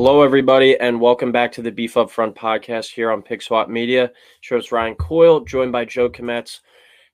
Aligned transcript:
Hello, 0.00 0.22
everybody, 0.22 0.78
and 0.78 1.00
welcome 1.00 1.32
back 1.32 1.50
to 1.50 1.60
the 1.60 1.72
Beef 1.72 1.96
Up 1.96 2.08
Front 2.08 2.36
podcast 2.36 2.94
here 2.94 3.10
on 3.10 3.20
Pick 3.20 3.42
Swap 3.42 3.68
Media. 3.68 4.12
Shows 4.42 4.70
Ryan 4.70 4.94
Coyle, 4.94 5.40
joined 5.40 5.72
by 5.72 5.84
Joe 5.86 6.08
Kometz 6.08 6.60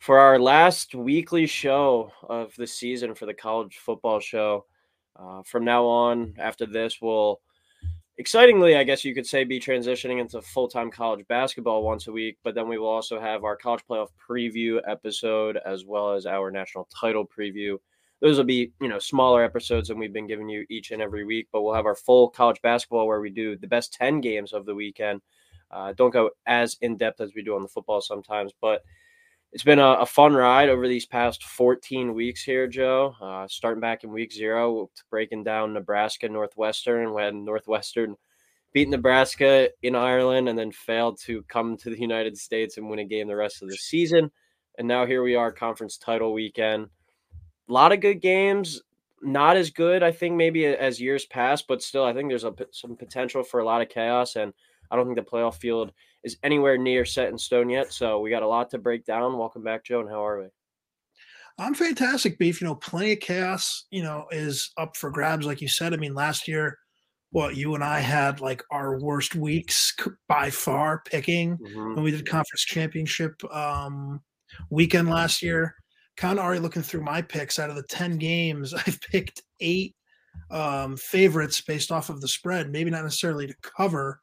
for 0.01 0.19
our 0.19 0.39
last 0.39 0.95
weekly 0.95 1.47
show 1.47 2.13
of 2.29 2.55
the 2.57 2.67
season 2.67 3.15
for 3.15 3.25
the 3.25 3.33
college 3.33 3.79
football 3.79 4.21
show. 4.21 4.67
Uh, 5.17 5.43
from 5.45 5.65
now 5.65 5.87
on, 5.87 6.35
after 6.39 6.67
this, 6.67 7.01
we'll 7.01 7.41
excitingly, 8.19 8.77
I 8.77 8.85
guess 8.85 9.03
you 9.03 9.15
could 9.15 9.27
say, 9.27 9.45
be 9.45 9.59
transitioning 9.59 10.21
into 10.21 10.43
full 10.43 10.69
time 10.69 10.91
college 10.91 11.27
basketball 11.27 11.85
once 11.85 12.07
a 12.07 12.13
week. 12.13 12.37
But 12.45 12.55
then 12.55 12.69
we 12.69 12.77
will 12.77 12.89
also 12.89 13.19
have 13.19 13.45
our 13.45 13.57
college 13.57 13.85
playoff 13.89 14.09
preview 14.29 14.79
episode 14.87 15.59
as 15.65 15.87
well 15.87 16.13
as 16.13 16.27
our 16.27 16.51
national 16.51 16.87
title 16.95 17.27
preview 17.27 17.79
those 18.21 18.39
will 18.39 18.45
be 18.45 18.73
you 18.81 18.89
know 18.89 18.99
smaller 18.99 19.43
episodes 19.43 19.89
than 19.89 19.99
we've 19.99 20.13
been 20.13 20.27
giving 20.27 20.49
you 20.49 20.65
each 20.71 20.91
and 20.91 21.03
every 21.03 21.25
week 21.25 21.49
but 21.53 21.63
we'll 21.63 21.75
have 21.75 21.87
our 21.87 21.95
full 21.95 22.29
college 22.31 22.61
basketball 22.63 23.07
where 23.07 23.21
we 23.21 23.31
do 23.31 23.57
the 23.57 23.67
best 23.67 23.93
10 23.95 24.21
games 24.21 24.53
of 24.53 24.67
the 24.67 24.75
weekend. 24.75 25.21
Uh, 25.71 25.93
don't 25.97 26.13
go 26.13 26.31
as 26.47 26.77
in 26.83 26.97
depth 26.97 27.21
as 27.21 27.35
we 27.35 27.43
do 27.43 27.55
on 27.55 27.63
the 27.63 27.69
football 27.69 28.01
sometimes 28.01 28.53
but 28.61 28.83
it's 29.53 29.63
been 29.63 29.79
a, 29.79 29.93
a 29.93 30.07
fun 30.07 30.33
ride 30.33 30.69
over 30.69 30.89
these 30.89 31.07
past 31.07 31.43
14 31.45 32.15
weeks 32.15 32.43
here 32.43 32.67
joe. 32.67 33.15
Uh, 33.21 33.47
starting 33.49 33.81
back 33.81 34.05
in 34.05 34.11
week 34.11 34.33
zero 34.33 34.91
breaking 35.11 35.43
down 35.45 35.73
nebraska 35.73 36.29
northwestern 36.29 37.13
when 37.13 37.45
northwestern 37.45 38.15
beat 38.73 38.89
nebraska 38.89 39.69
in 39.83 39.95
ireland 39.95 40.49
and 40.49 40.59
then 40.59 40.71
failed 40.71 41.19
to 41.21 41.43
come 41.45 41.77
to 41.77 41.91
the 41.91 42.01
united 42.01 42.37
states 42.39 42.77
and 42.77 42.89
win 42.89 43.01
a 43.01 43.05
game 43.05 43.27
the 43.27 43.37
rest 43.37 43.63
of 43.63 43.69
the 43.69 43.77
season. 43.77 44.31
And 44.77 44.89
now 44.89 45.07
here 45.07 45.23
we 45.23 45.37
are 45.37 45.53
conference 45.53 45.97
title 45.97 46.33
weekend 46.33 46.89
a 47.69 47.73
lot 47.73 47.93
of 47.93 48.01
good 48.01 48.21
games. 48.21 48.83
Not 49.23 49.57
as 49.57 49.71
good, 49.71 50.03
I 50.03 50.13
think, 50.13 50.37
maybe 50.37 50.67
as 50.67 51.01
years 51.01 51.25
past, 51.25 51.65
but 51.67 51.83
still, 51.83 52.05
I 52.05 52.13
think 52.13 52.29
there's 52.29 52.45
a, 52.45 52.55
some 52.73 52.95
potential 52.95 53.43
for 53.43 53.61
a 53.61 53.65
lot 53.65 53.81
of 53.81 53.89
chaos. 53.89 54.37
And 54.37 54.53
I 54.91 54.97
don't 54.97 55.07
think 55.07 55.17
the 55.17 55.23
playoff 55.23 55.57
field 55.57 55.93
is 56.25 56.37
anywhere 56.43 56.77
near 56.77 57.07
set 57.07 57.31
in 57.31 57.39
stone 57.39 57.71
yet. 57.71 57.93
So 57.93 58.21
we 58.21 58.29
got 58.29 58.43
a 58.43 58.49
lot 58.49 58.71
to 58.71 58.79
break 58.79 59.07
down. 59.07 59.39
Welcome 59.39 59.63
back, 59.63 59.85
Joe. 59.85 60.01
And 60.01 60.11
how 60.11 60.27
are 60.27 60.43
we? 60.43 60.49
I'm 61.59 61.73
fantastic, 61.73 62.39
Beef. 62.39 62.61
You 62.61 62.67
know, 62.67 62.75
plenty 62.75 63.13
of 63.13 63.21
chaos, 63.21 63.87
you 63.91 64.03
know, 64.03 64.27
is 64.31 64.71
up 64.77 64.97
for 64.97 65.11
grabs, 65.11 65.47
like 65.47 65.63
you 65.63 65.69
said. 65.69 65.95
I 65.95 65.97
mean, 65.97 66.15
last 66.15 66.47
year, 66.49 66.79
what 67.31 67.57
you 67.57 67.75
and 67.75 67.83
I 67.83 68.01
had 68.01 68.41
like 68.41 68.63
our 68.71 69.01
worst 69.01 69.35
weeks 69.35 69.95
by 70.29 70.51
far 70.51 71.03
picking 71.07 71.57
mm-hmm. 71.57 71.95
when 71.95 72.05
we 72.05 72.11
did 72.11 72.29
conference 72.29 72.65
championship 72.65 73.43
um, 73.55 74.21
weekend 74.71 75.09
last 75.09 75.43
year 75.43 75.75
kind 76.17 76.39
of 76.39 76.45
already 76.45 76.61
looking 76.61 76.83
through 76.83 77.03
my 77.03 77.21
picks 77.21 77.59
out 77.59 77.71
of 77.71 77.77
the 77.77 77.83
10 77.85 78.19
games 78.19 78.75
i've 78.87 79.01
picked 79.11 79.43
eight 79.61 79.95
um, 80.51 80.97
favorites 80.97 81.61
based 81.61 81.93
off 81.93 82.11
of 82.11 82.21
the 82.21 82.29
spread 82.29 82.71
maybe 82.71 82.91
not 82.91 83.05
necessarily 83.05 83.47
to 83.47 83.55
cover 83.63 84.21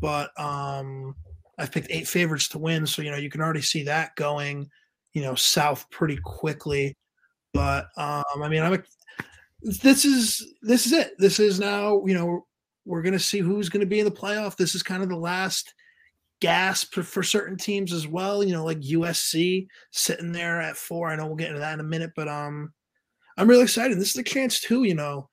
but 0.00 0.30
um, 0.40 1.14
i've 1.58 1.70
picked 1.70 1.90
eight 1.90 2.08
favorites 2.08 2.48
to 2.48 2.58
win 2.58 2.86
so 2.86 3.02
you 3.02 3.10
know 3.10 3.16
you 3.16 3.30
can 3.30 3.40
already 3.40 3.62
see 3.62 3.82
that 3.82 4.14
going 4.16 4.68
you 5.12 5.22
know 5.22 5.34
south 5.34 5.88
pretty 5.90 6.18
quickly. 6.22 6.96
But 7.54 7.88
um, 7.98 8.24
i 8.42 8.48
mean 8.48 8.62
i'm 8.62 8.74
a, 8.74 8.82
this 9.62 10.04
is 10.04 10.54
this 10.62 10.86
is 10.86 10.92
it. 10.92 11.12
This 11.18 11.38
is 11.38 11.60
now 11.60 12.02
you 12.06 12.14
know 12.14 12.46
we're 12.84 13.02
going 13.02 13.12
to 13.12 13.18
see 13.18 13.38
who's 13.38 13.68
going 13.68 13.80
to 13.80 13.86
be 13.86 14.00
in 14.00 14.04
the 14.04 14.10
playoff. 14.10 14.56
This 14.56 14.74
is 14.74 14.82
kind 14.82 15.02
of 15.02 15.08
the 15.08 15.16
last 15.16 15.72
gasp 16.42 16.94
for, 16.94 17.22
certain 17.22 17.56
teams 17.56 17.92
as 17.92 18.08
well. 18.08 18.42
You 18.42 18.52
know, 18.52 18.64
like 18.64 18.80
USC 18.80 19.68
sitting 19.92 20.32
there 20.32 20.60
at 20.60 20.76
four. 20.76 21.08
I 21.08 21.14
know 21.14 21.26
we'll 21.26 21.36
get 21.36 21.48
into 21.48 21.60
that 21.60 21.74
in 21.74 21.80
a 21.80 21.84
minute, 21.84 22.10
but 22.16 22.26
um, 22.26 22.72
I'm 23.38 23.48
really 23.48 23.62
excited. 23.62 23.96
This 23.96 24.08
is 24.08 24.14
the 24.14 24.24
chance 24.24 24.60
too. 24.60 24.82
You 24.82 24.96
know, 24.96 25.30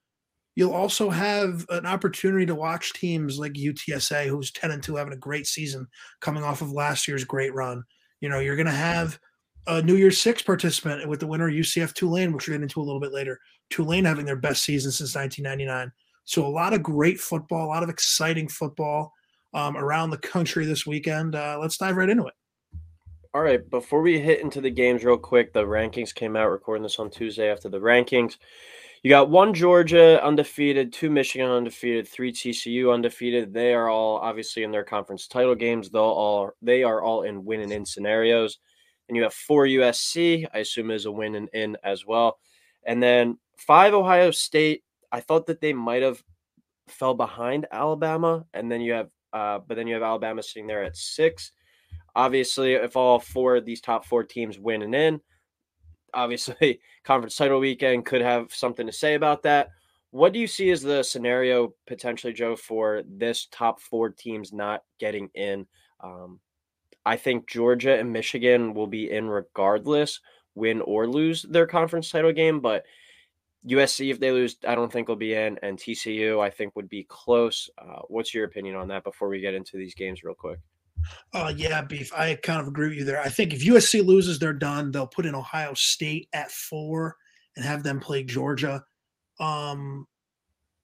you'll 0.54 0.72
also 0.72 1.10
have 1.10 1.66
an 1.68 1.84
opportunity 1.84 2.46
to 2.46 2.54
watch 2.54 2.92
teams 2.92 3.40
like 3.40 3.54
UTSA, 3.54 4.28
who's 4.28 4.52
ten 4.52 4.70
and 4.70 4.82
two, 4.82 4.94
having 4.94 5.12
a 5.12 5.16
great 5.16 5.48
season, 5.48 5.88
coming 6.20 6.44
off 6.44 6.62
of 6.62 6.70
last 6.70 7.08
year's 7.08 7.24
great 7.24 7.52
run. 7.52 7.82
You 8.20 8.28
know, 8.28 8.38
you're 8.38 8.56
to 8.66 8.72
have 8.72 9.18
a 9.66 9.82
New 9.82 9.96
Year's 9.96 10.20
Six 10.20 10.42
participant 10.42 11.08
with 11.08 11.18
the 11.18 11.26
winner 11.26 11.50
UCF 11.50 11.92
Tulane, 11.92 12.32
which 12.32 12.46
we'll 12.46 12.56
get 12.56 12.62
into 12.62 12.80
a 12.80 12.84
little 12.84 13.00
bit 13.00 13.12
later. 13.12 13.40
Tulane 13.68 14.04
having 14.04 14.26
their 14.26 14.36
best 14.36 14.62
season 14.62 14.92
since 14.92 15.16
1999. 15.16 15.90
So 16.24 16.46
a 16.46 16.48
lot 16.48 16.72
of 16.72 16.84
great 16.84 17.18
football, 17.18 17.66
a 17.66 17.68
lot 17.74 17.82
of 17.82 17.88
exciting 17.88 18.46
football 18.46 19.12
um, 19.54 19.76
around 19.76 20.10
the 20.10 20.18
country 20.18 20.64
this 20.64 20.86
weekend. 20.86 21.34
Uh, 21.34 21.58
let's 21.60 21.76
dive 21.76 21.96
right 21.96 22.08
into 22.08 22.26
it. 22.26 22.34
All 23.32 23.42
right. 23.42 23.68
Before 23.70 24.02
we 24.02 24.18
hit 24.18 24.40
into 24.40 24.60
the 24.60 24.70
games, 24.70 25.04
real 25.04 25.16
quick, 25.16 25.52
the 25.52 25.62
rankings 25.62 26.14
came 26.14 26.34
out. 26.34 26.50
Recording 26.50 26.82
this 26.82 26.98
on 26.98 27.10
Tuesday 27.10 27.50
after 27.50 27.68
the 27.68 27.78
rankings. 27.78 28.36
You 29.02 29.08
got 29.08 29.30
one 29.30 29.54
Georgia 29.54 30.22
undefeated, 30.22 30.92
two 30.92 31.08
Michigan 31.08 31.48
undefeated, 31.48 32.06
three 32.06 32.32
TCU 32.32 32.92
undefeated. 32.92 33.54
They 33.54 33.72
are 33.72 33.88
all 33.88 34.18
obviously 34.18 34.62
in 34.62 34.70
their 34.70 34.84
conference 34.84 35.26
title 35.26 35.54
games. 35.54 35.88
They'll 35.88 36.02
all 36.02 36.50
they 36.60 36.82
are 36.82 37.02
all 37.02 37.22
in 37.22 37.44
win 37.44 37.60
and 37.60 37.72
in 37.72 37.86
scenarios. 37.86 38.58
And 39.08 39.16
you 39.16 39.22
have 39.22 39.32
four 39.32 39.64
USC, 39.64 40.46
I 40.52 40.58
assume 40.58 40.90
is 40.90 41.06
a 41.06 41.12
win 41.12 41.34
and 41.34 41.48
in 41.52 41.76
as 41.82 42.04
well. 42.04 42.38
And 42.84 43.02
then 43.02 43.38
five 43.56 43.94
Ohio 43.94 44.30
State. 44.30 44.82
I 45.12 45.20
thought 45.20 45.46
that 45.46 45.60
they 45.60 45.72
might 45.72 46.02
have 46.02 46.22
fell 46.88 47.14
behind 47.14 47.66
Alabama. 47.72 48.44
And 48.54 48.70
then 48.70 48.80
you 48.80 48.92
have 48.92 49.08
uh, 49.32 49.60
but 49.66 49.76
then 49.76 49.86
you 49.86 49.94
have 49.94 50.02
Alabama 50.02 50.42
sitting 50.42 50.66
there 50.66 50.82
at 50.82 50.96
six. 50.96 51.52
Obviously, 52.14 52.74
if 52.74 52.96
all 52.96 53.18
four 53.18 53.56
of 53.56 53.64
these 53.64 53.80
top 53.80 54.04
four 54.04 54.24
teams 54.24 54.58
win 54.58 54.82
and 54.82 54.94
in, 54.94 55.20
obviously, 56.12 56.80
conference 57.04 57.36
title 57.36 57.60
weekend 57.60 58.06
could 58.06 58.22
have 58.22 58.52
something 58.52 58.86
to 58.86 58.92
say 58.92 59.14
about 59.14 59.42
that. 59.44 59.70
What 60.12 60.32
do 60.32 60.40
you 60.40 60.48
see 60.48 60.70
as 60.70 60.82
the 60.82 61.04
scenario 61.04 61.72
potentially, 61.86 62.32
Joe, 62.32 62.56
for 62.56 63.02
this 63.06 63.46
top 63.52 63.80
four 63.80 64.10
teams 64.10 64.52
not 64.52 64.82
getting 64.98 65.30
in? 65.34 65.66
Um, 66.02 66.40
I 67.06 67.16
think 67.16 67.48
Georgia 67.48 67.96
and 67.98 68.12
Michigan 68.12 68.74
will 68.74 68.88
be 68.88 69.10
in 69.10 69.28
regardless, 69.28 70.20
win 70.56 70.80
or 70.80 71.06
lose 71.06 71.42
their 71.42 71.66
conference 71.66 72.10
title 72.10 72.32
game. 72.32 72.58
But 72.58 72.84
USC, 73.68 74.10
if 74.10 74.20
they 74.20 74.32
lose, 74.32 74.56
I 74.66 74.74
don't 74.74 74.90
think 74.90 75.08
will 75.08 75.16
be 75.16 75.34
in, 75.34 75.58
and 75.62 75.78
TCU, 75.78 76.42
I 76.42 76.50
think 76.50 76.76
would 76.76 76.88
be 76.88 77.04
close. 77.04 77.68
Uh, 77.78 78.00
what's 78.08 78.32
your 78.32 78.44
opinion 78.44 78.76
on 78.76 78.88
that 78.88 79.04
before 79.04 79.28
we 79.28 79.40
get 79.40 79.54
into 79.54 79.76
these 79.76 79.94
games, 79.94 80.22
real 80.24 80.34
quick? 80.34 80.58
Uh, 81.32 81.52
yeah, 81.56 81.82
beef. 81.82 82.12
I 82.12 82.34
kind 82.36 82.60
of 82.60 82.68
agree 82.68 82.88
with 82.88 82.98
you 82.98 83.04
there. 83.04 83.20
I 83.20 83.28
think 83.28 83.52
if 83.52 83.64
USC 83.64 84.04
loses, 84.04 84.38
they're 84.38 84.52
done. 84.52 84.90
They'll 84.90 85.06
put 85.06 85.26
in 85.26 85.34
Ohio 85.34 85.74
State 85.74 86.28
at 86.32 86.50
four 86.50 87.16
and 87.56 87.64
have 87.64 87.82
them 87.82 88.00
play 88.00 88.22
Georgia. 88.22 88.82
Um, 89.38 90.06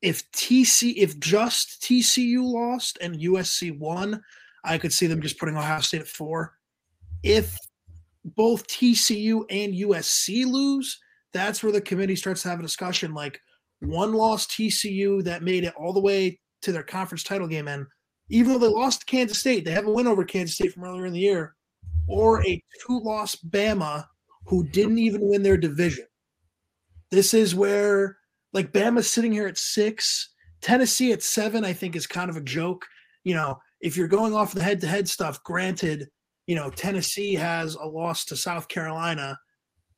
if 0.03 0.31
TC, 0.33 0.95
if 0.97 1.19
just 1.19 1.83
TCU 1.83 2.43
lost 2.43 2.99
and 3.01 3.17
USC 3.17 3.79
won, 3.79 4.23
I 4.65 4.79
could 4.79 4.93
see 4.93 5.07
them 5.07 5.23
just 5.23 5.39
putting 5.39 5.57
Ohio 5.57 5.81
State 5.81 6.03
at 6.03 6.09
four. 6.09 6.55
If 7.23 7.57
both 8.25 8.67
TCU 8.67 9.45
and 9.51 9.75
USC 9.75 10.45
lose, 10.45 10.99
that's 11.37 11.63
where 11.63 11.73
the 11.73 11.81
committee 11.81 12.17
starts 12.17 12.43
to 12.43 12.49
have 12.49 12.59
a 12.59 12.63
discussion 12.63 13.13
like 13.13 13.41
one 13.81 14.13
loss 14.15 14.47
TCU 14.47 15.23
that 15.25 15.43
made 15.43 15.65
it 15.65 15.75
all 15.79 15.93
the 15.93 16.01
way 16.01 16.39
to 16.63 16.73
their 16.73 16.83
conference 16.83 17.23
title 17.23 17.47
game. 17.47 17.69
And 17.69 17.87
even 18.29 18.53
though 18.53 18.59
they 18.59 18.67
lost 18.67 19.07
Kansas 19.07 19.39
State, 19.39 19.65
they 19.65 19.73
have 19.73 19.87
a 19.87 19.93
win 19.93 20.07
over 20.07 20.25
Kansas 20.25 20.57
State 20.57 20.73
from 20.73 20.85
earlier 20.85 21.07
in 21.07 21.13
the 21.13 21.21
year, 21.21 21.55
or 22.09 22.45
a 22.45 22.63
two 22.87 23.01
loss 23.01 23.37
Bama 23.37 24.05
who 24.47 24.67
didn't 24.69 24.99
even 24.99 25.29
win 25.29 25.43
their 25.43 25.57
division. 25.57 26.07
This 27.11 27.35
is 27.35 27.55
where, 27.55 28.17
like, 28.53 28.73
Bama's 28.73 29.11
sitting 29.11 29.33
here 29.33 29.47
at 29.47 29.59
six, 29.59 30.31
Tennessee 30.61 31.13
at 31.13 31.23
seven, 31.23 31.65
I 31.65 31.73
think 31.73 31.95
is 31.95 32.07
kind 32.07 32.31
of 32.31 32.37
a 32.37 32.41
joke. 32.41 32.85
You 33.25 33.35
know, 33.35 33.59
if 33.81 33.97
you're 33.97 34.09
going 34.09 34.35
off 34.35 34.55
the 34.55 34.63
head 34.63 34.81
to 34.81 34.87
head 34.87 35.09
stuff, 35.09 35.43
granted, 35.43 36.09
you 36.47 36.55
know, 36.55 36.71
Tennessee 36.71 37.35
has 37.35 37.75
a 37.75 37.85
loss 37.85 38.25
to 38.27 38.37
South 38.37 38.69
Carolina 38.69 39.39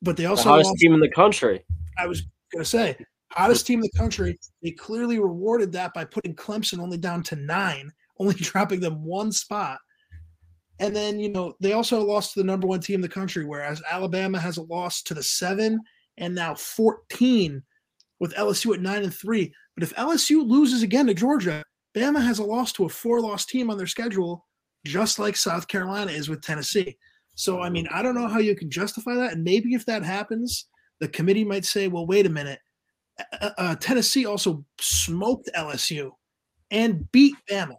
but 0.01 0.17
they 0.17 0.25
also 0.25 0.43
the 0.43 0.49
hottest 0.49 0.69
lost, 0.69 0.79
team 0.79 0.93
in 0.93 0.99
the 0.99 1.09
country. 1.09 1.63
I 1.97 2.07
was 2.07 2.21
going 2.51 2.63
to 2.63 2.69
say 2.69 2.97
hottest 3.31 3.67
team 3.67 3.79
in 3.79 3.89
the 3.93 3.99
country. 3.99 4.37
They 4.63 4.71
clearly 4.71 5.19
rewarded 5.19 5.71
that 5.73 5.93
by 5.93 6.05
putting 6.05 6.35
Clemson 6.35 6.79
only 6.79 6.97
down 6.97 7.23
to 7.23 7.35
nine, 7.35 7.91
only 8.19 8.33
dropping 8.37 8.79
them 8.79 9.03
one 9.03 9.31
spot. 9.31 9.79
And 10.79 10.95
then 10.95 11.19
you 11.19 11.29
know 11.29 11.53
they 11.59 11.73
also 11.73 12.01
lost 12.01 12.33
to 12.33 12.39
the 12.39 12.45
number 12.45 12.67
one 12.67 12.79
team 12.79 12.95
in 12.95 13.01
the 13.01 13.09
country, 13.09 13.45
whereas 13.45 13.81
Alabama 13.89 14.39
has 14.39 14.57
a 14.57 14.63
loss 14.63 15.01
to 15.03 15.13
the 15.13 15.23
seven 15.23 15.79
and 16.17 16.33
now 16.33 16.55
fourteen, 16.55 17.63
with 18.19 18.33
LSU 18.35 18.73
at 18.73 18.81
nine 18.81 19.03
and 19.03 19.13
three. 19.13 19.53
But 19.75 19.83
if 19.83 19.95
LSU 19.95 20.47
loses 20.47 20.81
again 20.83 21.07
to 21.07 21.13
Georgia, 21.13 21.63
Bama 21.95 22.23
has 22.23 22.39
a 22.39 22.43
loss 22.43 22.71
to 22.73 22.85
a 22.85 22.89
four-loss 22.89 23.45
team 23.45 23.69
on 23.69 23.77
their 23.77 23.87
schedule, 23.87 24.45
just 24.85 25.19
like 25.19 25.35
South 25.35 25.67
Carolina 25.67 26.11
is 26.11 26.29
with 26.29 26.41
Tennessee. 26.41 26.97
So, 27.39 27.61
I 27.61 27.69
mean, 27.69 27.87
I 27.89 28.01
don't 28.01 28.15
know 28.15 28.27
how 28.27 28.39
you 28.39 28.53
can 28.53 28.69
justify 28.69 29.15
that. 29.15 29.31
And 29.31 29.45
maybe 29.45 29.73
if 29.73 29.85
that 29.85 30.03
happens, 30.03 30.65
the 30.99 31.07
committee 31.07 31.45
might 31.45 31.63
say, 31.63 31.87
well, 31.87 32.05
wait 32.05 32.25
a 32.25 32.29
minute. 32.29 32.59
Uh, 33.39 33.51
uh, 33.57 33.75
Tennessee 33.75 34.25
also 34.25 34.65
smoked 34.77 35.49
LSU 35.55 36.11
and 36.69 37.09
beat 37.13 37.35
Bama. 37.49 37.77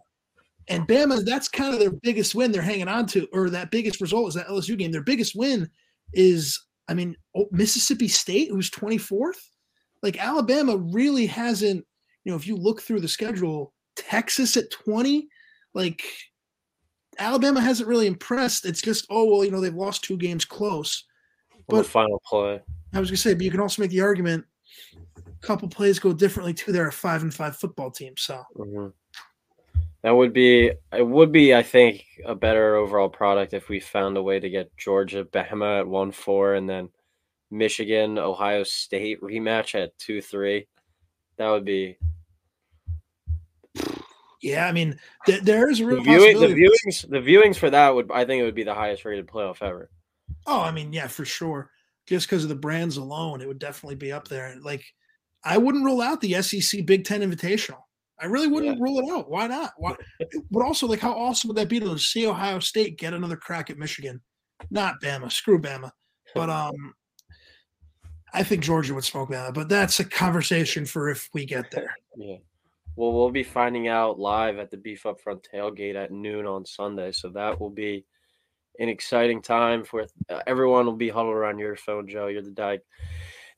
And 0.67 0.87
Bama, 0.87 1.23
that's 1.23 1.47
kind 1.47 1.75
of 1.75 1.79
their 1.79 1.91
biggest 1.91 2.33
win 2.33 2.51
they're 2.51 2.63
hanging 2.63 2.87
on 2.87 3.05
to, 3.07 3.27
or 3.33 3.51
that 3.51 3.69
biggest 3.69 4.01
result 4.01 4.29
is 4.29 4.33
that 4.33 4.47
LSU 4.47 4.75
game. 4.75 4.91
Their 4.91 5.03
biggest 5.03 5.35
win 5.35 5.69
is, 6.11 6.59
I 6.87 6.95
mean, 6.95 7.15
oh, 7.35 7.47
Mississippi 7.51 8.07
State, 8.07 8.49
who's 8.49 8.71
24th. 8.71 9.45
Like 10.01 10.17
Alabama 10.17 10.75
really 10.75 11.27
hasn't, 11.27 11.85
you 12.23 12.31
know, 12.31 12.35
if 12.35 12.47
you 12.47 12.55
look 12.55 12.81
through 12.81 13.01
the 13.01 13.07
schedule, 13.07 13.75
Texas 13.95 14.57
at 14.57 14.71
20, 14.71 15.27
like 15.75 16.01
Alabama 17.19 17.61
hasn't 17.61 17.89
really 17.89 18.07
impressed. 18.07 18.65
It's 18.65 18.81
just, 18.81 19.05
oh, 19.09 19.25
well, 19.25 19.43
you 19.43 19.51
know, 19.51 19.61
they've 19.61 19.73
lost 19.73 20.03
two 20.03 20.17
games 20.17 20.45
close. 20.45 21.05
But 21.67 21.85
final 21.85 22.21
play. 22.25 22.61
I 22.93 22.99
was 22.99 23.09
gonna 23.09 23.17
say, 23.17 23.33
but 23.33 23.43
you 23.43 23.51
can 23.51 23.61
also 23.61 23.81
make 23.81 23.91
the 23.91 24.01
argument 24.01 24.45
a 24.95 25.45
couple 25.45 25.67
plays 25.69 25.99
go 25.99 26.11
differently 26.11 26.53
too. 26.53 26.71
They're 26.71 26.89
a 26.89 26.91
five 26.91 27.21
and 27.21 27.33
five 27.33 27.55
football 27.55 27.91
team. 27.91 28.13
So 28.17 28.43
mm-hmm. 28.57 28.87
that 30.01 30.11
would 30.11 30.33
be 30.33 30.71
it 30.91 31.07
would 31.07 31.31
be, 31.31 31.55
I 31.55 31.63
think, 31.63 32.03
a 32.25 32.35
better 32.35 32.75
overall 32.75 33.09
product 33.09 33.53
if 33.53 33.69
we 33.69 33.79
found 33.79 34.17
a 34.17 34.23
way 34.23 34.39
to 34.39 34.49
get 34.49 34.75
Georgia, 34.77 35.23
Bama 35.23 35.79
at 35.79 35.87
one 35.87 36.11
four 36.11 36.55
and 36.55 36.69
then 36.69 36.89
Michigan, 37.49 38.17
Ohio 38.17 38.63
State 38.63 39.21
rematch 39.21 39.81
at 39.81 39.97
two 39.97 40.21
three. 40.21 40.67
That 41.37 41.49
would 41.49 41.65
be 41.65 41.97
yeah, 44.41 44.67
I 44.67 44.71
mean, 44.71 44.99
th- 45.25 45.43
there 45.43 45.69
is 45.69 45.79
a 45.79 45.85
real 45.85 45.97
the, 45.97 46.03
viewing, 46.03 46.39
the 46.39 46.47
viewings. 46.47 47.07
The 47.07 47.19
viewings 47.19 47.57
for 47.57 47.69
that 47.69 47.93
would, 47.93 48.11
I 48.11 48.25
think, 48.25 48.41
it 48.41 48.45
would 48.45 48.55
be 48.55 48.63
the 48.63 48.73
highest 48.73 49.05
rated 49.05 49.27
playoff 49.27 49.61
ever. 49.61 49.89
Oh, 50.47 50.61
I 50.61 50.71
mean, 50.71 50.91
yeah, 50.91 51.07
for 51.07 51.25
sure. 51.25 51.69
Just 52.07 52.27
because 52.27 52.43
of 52.43 52.49
the 52.49 52.55
brands 52.55 52.97
alone, 52.97 53.41
it 53.41 53.47
would 53.47 53.59
definitely 53.59 53.95
be 53.95 54.11
up 54.11 54.27
there. 54.27 54.55
Like, 54.61 54.83
I 55.43 55.57
wouldn't 55.57 55.85
rule 55.85 56.01
out 56.01 56.21
the 56.21 56.41
SEC 56.41 56.85
Big 56.85 57.05
Ten 57.05 57.21
Invitational. 57.21 57.81
I 58.19 58.25
really 58.25 58.47
wouldn't 58.47 58.77
yeah. 58.77 58.83
rule 58.83 58.99
it 58.99 59.11
out. 59.11 59.29
Why 59.29 59.47
not? 59.47 59.73
Why? 59.77 59.95
but 60.51 60.63
also, 60.63 60.87
like, 60.87 60.99
how 60.99 61.13
awesome 61.13 61.49
would 61.49 61.57
that 61.57 61.69
be 61.69 61.79
to 61.79 61.97
see 61.99 62.27
Ohio 62.27 62.59
State 62.59 62.97
get 62.97 63.13
another 63.13 63.37
crack 63.37 63.69
at 63.69 63.77
Michigan? 63.77 64.21
Not 64.71 65.01
Bama. 65.01 65.31
Screw 65.31 65.59
Bama. 65.59 65.91
But 66.33 66.49
um, 66.49 66.95
I 68.33 68.43
think 68.43 68.63
Georgia 68.63 68.95
would 68.95 69.03
smoke 69.03 69.29
Bama. 69.29 69.53
But 69.53 69.69
that's 69.69 69.99
a 69.99 70.05
conversation 70.05 70.85
for 70.85 71.09
if 71.09 71.29
we 71.33 71.45
get 71.45 71.69
there. 71.69 71.95
Yeah. 72.17 72.37
Well, 72.95 73.13
we'll 73.13 73.31
be 73.31 73.43
finding 73.43 73.87
out 73.87 74.19
live 74.19 74.57
at 74.57 74.69
the 74.69 74.77
Beef 74.77 75.05
Up 75.05 75.21
Front 75.21 75.47
tailgate 75.51 75.95
at 75.95 76.11
noon 76.11 76.45
on 76.45 76.65
Sunday. 76.65 77.11
So 77.11 77.29
that 77.29 77.59
will 77.59 77.69
be 77.69 78.05
an 78.79 78.89
exciting 78.89 79.41
time 79.41 79.83
for 79.83 80.05
uh, 80.29 80.39
everyone. 80.45 80.85
Will 80.85 80.93
be 80.93 81.09
huddled 81.09 81.33
around 81.33 81.59
your 81.59 81.75
phone, 81.75 82.07
Joe. 82.07 82.27
You're 82.27 82.41
the 82.41 82.51
di- 82.51 82.79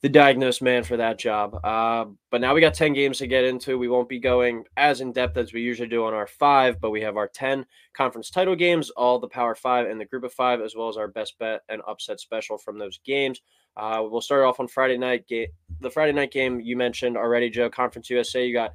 the 0.02 0.08
diagnosed 0.08 0.60
man 0.60 0.84
for 0.84 0.98
that 0.98 1.18
job. 1.18 1.58
Uh, 1.64 2.04
but 2.30 2.40
now 2.40 2.54
we 2.54 2.60
got 2.60 2.74
ten 2.74 2.92
games 2.92 3.18
to 3.18 3.26
get 3.26 3.44
into. 3.44 3.78
We 3.78 3.88
won't 3.88 4.08
be 4.08 4.20
going 4.20 4.64
as 4.76 5.00
in 5.00 5.12
depth 5.12 5.36
as 5.36 5.52
we 5.52 5.62
usually 5.62 5.88
do 5.88 6.04
on 6.04 6.14
our 6.14 6.26
five, 6.26 6.80
but 6.80 6.90
we 6.90 7.00
have 7.00 7.16
our 7.16 7.28
ten 7.28 7.66
conference 7.92 8.30
title 8.30 8.54
games, 8.54 8.90
all 8.90 9.18
the 9.18 9.28
Power 9.28 9.54
Five 9.54 9.88
and 9.88 10.00
the 10.00 10.04
Group 10.04 10.24
of 10.24 10.32
Five, 10.32 10.60
as 10.60 10.76
well 10.76 10.88
as 10.88 10.96
our 10.96 11.08
best 11.08 11.38
bet 11.38 11.62
and 11.68 11.82
upset 11.88 12.20
special 12.20 12.56
from 12.56 12.78
those 12.78 12.98
games. 13.04 13.40
Uh, 13.76 14.02
we'll 14.08 14.20
start 14.20 14.44
off 14.44 14.60
on 14.60 14.68
Friday 14.68 14.96
night. 14.96 15.26
Ga- 15.28 15.50
the 15.80 15.90
Friday 15.90 16.12
night 16.12 16.30
game 16.30 16.60
you 16.60 16.76
mentioned 16.76 17.16
already, 17.16 17.50
Joe. 17.50 17.68
Conference 17.68 18.10
USA. 18.10 18.46
You 18.46 18.52
got 18.52 18.72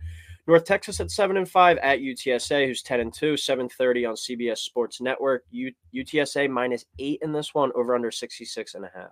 North 0.50 0.66
Texas 0.66 1.00
at 1.00 1.12
seven 1.12 1.38
and 1.38 1.48
five 1.48 1.78
at 1.78 2.00
UTSA, 2.00 2.66
who's 2.66 2.82
ten 2.82 3.02
and 3.02 3.14
two, 3.14 3.38
seven 3.38 3.70
thirty 3.70 4.04
on 4.04 4.16
CBS 4.16 4.58
Sports 4.58 5.00
Network. 5.00 5.44
U- 5.52 5.72
UTSA 5.94 6.50
minus 6.50 6.86
eight 6.98 7.20
in 7.22 7.32
this 7.32 7.54
one, 7.54 7.72
over 7.76 7.94
under 7.94 8.10
66 8.10 8.74
and 8.74 8.84
a 8.84 8.90
half. 8.96 9.12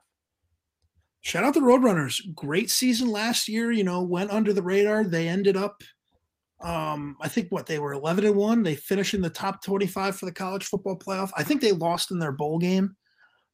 Shout 1.22 1.44
out 1.44 1.54
the 1.54 1.60
Roadrunners. 1.60 2.34
Great 2.34 2.72
season 2.72 3.12
last 3.12 3.48
year. 3.48 3.72
You 3.72 3.84
know, 3.84 4.01
went 4.01 4.31
under 4.31 4.51
the 4.51 4.63
radar. 4.63 5.04
They 5.04 5.28
ended 5.28 5.56
up, 5.56 5.84
um, 6.60 7.16
I 7.22 7.28
think 7.28 7.51
what 7.51 7.68
they 7.68 7.78
were 7.78 7.94
11 7.94 8.25
and 8.25 8.36
one. 8.36 8.63
They 8.63 8.74
finished 8.74 9.13
in 9.13 9.22
the 9.22 9.30
top 9.30 9.63
25 9.63 10.18
for 10.18 10.25
the 10.25 10.31
college 10.31 10.66
football 10.66 10.98
playoff. 10.98 11.30
I 11.38 11.44
think 11.44 11.62
they 11.62 11.72
lost 11.72 12.10
in 12.10 12.18
their 12.18 12.31
bowl 12.31 12.57
game, 12.57 12.95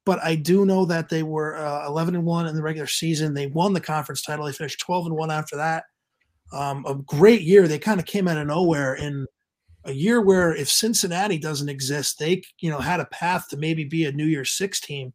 but 0.05 0.23
I 0.23 0.35
do 0.35 0.65
know 0.65 0.85
that 0.85 1.09
they 1.09 1.23
were 1.23 1.57
uh, 1.57 1.85
11 1.85 2.15
and 2.15 2.23
one 2.23 2.47
in 2.47 2.55
the 2.55 2.63
regular 2.63 2.87
season. 2.87 3.33
They 3.33 3.47
won 3.47 3.73
the 3.73 3.81
conference 3.81 4.21
title. 4.21 4.45
They 4.45 4.53
finished 4.53 4.79
12 4.79 5.07
and 5.07 5.17
one 5.17 5.31
after 5.31 5.57
that 5.57 5.83
um, 6.51 6.85
a 6.85 6.95
great 6.95 7.41
year. 7.41 7.67
They 7.67 7.79
kind 7.79 7.99
of 7.99 8.05
came 8.05 8.27
out 8.27 8.37
of 8.37 8.47
nowhere 8.47 8.95
in 8.95 9.25
a 9.85 9.91
year 9.91 10.21
where 10.21 10.55
if 10.55 10.69
Cincinnati 10.69 11.37
doesn't 11.37 11.69
exist, 11.69 12.19
they 12.19 12.43
you 12.59 12.69
know 12.69 12.79
had 12.79 12.99
a 12.99 13.05
path 13.05 13.49
to 13.49 13.57
maybe 13.57 13.83
be 13.83 14.05
a 14.05 14.11
New 14.11 14.25
Year's 14.25 14.51
Six 14.51 14.79
team. 14.79 15.13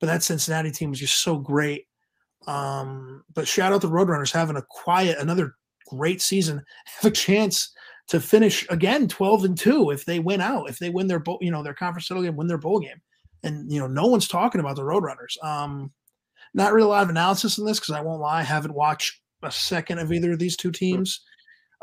But 0.00 0.06
that 0.06 0.22
Cincinnati 0.22 0.70
team 0.70 0.90
was 0.90 1.00
just 1.00 1.22
so 1.22 1.38
great. 1.38 1.86
Um, 2.46 3.24
but 3.32 3.48
shout 3.48 3.72
out 3.72 3.80
the 3.80 3.88
Roadrunners 3.88 4.32
having 4.32 4.56
a 4.56 4.62
quiet, 4.68 5.18
another 5.18 5.54
great 5.88 6.20
season, 6.20 6.62
have 6.86 7.10
a 7.10 7.14
chance 7.14 7.72
to 8.08 8.20
finish 8.20 8.66
again 8.68 9.08
12 9.08 9.44
and 9.44 9.58
2 9.58 9.90
if 9.90 10.04
they 10.04 10.18
win 10.18 10.40
out, 10.40 10.68
if 10.68 10.78
they 10.78 10.90
win 10.90 11.06
their 11.06 11.20
bowl, 11.20 11.38
you 11.40 11.50
know, 11.50 11.62
their 11.62 11.74
conference 11.74 12.08
title 12.08 12.22
game, 12.22 12.36
win 12.36 12.46
their 12.46 12.58
bowl 12.58 12.80
game. 12.80 13.00
And 13.42 13.70
you 13.70 13.78
know, 13.78 13.86
no 13.86 14.06
one's 14.06 14.28
talking 14.28 14.60
about 14.60 14.76
the 14.76 14.82
Roadrunners. 14.82 15.42
Um, 15.42 15.92
not 16.54 16.72
really 16.72 16.86
a 16.86 16.90
lot 16.90 17.02
of 17.02 17.10
analysis 17.10 17.58
in 17.58 17.64
this 17.64 17.80
because 17.80 17.94
I 17.94 18.00
won't 18.00 18.20
lie, 18.20 18.40
I 18.40 18.42
haven't 18.42 18.74
watched 18.74 19.20
a 19.44 19.52
second 19.52 19.98
of 19.98 20.12
either 20.12 20.32
of 20.32 20.38
these 20.38 20.56
two 20.56 20.72
teams. 20.72 21.20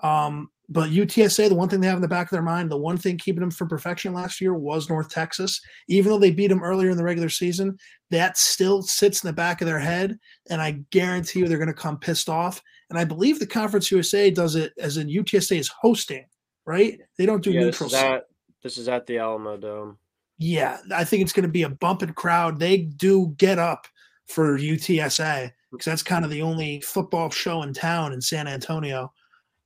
Um, 0.04 0.50
but 0.72 0.90
UTSA, 0.90 1.50
the 1.50 1.56
one 1.56 1.68
thing 1.68 1.82
they 1.82 1.88
have 1.88 1.98
in 1.98 2.02
the 2.02 2.08
back 2.08 2.28
of 2.28 2.32
their 2.32 2.42
mind, 2.42 2.72
the 2.72 2.78
one 2.78 2.98
thing 2.98 3.18
keeping 3.18 3.42
them 3.42 3.52
from 3.52 3.68
perfection 3.68 4.14
last 4.14 4.40
year 4.40 4.54
was 4.54 4.90
North 4.90 5.10
Texas. 5.10 5.60
Even 5.90 6.12
though 6.12 6.18
they 6.18 6.32
beat 6.32 6.48
them 6.48 6.64
earlier 6.64 6.90
in 6.90 6.96
the 6.96 7.04
regular 7.04 7.28
season, 7.28 7.78
that 8.10 8.38
still 8.38 8.82
sits 8.82 9.22
in 9.22 9.28
the 9.28 9.34
back 9.34 9.60
of 9.60 9.68
their 9.68 9.80
head. 9.80 10.18
And 10.50 10.62
I 10.62 10.80
guarantee 10.92 11.40
you 11.40 11.48
they're 11.48 11.58
going 11.58 11.68
to 11.68 11.74
come 11.74 12.00
pissed 12.00 12.30
off. 12.30 12.62
And 12.90 12.98
I 12.98 13.04
believe 13.04 13.38
the 13.38 13.48
Conference 13.48 13.92
USA 13.92 14.32
does 14.32 14.56
it 14.56 14.72
as 14.80 14.96
in 14.96 15.08
UTSA 15.08 15.60
is 15.60 15.68
hosting, 15.68 16.26
right? 16.66 17.00
They 17.18 17.26
don't 17.26 17.44
do 17.44 17.52
yeah, 17.52 17.62
neutral. 17.62 17.90
This 17.90 18.00
is, 18.00 18.04
at, 18.04 18.24
this 18.64 18.78
is 18.78 18.88
at 18.88 19.06
the 19.08 19.16
Alamodome. 19.18 19.98
Yeah, 20.38 20.78
I 20.96 21.04
think 21.04 21.22
it's 21.22 21.34
going 21.34 21.44
to 21.44 21.50
be 21.50 21.64
a 21.64 21.70
bumping 21.70 22.14
crowd. 22.14 22.60
They 22.60 22.78
do 22.78 23.36
get 23.38 23.60
up 23.60 23.88
for 24.28 24.58
UTSA 24.58 25.52
because 25.72 25.86
that's 25.86 26.04
kind 26.04 26.26
of 26.26 26.32
the 26.32 26.42
only 26.42 26.82
football 26.82 27.30
show 27.30 27.64
in 27.64 27.74
town 27.74 28.14
in 28.14 28.22
San 28.22 28.48
Antonio. 28.48 29.12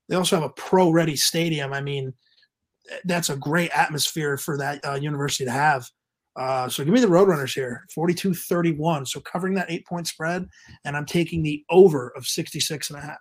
They 0.07 0.15
also 0.15 0.35
have 0.35 0.45
a 0.45 0.53
pro 0.53 0.91
ready 0.91 1.15
stadium. 1.15 1.73
I 1.73 1.81
mean, 1.81 2.13
that's 3.05 3.29
a 3.29 3.35
great 3.35 3.71
atmosphere 3.71 4.37
for 4.37 4.57
that 4.57 4.85
uh, 4.85 4.93
university 4.93 5.45
to 5.45 5.51
have. 5.51 5.89
Uh, 6.35 6.67
so 6.67 6.83
give 6.83 6.93
me 6.93 6.99
the 6.99 7.07
Roadrunners 7.07 7.53
here, 7.53 7.85
42 7.93 8.33
31. 8.33 9.05
So 9.05 9.19
covering 9.21 9.53
that 9.55 9.71
eight 9.71 9.87
point 9.87 10.07
spread, 10.07 10.47
and 10.83 10.95
I'm 10.95 11.05
taking 11.05 11.41
the 11.41 11.63
over 11.69 12.09
of 12.15 12.27
66 12.27 12.89
and 12.89 12.99
a 12.99 13.01
half. 13.01 13.17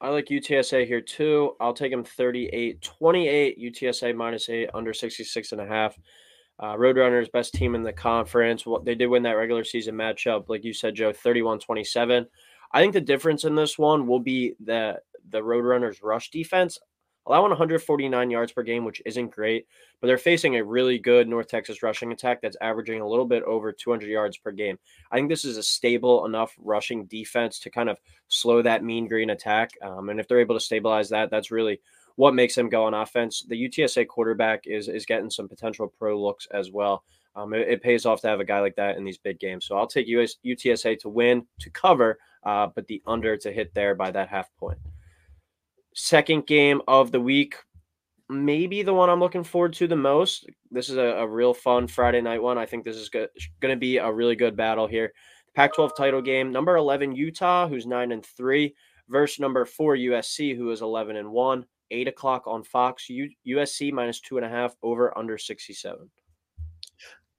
I 0.00 0.10
like 0.10 0.26
UTSA 0.26 0.86
here 0.86 1.00
too. 1.00 1.52
I'll 1.60 1.72
take 1.72 1.90
them 1.90 2.04
38 2.04 2.82
28, 2.82 3.58
UTSA 3.58 4.14
minus 4.14 4.48
eight, 4.50 4.68
under 4.74 4.92
66 4.92 5.52
and 5.52 5.60
a 5.62 5.66
half. 5.66 5.96
Uh, 6.58 6.74
Roadrunners, 6.74 7.32
best 7.32 7.52
team 7.54 7.74
in 7.74 7.82
the 7.82 7.92
conference. 7.92 8.64
Well, 8.64 8.80
they 8.80 8.94
did 8.94 9.08
win 9.08 9.24
that 9.24 9.32
regular 9.32 9.64
season 9.64 9.96
matchup, 9.96 10.48
like 10.48 10.64
you 10.64 10.72
said, 10.72 10.94
Joe, 10.94 11.12
31 11.12 11.58
27. 11.58 12.26
I 12.72 12.80
think 12.80 12.92
the 12.92 13.00
difference 13.00 13.44
in 13.44 13.54
this 13.54 13.78
one 13.78 14.06
will 14.06 14.20
be 14.20 14.54
the 14.60 15.00
the 15.30 15.40
Roadrunners 15.40 16.02
rush 16.02 16.30
defense, 16.30 16.78
allowing 17.26 17.50
149 17.50 18.30
yards 18.30 18.52
per 18.52 18.62
game, 18.62 18.84
which 18.84 19.02
isn't 19.06 19.30
great, 19.30 19.66
but 20.00 20.06
they're 20.06 20.18
facing 20.18 20.56
a 20.56 20.64
really 20.64 20.98
good 20.98 21.28
North 21.28 21.48
Texas 21.48 21.82
rushing 21.82 22.12
attack 22.12 22.40
that's 22.42 22.56
averaging 22.60 23.00
a 23.00 23.08
little 23.08 23.24
bit 23.24 23.42
over 23.44 23.72
200 23.72 24.08
yards 24.08 24.36
per 24.36 24.52
game. 24.52 24.78
I 25.10 25.16
think 25.16 25.28
this 25.28 25.44
is 25.44 25.56
a 25.56 25.62
stable 25.62 26.26
enough 26.26 26.54
rushing 26.58 27.06
defense 27.06 27.58
to 27.60 27.70
kind 27.70 27.88
of 27.88 27.98
slow 28.28 28.60
that 28.62 28.84
mean 28.84 29.08
green 29.08 29.30
attack. 29.30 29.70
Um, 29.82 30.10
and 30.10 30.20
if 30.20 30.28
they're 30.28 30.40
able 30.40 30.56
to 30.56 30.64
stabilize 30.64 31.08
that, 31.08 31.30
that's 31.30 31.50
really 31.50 31.80
what 32.16 32.34
makes 32.34 32.56
him 32.56 32.68
go 32.68 32.84
on 32.84 32.94
offense. 32.94 33.44
The 33.48 33.68
UTSA 33.68 34.06
quarterback 34.06 34.66
is 34.66 34.88
is 34.88 35.06
getting 35.06 35.30
some 35.30 35.48
potential 35.48 35.92
pro 35.98 36.20
looks 36.20 36.46
as 36.52 36.70
well. 36.70 37.04
Um, 37.36 37.52
it, 37.52 37.68
it, 37.68 37.82
pays 37.82 38.06
off 38.06 38.20
to 38.20 38.28
have 38.28 38.38
a 38.38 38.44
guy 38.44 38.60
like 38.60 38.76
that 38.76 38.96
in 38.96 39.04
these 39.04 39.18
big 39.18 39.40
games. 39.40 39.66
So 39.66 39.76
I'll 39.76 39.88
take 39.88 40.06
US, 40.06 40.36
UTSA 40.44 41.00
to 41.00 41.08
win 41.08 41.44
to 41.58 41.70
cover, 41.70 42.18
uh, 42.44 42.68
but 42.72 42.86
the 42.86 43.02
under 43.08 43.36
to 43.38 43.52
hit 43.52 43.74
there 43.74 43.96
by 43.96 44.12
that 44.12 44.28
half 44.28 44.48
point. 44.56 44.78
Second 45.96 46.46
game 46.46 46.80
of 46.86 47.10
the 47.10 47.20
week, 47.20 47.56
maybe 48.28 48.82
the 48.82 48.94
one 48.94 49.10
I'm 49.10 49.18
looking 49.18 49.42
forward 49.42 49.72
to 49.74 49.88
the 49.88 49.96
most. 49.96 50.46
This 50.70 50.88
is 50.88 50.96
a, 50.96 51.00
a 51.00 51.26
real 51.26 51.54
fun 51.54 51.88
Friday 51.88 52.20
night 52.20 52.40
one. 52.40 52.56
I 52.56 52.66
think 52.66 52.84
this 52.84 52.96
is 52.96 53.08
going 53.08 53.28
to 53.62 53.76
be 53.76 53.98
a 53.98 54.12
really 54.12 54.36
good 54.36 54.56
battle 54.56 54.86
here. 54.86 55.12
Pac 55.56 55.74
12 55.74 55.96
title 55.96 56.22
game, 56.22 56.52
number 56.52 56.76
11, 56.76 57.14
Utah, 57.14 57.68
who's 57.68 57.86
9 57.86 58.12
and 58.12 58.26
3, 58.26 58.74
versus 59.08 59.38
number 59.40 59.64
4, 59.64 59.96
USC, 59.96 60.56
who 60.56 60.70
is 60.70 60.82
11 60.82 61.16
and 61.16 61.30
1 61.30 61.64
eight 61.90 62.08
o'clock 62.08 62.46
on 62.46 62.62
Fox. 62.62 63.08
U- 63.08 63.30
USC 63.46 63.92
minus 63.92 64.20
two 64.20 64.36
and 64.36 64.46
a 64.46 64.48
half 64.48 64.74
over 64.82 65.16
under 65.16 65.38
67. 65.38 66.10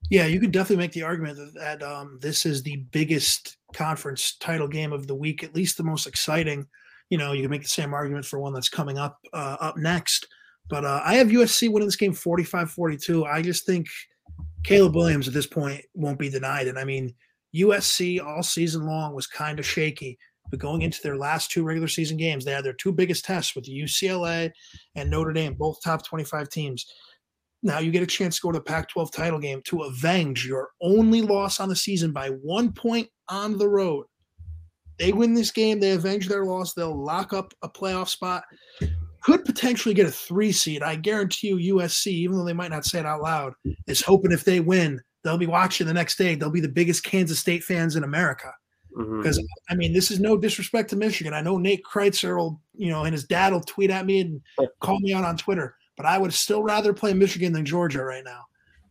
Yeah, 0.10 0.26
you 0.26 0.40
could 0.40 0.52
definitely 0.52 0.84
make 0.84 0.92
the 0.92 1.04
argument 1.04 1.38
that, 1.38 1.54
that 1.56 1.84
um, 1.84 2.20
this 2.22 2.46
is 2.46 2.62
the 2.62 2.78
biggest 2.92 3.58
conference 3.74 4.36
title 4.38 4.68
game 4.68 4.94
of 4.94 5.08
the 5.08 5.16
week, 5.16 5.44
at 5.44 5.56
least 5.56 5.78
the 5.78 5.84
most 5.84 6.06
exciting. 6.06 6.68
You 7.10 7.18
know, 7.18 7.34
you 7.34 7.42
can 7.42 7.52
make 7.52 7.64
the 7.64 7.68
same 7.68 7.94
argument 7.94 8.26
for 8.26 8.40
one 8.40 8.54
that's 8.54 8.70
coming 8.70 8.98
up 8.98 9.18
uh, 9.34 9.58
up 9.60 9.78
next. 9.78 10.28
But 10.70 10.86
uh, 10.86 11.02
I 11.04 11.16
have 11.16 11.28
USC 11.28 11.72
winning 11.72 11.88
this 11.88 11.96
game 11.96 12.14
45 12.14 12.72
42. 12.72 13.26
I 13.26 13.42
just 13.42 13.66
think 13.66 13.88
Caleb 14.64 14.96
Williams 14.96 15.28
at 15.28 15.34
this 15.34 15.48
point 15.48 15.82
won't 15.94 16.20
be 16.20 16.30
denied. 16.30 16.68
And 16.68 16.80
I 16.80 16.84
mean, 16.84 17.14
USC 17.56 18.24
all 18.24 18.44
season 18.44 18.86
long 18.86 19.14
was 19.14 19.28
kind 19.28 19.60
of 19.60 19.66
shaky. 19.66 20.18
But 20.56 20.62
going 20.62 20.84
into 20.84 21.02
their 21.04 21.18
last 21.18 21.52
two 21.52 21.64
regular 21.66 21.90
season 21.90 22.16
games, 22.16 22.46
they 22.46 22.54
had 22.54 22.64
their 22.64 22.72
two 22.72 22.94
biggest 22.94 23.26
tests 23.26 23.58
with 23.58 23.66
UCLA 23.66 24.52
and 24.96 25.10
Notre 25.10 25.34
Dame, 25.34 25.54
both 25.54 25.82
top 25.84 26.06
25 26.06 26.48
teams. 26.48 26.86
Now 27.62 27.80
you 27.80 27.92
get 27.92 28.04
a 28.04 28.08
chance 28.08 28.38
to 28.38 28.42
go 28.42 28.54
to 28.54 28.60
the 28.60 28.64
Pac 28.64 28.88
12 28.88 29.12
title 29.12 29.40
game 29.40 29.62
to 29.66 29.82
avenge 29.82 30.46
your 30.46 30.70
only 30.82 31.22
loss 31.22 31.60
on 31.60 31.68
the 31.68 31.76
season 31.76 32.14
by 32.14 32.30
one 32.30 32.72
point 32.72 33.10
on 33.28 33.58
the 33.58 33.68
road. 33.68 34.06
They 34.98 35.12
win 35.12 35.34
this 35.34 35.52
game, 35.52 35.82
they 35.82 35.92
avenge 35.92 36.30
their 36.30 36.46
loss, 36.46 36.74
they'll 36.74 37.04
lock 37.04 37.34
up 37.34 37.54
a 37.62 37.68
playoff 37.68 38.08
spot. 38.08 38.46
could 39.24 39.44
potentially 39.44 39.94
get 39.94 40.08
a 40.08 40.12
three 40.12 40.54
seed. 40.54 40.84
I 40.84 40.96
guarantee 40.96 41.50
you, 41.50 41.76
USC, 41.76 42.08
even 42.08 42.38
though 42.38 42.46
they 42.46 42.54
might 42.54 42.72
not 42.72 42.86
say 42.86 43.00
it 43.00 43.06
out 43.06 43.22
loud, 43.22 43.56
is 43.88 44.02
hoping 44.02 44.32
if 44.32 44.46
they 44.46 44.62
win, 44.62 45.02
they'll 45.26 45.38
be 45.38 45.48
watching 45.48 45.86
the 45.86 45.94
next 45.94 46.18
day. 46.18 46.36
They'll 46.36 46.50
be 46.50 46.62
the 46.62 46.70
biggest 46.70 47.04
Kansas 47.04 47.40
State 47.40 47.66
fans 47.66 47.98
in 47.98 48.06
America. 48.06 48.54
Because 48.96 49.38
mm-hmm. 49.38 49.74
I 49.74 49.76
mean, 49.76 49.92
this 49.92 50.10
is 50.10 50.20
no 50.20 50.38
disrespect 50.38 50.90
to 50.92 50.96
Michigan. 50.96 51.34
I 51.34 51.42
know 51.42 51.58
Nate 51.58 51.84
Kreitzer 51.84 52.38
will, 52.38 52.62
you 52.74 52.90
know, 52.90 53.04
and 53.04 53.14
his 53.14 53.26
dad 53.26 53.52
will 53.52 53.62
tweet 53.62 53.92
at 53.92 54.06
me 54.06 54.22
and 54.22 54.42
call 54.80 55.00
me 55.02 55.14
out 55.14 55.26
on 55.26 55.36
Twitter, 55.36 55.76
but 55.98 56.06
I 56.06 56.18
would 56.18 56.34
still 56.34 56.64
rather 56.64 56.94
play 56.94 57.14
Michigan 57.14 57.52
than 57.52 57.66
Georgia 57.66 58.04
right 58.04 58.24
now. 58.24 58.46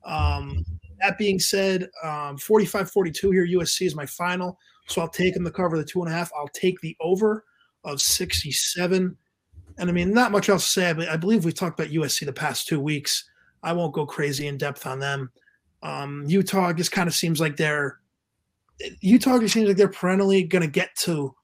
Um, 0.05 0.65
that 1.01 1.17
being 1.17 1.39
said, 1.39 1.89
um, 2.03 2.37
45 2.37 2.91
42 2.91 3.31
here, 3.31 3.47
USC 3.47 3.87
is 3.87 3.95
my 3.95 4.07
final. 4.07 4.59
So 4.87 5.01
I'll 5.01 5.09
take 5.09 5.35
them 5.35 5.45
to 5.45 5.51
cover 5.51 5.79
the 5.79 5.85
two 5.85 6.03
and 6.03 6.11
a 6.11 6.15
half. 6.15 6.31
I'll 6.37 6.49
take 6.49 6.81
the 6.81 6.97
over 7.01 7.45
of 7.85 8.01
67. 8.01 9.17
And 9.79 9.91
I 9.91 9.93
mean, 9.93 10.13
not 10.13 10.33
much 10.33 10.49
else 10.49 10.65
to 10.65 10.71
say. 10.71 10.93
But 10.93 11.09
I 11.09 11.17
believe 11.17 11.45
we've 11.45 11.55
talked 11.55 11.79
about 11.79 11.93
USC 11.93 12.27
the 12.27 12.33
past 12.33 12.69
two 12.69 12.81
weeks. 12.81 13.25
I 13.63 13.73
won't 13.73 13.95
go 13.95 14.05
crazy 14.05 14.47
in 14.47 14.59
depth 14.59 14.87
on 14.87 14.99
them. 14.99 15.31
Um, 15.83 16.25
Utah 16.27 16.73
just 16.73 16.93
kind 16.93 17.09
of 17.09 17.15
seems 17.15 17.41
like 17.41 17.57
they're 17.57 17.99
Utah 19.01 19.39
just 19.39 19.55
seems 19.55 19.69
like 19.69 19.77
they're 19.77 19.89
perennially 19.89 20.43
going 20.45 20.63
to 20.63 20.71
get 20.71 20.95
to 21.01 21.35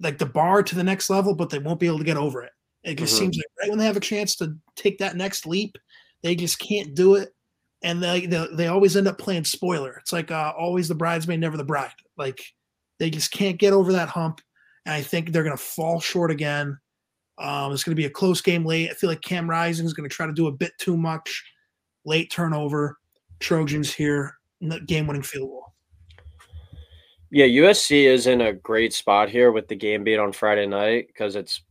like 0.00 0.18
the 0.18 0.26
bar 0.26 0.62
to 0.62 0.74
the 0.74 0.84
next 0.84 1.10
level, 1.10 1.34
but 1.34 1.50
they 1.50 1.58
won't 1.58 1.80
be 1.80 1.86
able 1.86 1.98
to 1.98 2.04
get 2.04 2.16
over 2.16 2.42
it. 2.42 2.52
It 2.82 2.96
just 2.96 3.14
mm-hmm. 3.14 3.24
seems 3.24 3.36
like 3.36 3.46
right 3.60 3.70
when 3.70 3.78
they 3.78 3.86
have 3.86 3.96
a 3.96 4.00
chance 4.00 4.34
to 4.36 4.56
take 4.74 4.98
that 4.98 5.16
next 5.16 5.46
leap, 5.46 5.76
they 6.22 6.34
just 6.34 6.58
can't 6.58 6.94
do 6.94 7.14
it, 7.14 7.30
and 7.82 8.02
they 8.02 8.26
they, 8.26 8.46
they 8.52 8.66
always 8.66 8.96
end 8.96 9.08
up 9.08 9.18
playing 9.18 9.44
spoiler. 9.44 9.98
It's 10.00 10.12
like 10.12 10.30
uh, 10.30 10.52
always 10.58 10.88
the 10.88 10.94
bridesmaid, 10.94 11.40
never 11.40 11.56
the 11.56 11.64
bride. 11.64 11.92
Like 12.16 12.42
they 12.98 13.10
just 13.10 13.30
can't 13.30 13.58
get 13.58 13.72
over 13.72 13.92
that 13.92 14.08
hump, 14.08 14.40
and 14.86 14.94
I 14.94 15.02
think 15.02 15.30
they're 15.30 15.44
going 15.44 15.56
to 15.56 15.62
fall 15.62 16.00
short 16.00 16.30
again. 16.30 16.78
Um, 17.38 17.72
it's 17.72 17.84
going 17.84 17.92
to 17.92 18.00
be 18.00 18.06
a 18.06 18.10
close 18.10 18.40
game 18.40 18.64
late. 18.64 18.90
I 18.90 18.94
feel 18.94 19.10
like 19.10 19.22
Cam 19.22 19.48
Rising 19.48 19.86
is 19.86 19.94
going 19.94 20.08
to 20.08 20.14
try 20.14 20.26
to 20.26 20.32
do 20.32 20.48
a 20.48 20.52
bit 20.52 20.72
too 20.78 20.96
much. 20.96 21.44
Late 22.04 22.30
turnover. 22.30 22.98
Trojans 23.40 23.92
here, 23.92 24.36
game 24.86 25.06
winning 25.06 25.22
field 25.22 25.48
goal. 25.48 25.71
Yeah, 27.34 27.46
USC 27.46 28.04
is 28.04 28.26
in 28.26 28.42
a 28.42 28.52
great 28.52 28.92
spot 28.92 29.30
here 29.30 29.52
with 29.52 29.66
the 29.66 29.74
game 29.74 30.04
being 30.04 30.20
on 30.20 30.32
Friday 30.32 30.66
night 30.66 31.06
because 31.06 31.34
it's 31.34 31.62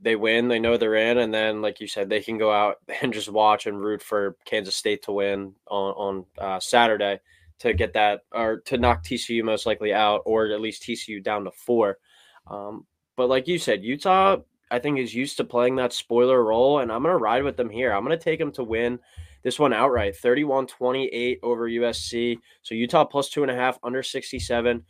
they 0.00 0.14
win, 0.14 0.46
they 0.46 0.60
know 0.60 0.76
they're 0.76 0.94
in, 0.94 1.18
and 1.18 1.34
then 1.34 1.60
like 1.60 1.80
you 1.80 1.88
said, 1.88 2.08
they 2.08 2.20
can 2.20 2.38
go 2.38 2.52
out 2.52 2.76
and 3.02 3.12
just 3.12 3.28
watch 3.28 3.66
and 3.66 3.80
root 3.80 4.02
for 4.02 4.36
Kansas 4.44 4.76
State 4.76 5.02
to 5.02 5.12
win 5.12 5.52
on 5.66 5.92
on 5.94 6.26
uh, 6.38 6.60
Saturday 6.60 7.18
to 7.58 7.74
get 7.74 7.92
that 7.94 8.20
or 8.30 8.60
to 8.66 8.78
knock 8.78 9.02
TCU 9.02 9.42
most 9.42 9.66
likely 9.66 9.92
out 9.92 10.22
or 10.26 10.46
at 10.46 10.60
least 10.60 10.84
TCU 10.84 11.20
down 11.20 11.42
to 11.42 11.50
four. 11.50 11.98
Um, 12.46 12.86
but 13.16 13.28
like 13.28 13.48
you 13.48 13.58
said, 13.58 13.82
Utah 13.82 14.36
I 14.70 14.78
think 14.78 15.00
is 15.00 15.12
used 15.12 15.36
to 15.38 15.44
playing 15.44 15.74
that 15.76 15.92
spoiler 15.92 16.44
role, 16.44 16.78
and 16.78 16.92
I'm 16.92 17.02
gonna 17.02 17.16
ride 17.16 17.42
with 17.42 17.56
them 17.56 17.68
here. 17.68 17.92
I'm 17.92 18.04
gonna 18.04 18.16
take 18.16 18.38
them 18.38 18.52
to 18.52 18.62
win 18.62 19.00
this 19.42 19.58
one 19.58 19.72
outright 19.72 20.16
31 20.16 20.68
28 20.68 21.40
over 21.42 21.68
USC. 21.68 22.38
So 22.62 22.76
Utah 22.76 23.04
plus 23.04 23.28
two 23.28 23.42
and 23.42 23.50
a 23.50 23.56
half 23.56 23.76
under 23.82 24.04
67. 24.04 24.84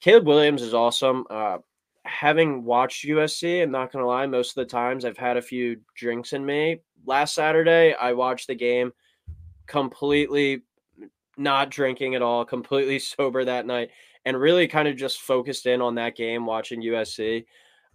Caleb 0.00 0.26
Williams 0.26 0.62
is 0.62 0.74
awesome. 0.74 1.24
Uh, 1.30 1.58
having 2.04 2.64
watched 2.64 3.04
USC, 3.04 3.62
I'm 3.62 3.70
not 3.70 3.92
going 3.92 4.02
to 4.02 4.08
lie, 4.08 4.26
most 4.26 4.50
of 4.50 4.54
the 4.56 4.70
times 4.70 5.04
I've 5.04 5.16
had 5.16 5.36
a 5.36 5.42
few 5.42 5.78
drinks 5.96 6.32
in 6.32 6.44
me. 6.44 6.80
Last 7.04 7.34
Saturday, 7.34 7.94
I 7.94 8.12
watched 8.12 8.46
the 8.46 8.54
game 8.54 8.92
completely 9.66 10.62
not 11.36 11.70
drinking 11.70 12.14
at 12.14 12.22
all, 12.22 12.44
completely 12.44 12.98
sober 13.00 13.44
that 13.44 13.66
night, 13.66 13.90
and 14.24 14.38
really 14.38 14.68
kind 14.68 14.88
of 14.88 14.96
just 14.96 15.20
focused 15.20 15.66
in 15.66 15.80
on 15.80 15.94
that 15.96 16.16
game 16.16 16.46
watching 16.46 16.82
USC. 16.82 17.44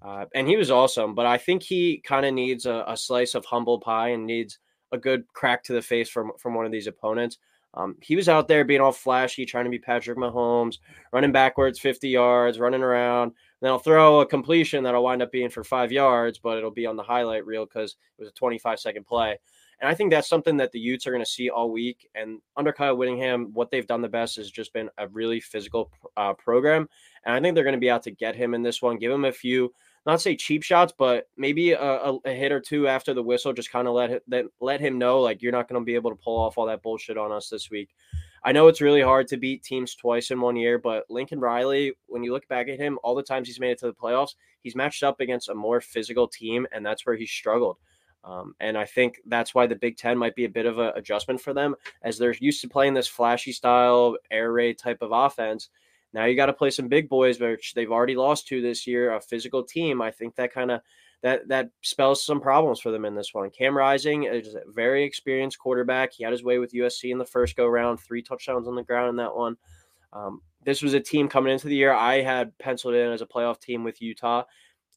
Uh, 0.02 0.26
and 0.34 0.48
he 0.48 0.58
was 0.58 0.72
awesome, 0.72 1.14
but 1.14 1.28
I 1.28 1.38
think 1.38 1.62
he 1.62 2.02
kind 2.04 2.26
of 2.26 2.34
needs 2.34 2.66
a, 2.66 2.84
a, 2.88 2.98
slice 2.98 3.36
of 3.36 3.46
humble 3.46 3.80
pie 3.80 4.10
and 4.10 4.26
needs 4.26 4.58
a 4.92 4.98
good 4.98 5.28
crack 5.34 5.64
to 5.66 5.74
the 5.74 5.82
face 5.82 6.10
from 6.10 6.32
from 6.40 6.56
one 6.56 6.66
of 6.66 6.72
these 6.72 6.88
opponents. 6.88 7.38
Um, 7.74 7.96
he 8.02 8.16
was 8.16 8.28
out 8.28 8.48
there 8.48 8.66
being 8.66 8.82
all 8.82 8.92
flashy, 8.92 9.46
trying 9.46 9.66
to 9.66 9.72
be 9.72 9.80
Patrick 9.80 10.18
Mahomes, 10.18 10.80
running 11.14 11.32
backwards 11.32 11.80
50 11.80 12.10
yards, 12.10 12.60
running 12.60 12.84
around. 12.84 13.32
Then 13.62 13.72
I'll 13.72 13.80
throw 13.80 14.20
a 14.20 14.26
completion 14.26 14.84
that'll 14.84 15.04
wind 15.04 15.22
up 15.22 15.32
being 15.32 15.50
for 15.50 15.64
five 15.64 15.92
yards, 15.92 16.40
but 16.40 16.58
it'll 16.58 16.72
be 16.72 16.86
on 16.86 16.98
the 16.98 17.04
highlight 17.04 17.46
reel 17.46 17.66
because 17.66 17.96
it 18.18 18.22
was 18.22 18.30
a 18.30 18.34
25 18.34 18.80
second 18.80 19.06
play. 19.06 19.38
And 19.80 19.90
I 19.90 19.96
think 19.96 20.12
that's 20.12 20.30
something 20.30 20.58
that 20.58 20.72
the 20.72 20.80
Utes 20.80 21.08
are 21.08 21.12
going 21.12 21.24
to 21.24 21.30
see 21.30 21.50
all 21.50 21.72
week. 21.72 22.08
And 22.14 22.40
under 22.56 22.72
Kyle 22.72 22.96
Whittingham, 22.96 23.50
what 23.54 23.72
they've 23.72 23.88
done 23.88 24.02
the 24.02 24.10
best 24.10 24.36
has 24.36 24.52
just 24.52 24.74
been 24.74 24.90
a 25.00 25.08
really 25.08 25.40
physical 25.40 25.90
uh, 26.18 26.34
program. 26.34 26.88
And 27.26 27.34
I 27.34 27.40
think 27.40 27.56
they're 27.56 27.64
going 27.64 27.74
to 27.76 27.80
be 27.80 27.90
out 27.90 28.04
to 28.04 28.12
get 28.12 28.36
him 28.36 28.54
in 28.54 28.62
this 28.62 28.82
one, 28.82 29.00
give 29.00 29.12
him 29.12 29.26
a 29.26 29.32
few 29.32 29.74
not 30.06 30.22
say 30.22 30.36
cheap 30.36 30.64
shots, 30.64 30.94
but 30.98 31.28
maybe 31.38 31.72
a, 31.72 31.82
a, 31.82 32.18
a 32.26 32.32
hit 32.34 32.52
or 32.52 32.60
two 32.60 32.88
after 32.88 33.14
the 33.14 33.24
whistle, 33.24 33.54
just 33.54 33.72
kind 33.72 33.88
of 33.88 33.94
let 33.94 34.10
him, 34.10 34.50
let 34.60 34.80
him 34.80 34.98
know 34.98 35.20
like 35.22 35.42
you're 35.42 35.52
not 35.52 35.68
going 35.70 35.80
to 35.80 35.86
be 35.86 35.96
able 35.96 36.10
to 36.10 36.22
pull 36.24 36.40
off 36.40 36.58
all 36.58 36.66
that 36.66 36.82
bullshit 36.82 37.18
on 37.18 37.32
us 37.32 37.50
this 37.50 37.70
week. 37.70 37.90
I 38.44 38.52
know 38.52 38.68
it's 38.68 38.82
really 38.82 39.02
hard 39.02 39.28
to 39.28 39.38
beat 39.38 39.62
teams 39.62 39.94
twice 39.94 40.32
in 40.32 40.42
one 40.42 40.56
year, 40.56 40.80
but 40.80 41.06
Lincoln 41.10 41.40
Riley, 41.40 41.94
when 42.08 42.24
you 42.24 42.34
look 42.34 42.48
back 42.48 42.68
at 42.70 42.80
him, 42.80 42.98
all 43.04 43.14
the 43.14 43.22
times 43.22 43.48
he's 43.48 43.60
made 43.60 43.72
it 43.72 43.80
to 43.80 43.86
the 43.86 43.94
playoffs, 43.94 44.34
he's 44.64 44.76
matched 44.76 45.04
up 45.04 45.20
against 45.20 45.50
a 45.50 45.56
more 45.56 45.80
physical 45.80 46.28
team, 46.28 46.66
and 46.72 46.84
that's 46.84 47.06
where 47.06 47.16
he 47.16 47.28
struggled. 47.28 47.78
Um, 48.24 48.56
and 48.60 48.78
I 48.78 48.86
think 48.86 49.20
that's 49.28 49.54
why 49.54 49.68
the 49.68 49.76
Big 49.76 49.98
Ten 49.98 50.18
might 50.18 50.36
be 50.36 50.46
a 50.46 50.50
bit 50.50 50.66
of 50.66 50.80
an 50.80 50.92
adjustment 50.96 51.40
for 51.40 51.54
them, 51.54 51.76
as 52.02 52.18
they're 52.18 52.36
used 52.40 52.62
to 52.62 52.70
playing 52.70 52.96
this 52.96 53.08
flashy 53.08 53.52
style 53.52 54.18
air 54.32 54.52
raid 54.52 54.80
type 54.80 55.02
of 55.02 55.12
offense. 55.12 55.70
Now 56.14 56.26
you 56.26 56.36
got 56.36 56.48
to 56.48 56.54
play 56.54 56.72
some 56.72 56.88
big 56.88 57.08
boys, 57.08 57.40
which 57.40 57.74
they've 57.74 57.92
already 57.92 58.16
lost 58.16 58.48
to 58.48 58.62
this 58.62 58.86
year, 58.86 59.14
a 59.14 59.22
physical 59.22 59.64
team. 59.64 60.02
I 60.02 60.12
think 60.12 60.36
that 60.36 60.54
kind 60.54 60.72
of 60.72 60.82
that 61.22 61.48
that 61.48 61.70
spells 61.82 62.26
some 62.26 62.42
problems 62.42 62.80
for 62.80 62.92
them 62.92 63.06
in 63.06 63.16
this 63.16 63.34
one. 63.34 63.50
Cam 63.50 63.78
Rising 63.78 64.24
is 64.24 64.56
a 64.56 64.62
very 64.68 65.04
experienced 65.04 65.60
quarterback. 65.60 66.14
He 66.14 66.24
had 66.24 66.34
his 66.34 66.44
way 66.44 66.58
with 66.58 66.74
USC 66.74 67.12
in 67.12 67.18
the 67.18 67.26
first 67.26 67.56
go 67.56 67.68
round, 67.68 68.00
three 68.00 68.22
touchdowns 68.22 68.68
on 68.68 68.76
the 68.76 68.84
ground 68.84 69.10
in 69.10 69.16
that 69.18 69.36
one. 69.36 69.56
Um, 70.14 70.42
this 70.64 70.82
was 70.82 70.94
a 70.94 71.00
team 71.00 71.28
coming 71.28 71.54
into 71.54 71.68
the 71.68 71.76
year 71.76 71.94
I 71.94 72.22
had 72.22 72.58
penciled 72.58 72.96
in 72.96 73.12
as 73.12 73.22
a 73.22 73.26
playoff 73.26 73.60
team 73.60 73.84
with 73.84 74.02
Utah. 74.02 74.44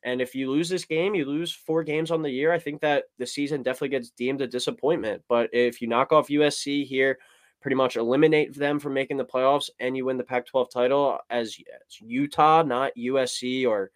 And 0.02 0.20
if 0.20 0.34
you 0.34 0.50
lose 0.50 0.68
this 0.68 0.84
game, 0.84 1.14
you 1.14 1.24
lose 1.24 1.50
four 1.50 1.82
games 1.82 2.10
on 2.10 2.20
the 2.20 2.30
year. 2.30 2.52
I 2.52 2.58
think 2.58 2.82
that 2.82 3.04
the 3.18 3.26
season 3.26 3.62
definitely 3.62 3.88
gets 3.88 4.10
deemed 4.10 4.42
a 4.42 4.46
disappointment. 4.46 5.22
But 5.28 5.48
if 5.52 5.80
you 5.80 5.88
knock 5.88 6.12
off 6.12 6.28
USC 6.28 6.84
here, 6.86 7.18
pretty 7.64 7.76
much 7.76 7.96
eliminate 7.96 8.54
them 8.54 8.78
from 8.78 8.92
making 8.92 9.16
the 9.16 9.24
playoffs 9.24 9.70
and 9.80 9.96
you 9.96 10.04
win 10.04 10.18
the 10.18 10.22
Pac 10.22 10.44
12 10.44 10.68
title 10.70 11.18
as, 11.30 11.56
as 11.74 11.98
Utah, 11.98 12.62
not 12.62 12.92
USC 12.94 13.66
or 13.66 13.90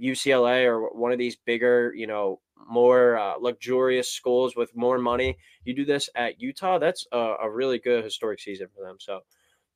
UCLA 0.00 0.64
or 0.64 0.96
one 0.96 1.10
of 1.10 1.18
these 1.18 1.34
bigger, 1.34 1.92
you 1.92 2.06
know, 2.06 2.38
more 2.68 3.18
uh, 3.18 3.34
luxurious 3.40 4.08
schools 4.12 4.54
with 4.54 4.70
more 4.76 4.96
money. 4.96 5.36
You 5.64 5.74
do 5.74 5.84
this 5.84 6.08
at 6.14 6.40
Utah, 6.40 6.78
that's 6.78 7.04
a, 7.10 7.34
a 7.42 7.50
really 7.50 7.80
good 7.80 8.04
historic 8.04 8.38
season 8.38 8.68
for 8.72 8.84
them. 8.84 8.98
So 9.00 9.18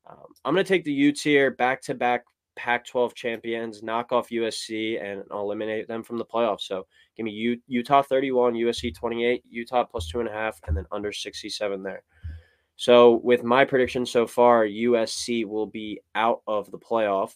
um, 0.09 0.27
I'm 0.45 0.53
going 0.53 0.63
to 0.63 0.73
take 0.73 0.85
the 0.85 0.93
Utes 0.93 1.21
here 1.21 1.51
back 1.51 1.81
to 1.81 1.93
back 1.93 2.23
Pac 2.55 2.87
12 2.87 3.15
champions, 3.15 3.83
knock 3.83 4.13
off 4.13 4.29
USC, 4.29 5.03
and 5.03 5.23
eliminate 5.29 5.89
them 5.89 6.03
from 6.03 6.19
the 6.19 6.25
playoffs. 6.25 6.61
So 6.61 6.87
give 7.17 7.25
me 7.25 7.31
U- 7.31 7.61
Utah 7.67 8.01
31, 8.01 8.53
USC 8.53 8.95
28, 8.95 9.43
Utah 9.49 9.83
plus 9.83 10.07
two 10.07 10.21
and 10.21 10.29
a 10.29 10.31
half, 10.31 10.57
and 10.65 10.77
then 10.77 10.85
under 10.89 11.11
67 11.11 11.83
there. 11.83 12.01
So, 12.77 13.21
with 13.23 13.43
my 13.43 13.65
prediction 13.65 14.05
so 14.05 14.27
far, 14.27 14.65
USC 14.65 15.45
will 15.45 15.67
be 15.67 16.01
out 16.13 16.41
of 16.45 16.69
the 16.71 16.77
playoff. 16.77 17.33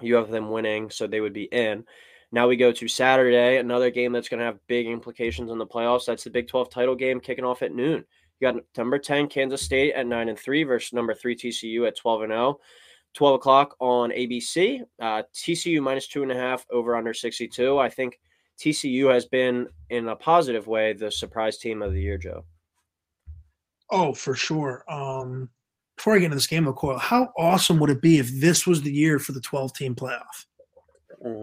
You 0.00 0.16
have 0.16 0.30
them 0.30 0.50
winning, 0.50 0.90
so 0.90 1.06
they 1.06 1.20
would 1.20 1.32
be 1.32 1.44
in. 1.44 1.84
Now 2.32 2.46
we 2.48 2.56
go 2.56 2.72
to 2.72 2.88
Saturday, 2.88 3.58
another 3.58 3.90
game 3.90 4.12
that's 4.12 4.28
going 4.28 4.38
to 4.38 4.46
have 4.46 4.66
big 4.68 4.86
implications 4.86 5.50
in 5.50 5.58
the 5.58 5.66
playoffs. 5.66 6.06
That's 6.06 6.24
the 6.24 6.30
Big 6.30 6.48
12 6.48 6.70
title 6.70 6.94
game 6.94 7.20
kicking 7.20 7.44
off 7.44 7.62
at 7.62 7.74
noon. 7.74 8.04
You 8.38 8.52
got 8.52 8.62
number 8.76 8.98
10 8.98 9.28
Kansas 9.28 9.62
State 9.62 9.94
at 9.94 10.06
9 10.06 10.28
and 10.28 10.38
3 10.38 10.62
versus 10.64 10.92
number 10.92 11.12
3 11.12 11.36
TCU 11.36 11.86
at 11.86 11.96
12 11.96 12.22
and 12.22 12.32
0. 12.32 12.60
12 13.14 13.34
o'clock 13.34 13.76
on 13.80 14.10
ABC. 14.10 14.82
Uh, 15.00 15.22
TCU 15.34 15.82
minus 15.82 16.06
two 16.06 16.22
and 16.22 16.30
a 16.30 16.36
half 16.36 16.64
over 16.70 16.94
under 16.96 17.12
62. 17.12 17.78
I 17.78 17.88
think 17.88 18.20
TCU 18.58 19.12
has 19.12 19.26
been, 19.26 19.66
in 19.88 20.08
a 20.08 20.16
positive 20.16 20.66
way, 20.66 20.92
the 20.92 21.10
surprise 21.10 21.58
team 21.58 21.82
of 21.82 21.92
the 21.92 22.00
year, 22.00 22.18
Joe. 22.18 22.44
Oh, 23.90 24.12
for 24.12 24.34
sure. 24.34 24.84
Um, 24.88 25.48
before 25.96 26.14
I 26.14 26.18
get 26.18 26.26
into 26.26 26.36
this 26.36 26.46
game 26.46 26.66
of 26.66 26.76
Coyle, 26.76 26.98
how 26.98 27.28
awesome 27.36 27.78
would 27.78 27.90
it 27.90 28.00
be 28.00 28.18
if 28.18 28.30
this 28.40 28.66
was 28.66 28.80
the 28.80 28.92
year 28.92 29.18
for 29.18 29.32
the 29.32 29.40
12 29.40 29.74
team 29.74 29.94
playoff? 29.94 30.46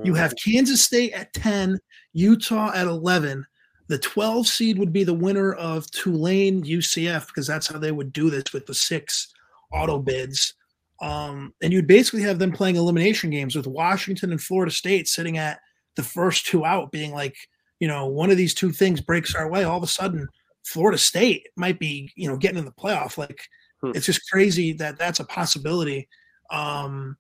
You 0.04 0.16
have 0.16 0.34
Kansas 0.44 0.82
State 0.82 1.14
at 1.14 1.32
10, 1.34 1.78
Utah 2.14 2.72
at 2.74 2.88
11. 2.88 3.46
The 3.88 4.00
12 4.00 4.48
seed 4.48 4.80
would 4.80 4.92
be 4.92 5.04
the 5.04 5.14
winner 5.14 5.54
of 5.54 5.90
Tulane 5.92 6.64
UCF 6.64 7.28
because 7.28 7.46
that's 7.46 7.68
how 7.68 7.78
they 7.78 7.92
would 7.92 8.12
do 8.12 8.32
this 8.32 8.52
with 8.54 8.66
the 8.66 8.74
six 8.74 9.32
auto 9.72 10.00
bids. 10.00 10.56
Um, 11.00 11.54
and 11.62 11.72
you'd 11.72 11.86
basically 11.86 12.24
have 12.24 12.40
them 12.40 12.52
playing 12.52 12.76
elimination 12.76 13.30
games 13.30 13.56
with 13.56 13.68
Washington 13.68 14.32
and 14.32 14.42
Florida 14.42 14.72
State 14.72 15.08
sitting 15.08 15.38
at 15.38 15.60
the 15.96 16.04
first 16.04 16.48
two 16.48 16.66
out, 16.66 16.92
being 16.92 17.12
like, 17.12 17.36
you 17.80 17.88
know, 17.88 18.08
one 18.08 18.32
of 18.32 18.38
these 18.38 18.56
two 18.56 18.72
things 18.72 19.00
breaks 19.00 19.36
our 19.36 19.48
way. 19.48 19.64
All 19.64 19.78
of 19.78 19.84
a 19.84 19.88
sudden, 19.88 20.28
Florida 20.68 20.98
State 20.98 21.48
might 21.56 21.80
be, 21.80 22.12
you 22.16 22.28
know, 22.28 22.36
getting 22.36 22.58
in 22.58 22.66
the 22.66 22.72
playoff. 22.72 23.18
Like 23.18 23.42
hmm. 23.82 23.92
it's 23.96 24.06
just 24.06 24.30
crazy 24.30 24.74
that 24.74 25.00
that's 25.00 25.22
a 25.22 25.26
possibility. 25.26 26.10
Um, 26.52 27.16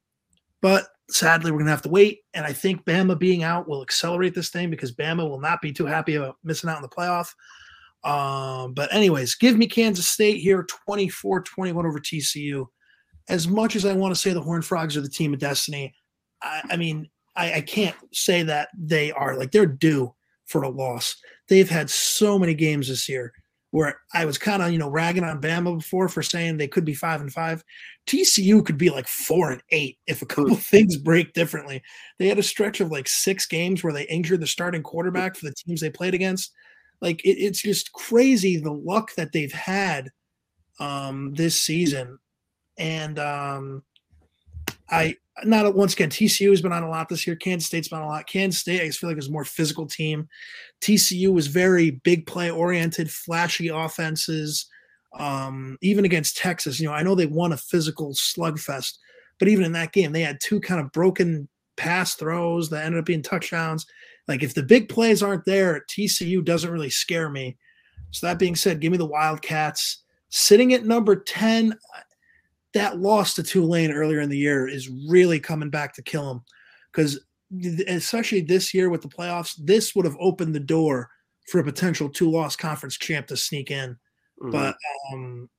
but 0.61 0.87
sadly, 1.09 1.51
we're 1.51 1.59
going 1.59 1.67
to 1.67 1.71
have 1.71 1.81
to 1.83 1.89
wait. 1.89 2.21
And 2.33 2.45
I 2.45 2.51
think 2.51 2.83
Bama 2.83 3.17
being 3.17 3.43
out 3.43 3.67
will 3.67 3.81
accelerate 3.81 4.35
this 4.35 4.49
thing 4.49 4.69
because 4.69 4.93
Bama 4.93 5.29
will 5.29 5.39
not 5.39 5.61
be 5.61 5.71
too 5.71 5.85
happy 5.85 6.15
about 6.15 6.35
missing 6.43 6.69
out 6.69 6.77
in 6.77 6.81
the 6.81 6.89
playoff. 6.89 7.33
Um, 8.03 8.73
but, 8.73 8.93
anyways, 8.93 9.35
give 9.35 9.57
me 9.57 9.67
Kansas 9.67 10.07
State 10.07 10.39
here 10.39 10.63
24 10.85 11.41
21 11.41 11.85
over 11.85 11.99
TCU. 11.99 12.65
As 13.29 13.47
much 13.47 13.75
as 13.75 13.85
I 13.85 13.93
want 13.93 14.13
to 14.13 14.19
say 14.19 14.33
the 14.33 14.41
Horned 14.41 14.65
Frogs 14.65 14.95
are 14.97 15.01
the 15.01 15.09
team 15.09 15.33
of 15.33 15.39
destiny, 15.39 15.93
I, 16.41 16.61
I 16.71 16.77
mean, 16.77 17.09
I, 17.35 17.53
I 17.55 17.61
can't 17.61 17.95
say 18.13 18.43
that 18.43 18.69
they 18.77 19.11
are. 19.11 19.37
Like, 19.37 19.51
they're 19.51 19.65
due 19.65 20.13
for 20.47 20.63
a 20.63 20.69
loss. 20.69 21.15
They've 21.47 21.69
had 21.69 21.89
so 21.89 22.39
many 22.39 22.53
games 22.53 22.87
this 22.87 23.07
year 23.07 23.33
where 23.71 23.99
I 24.13 24.25
was 24.25 24.37
kind 24.37 24.63
of, 24.63 24.71
you 24.71 24.77
know, 24.77 24.89
ragging 24.89 25.23
on 25.23 25.41
Bama 25.41 25.77
before 25.77 26.07
for 26.07 26.23
saying 26.23 26.57
they 26.57 26.67
could 26.67 26.85
be 26.85 26.93
five 26.93 27.21
and 27.21 27.31
five. 27.31 27.63
TCU 28.07 28.65
could 28.65 28.77
be 28.77 28.89
like 28.89 29.07
four 29.07 29.51
and 29.51 29.61
eight 29.71 29.97
if 30.07 30.21
a 30.21 30.25
couple 30.25 30.55
things 30.55 30.97
break 30.97 31.33
differently. 31.33 31.81
They 32.17 32.27
had 32.27 32.39
a 32.39 32.43
stretch 32.43 32.79
of 32.79 32.91
like 32.91 33.07
six 33.07 33.45
games 33.45 33.83
where 33.83 33.93
they 33.93 34.03
injured 34.03 34.39
the 34.39 34.47
starting 34.47 34.83
quarterback 34.83 35.35
for 35.35 35.45
the 35.45 35.53
teams 35.53 35.81
they 35.81 35.89
played 35.89 36.13
against. 36.13 36.51
Like 37.01 37.23
it, 37.25 37.37
it's 37.37 37.61
just 37.61 37.91
crazy 37.91 38.57
the 38.57 38.71
luck 38.71 39.13
that 39.15 39.33
they've 39.33 39.51
had 39.51 40.09
um, 40.79 41.33
this 41.33 41.61
season. 41.61 42.17
And 42.77 43.19
um, 43.19 43.83
I 44.89 45.17
not 45.43 45.75
once 45.75 45.93
again, 45.93 46.09
TCU 46.09 46.49
has 46.49 46.61
been 46.61 46.73
on 46.73 46.83
a 46.83 46.89
lot 46.89 47.09
this 47.09 47.27
year. 47.27 47.35
Kansas 47.35 47.67
State's 47.67 47.89
been 47.89 47.99
on 47.99 48.05
a 48.05 48.09
lot. 48.09 48.27
Kansas 48.27 48.61
State, 48.61 48.81
I 48.81 48.87
just 48.87 48.99
feel 48.99 49.09
like 49.09 49.17
is 49.17 49.27
a 49.27 49.31
more 49.31 49.45
physical 49.45 49.85
team. 49.85 50.27
TCU 50.81 51.31
was 51.31 51.47
very 51.47 51.91
big 51.91 52.25
play 52.25 52.49
oriented, 52.49 53.11
flashy 53.11 53.67
offenses. 53.67 54.67
Um, 55.17 55.77
even 55.81 56.05
against 56.05 56.37
Texas, 56.37 56.79
you 56.79 56.87
know, 56.87 56.93
I 56.93 57.03
know 57.03 57.15
they 57.15 57.25
won 57.25 57.53
a 57.53 57.57
physical 57.57 58.13
slugfest, 58.13 58.97
but 59.39 59.47
even 59.47 59.63
in 59.63 59.71
that 59.73 59.93
game, 59.93 60.11
they 60.11 60.21
had 60.21 60.39
two 60.41 60.59
kind 60.59 60.81
of 60.81 60.91
broken 60.91 61.47
pass 61.75 62.15
throws 62.15 62.69
that 62.69 62.85
ended 62.85 62.99
up 62.99 63.05
being 63.05 63.21
touchdowns. 63.21 63.85
Like 64.27 64.43
if 64.43 64.53
the 64.53 64.63
big 64.63 64.89
plays 64.89 65.23
aren't 65.23 65.45
there, 65.45 65.85
TCU 65.89 66.43
doesn't 66.43 66.71
really 66.71 66.89
scare 66.89 67.29
me. 67.29 67.57
So 68.11 68.27
that 68.27 68.39
being 68.39 68.55
said, 68.55 68.79
give 68.79 68.91
me 68.91 68.97
the 68.97 69.05
Wildcats 69.05 70.03
sitting 70.29 70.73
at 70.73 70.85
number 70.85 71.15
10 71.15 71.77
that 72.77 72.99
loss 72.99 73.33
to 73.33 73.43
Tulane 73.43 73.91
earlier 73.91 74.21
in 74.21 74.29
the 74.29 74.37
year 74.37 74.67
is 74.67 74.89
really 75.09 75.39
coming 75.39 75.71
back 75.71 75.93
to 75.95 76.03
kill 76.03 76.27
them 76.27 76.43
because 76.91 77.19
especially 77.87 78.41
this 78.41 78.71
year 78.73 78.89
with 78.89 79.01
the 79.01 79.07
playoffs, 79.07 79.55
this 79.57 79.95
would 79.95 80.05
have 80.05 80.17
opened 80.19 80.53
the 80.53 80.59
door 80.59 81.09
for 81.49 81.59
a 81.59 81.63
potential 81.63 82.07
two 82.07 82.29
loss 82.29 82.55
conference 82.55 82.97
champ 82.97 83.25
to 83.27 83.37
sneak 83.37 83.71
in. 83.71 83.97
Mm-hmm. 84.41 84.51
But 84.51 84.75
um, 85.11 85.49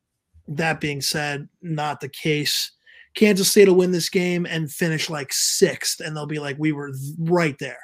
that 0.47 0.81
being 0.81 1.01
said, 1.01 1.49
not 1.61 2.01
the 2.01 2.09
case. 2.09 2.73
Kansas 3.15 3.51
State 3.51 3.67
will 3.67 3.75
win 3.75 3.91
this 3.91 4.11
game 4.11 4.47
and 4.47 4.71
finish 4.71 5.11
like 5.11 5.33
sixth, 5.33 6.01
and 6.01 6.17
they'll 6.17 6.27
be 6.27 6.39
like, 6.39 6.57
we 6.59 6.71
were 6.71 6.93
right 7.19 7.59
there. 7.59 7.81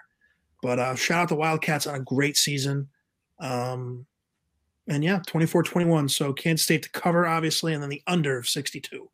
But 0.62 0.78
uh, 0.78 0.94
shout 0.94 1.22
out 1.22 1.28
to 1.30 1.34
Wildcats 1.34 1.88
on 1.88 1.96
a 1.96 2.00
great 2.00 2.36
season. 2.36 2.88
Um, 3.40 4.06
and 4.86 5.02
yeah, 5.02 5.20
24 5.26 5.64
21. 5.64 6.08
So 6.08 6.32
Kansas 6.32 6.64
State 6.64 6.84
to 6.84 6.90
cover, 6.90 7.26
obviously, 7.26 7.74
and 7.74 7.82
then 7.82 7.90
the 7.90 8.02
under 8.06 8.38
of 8.38 8.48
62. 8.48 9.10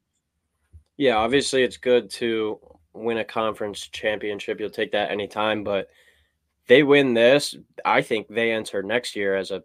Yeah, 1.01 1.17
obviously 1.17 1.63
it's 1.63 1.79
good 1.79 2.11
to 2.11 2.61
win 2.93 3.17
a 3.17 3.25
conference 3.25 3.89
championship. 3.89 4.61
You'll 4.61 4.69
take 4.69 4.93
that 4.93 5.11
anytime, 5.11 5.65
but 5.65 5.89
they 6.67 6.83
win 6.83 7.15
this, 7.15 7.57
I 7.87 8.03
think 8.03 8.29
they 8.29 8.53
enter 8.53 8.83
next 8.83 9.17
year 9.17 9.35
as 9.35 9.51
a 9.51 9.63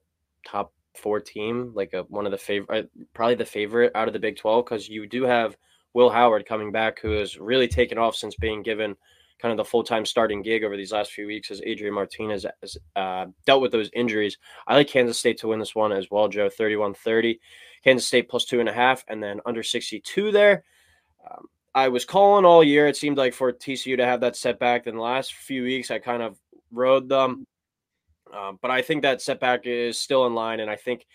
top 0.47 0.71
four 0.95 1.19
team, 1.19 1.73
like 1.75 1.91
a 1.91 2.03
one 2.03 2.25
of 2.25 2.31
the 2.31 2.37
favorite, 2.37 2.85
uh, 2.85 3.03
probably 3.13 3.35
the 3.35 3.43
favorite 3.43 3.91
out 3.95 4.07
of 4.07 4.13
the 4.13 4.19
Big 4.19 4.37
Twelve, 4.37 4.63
because 4.63 4.87
you 4.87 5.07
do 5.07 5.23
have 5.23 5.57
Will 5.93 6.09
Howard 6.09 6.45
coming 6.45 6.71
back, 6.71 7.01
who 7.01 7.11
has 7.11 7.37
really 7.37 7.67
taken 7.67 7.97
off 7.97 8.15
since 8.15 8.37
being 8.37 8.63
given 8.63 8.95
kind 9.41 9.51
of 9.51 9.57
the 9.57 9.69
full 9.69 9.83
time 9.83 10.05
starting 10.05 10.41
gig 10.41 10.63
over 10.63 10.77
these 10.77 10.93
last 10.93 11.11
few 11.11 11.27
weeks 11.27 11.51
as 11.51 11.61
Adrian 11.65 11.93
Martinez 11.93 12.45
has 12.61 12.77
uh, 12.95 13.25
dealt 13.45 13.61
with 13.61 13.73
those 13.73 13.89
injuries. 13.93 14.37
I 14.67 14.75
like 14.75 14.87
Kansas 14.87 15.19
State 15.19 15.39
to 15.39 15.49
win 15.49 15.59
this 15.59 15.75
one 15.75 15.91
as 15.91 16.07
well, 16.09 16.29
Joe, 16.29 16.47
31 16.47 16.93
30. 16.93 17.41
Kansas 17.83 18.07
State 18.07 18.29
plus 18.29 18.45
two 18.45 18.61
and 18.61 18.69
a 18.69 18.73
half, 18.73 19.03
and 19.09 19.21
then 19.21 19.41
under 19.45 19.63
62 19.63 20.31
there. 20.31 20.63
Um, 21.29 21.45
I 21.73 21.89
was 21.89 22.05
calling 22.05 22.45
all 22.45 22.63
year. 22.63 22.87
It 22.87 22.97
seemed 22.97 23.17
like 23.17 23.33
for 23.33 23.51
TCU 23.51 23.97
to 23.97 24.05
have 24.05 24.21
that 24.21 24.35
setback. 24.35 24.85
Then 24.85 24.95
the 24.95 25.01
last 25.01 25.33
few 25.33 25.63
weeks, 25.63 25.91
I 25.91 25.99
kind 25.99 26.23
of 26.23 26.37
rode 26.71 27.09
them. 27.09 27.45
Um, 28.33 28.59
but 28.61 28.71
I 28.71 28.81
think 28.81 29.01
that 29.01 29.21
setback 29.21 29.65
is 29.65 29.99
still 29.99 30.25
in 30.25 30.33
line. 30.33 30.59
And 30.59 30.69
I 30.69 30.75
think 30.75 31.05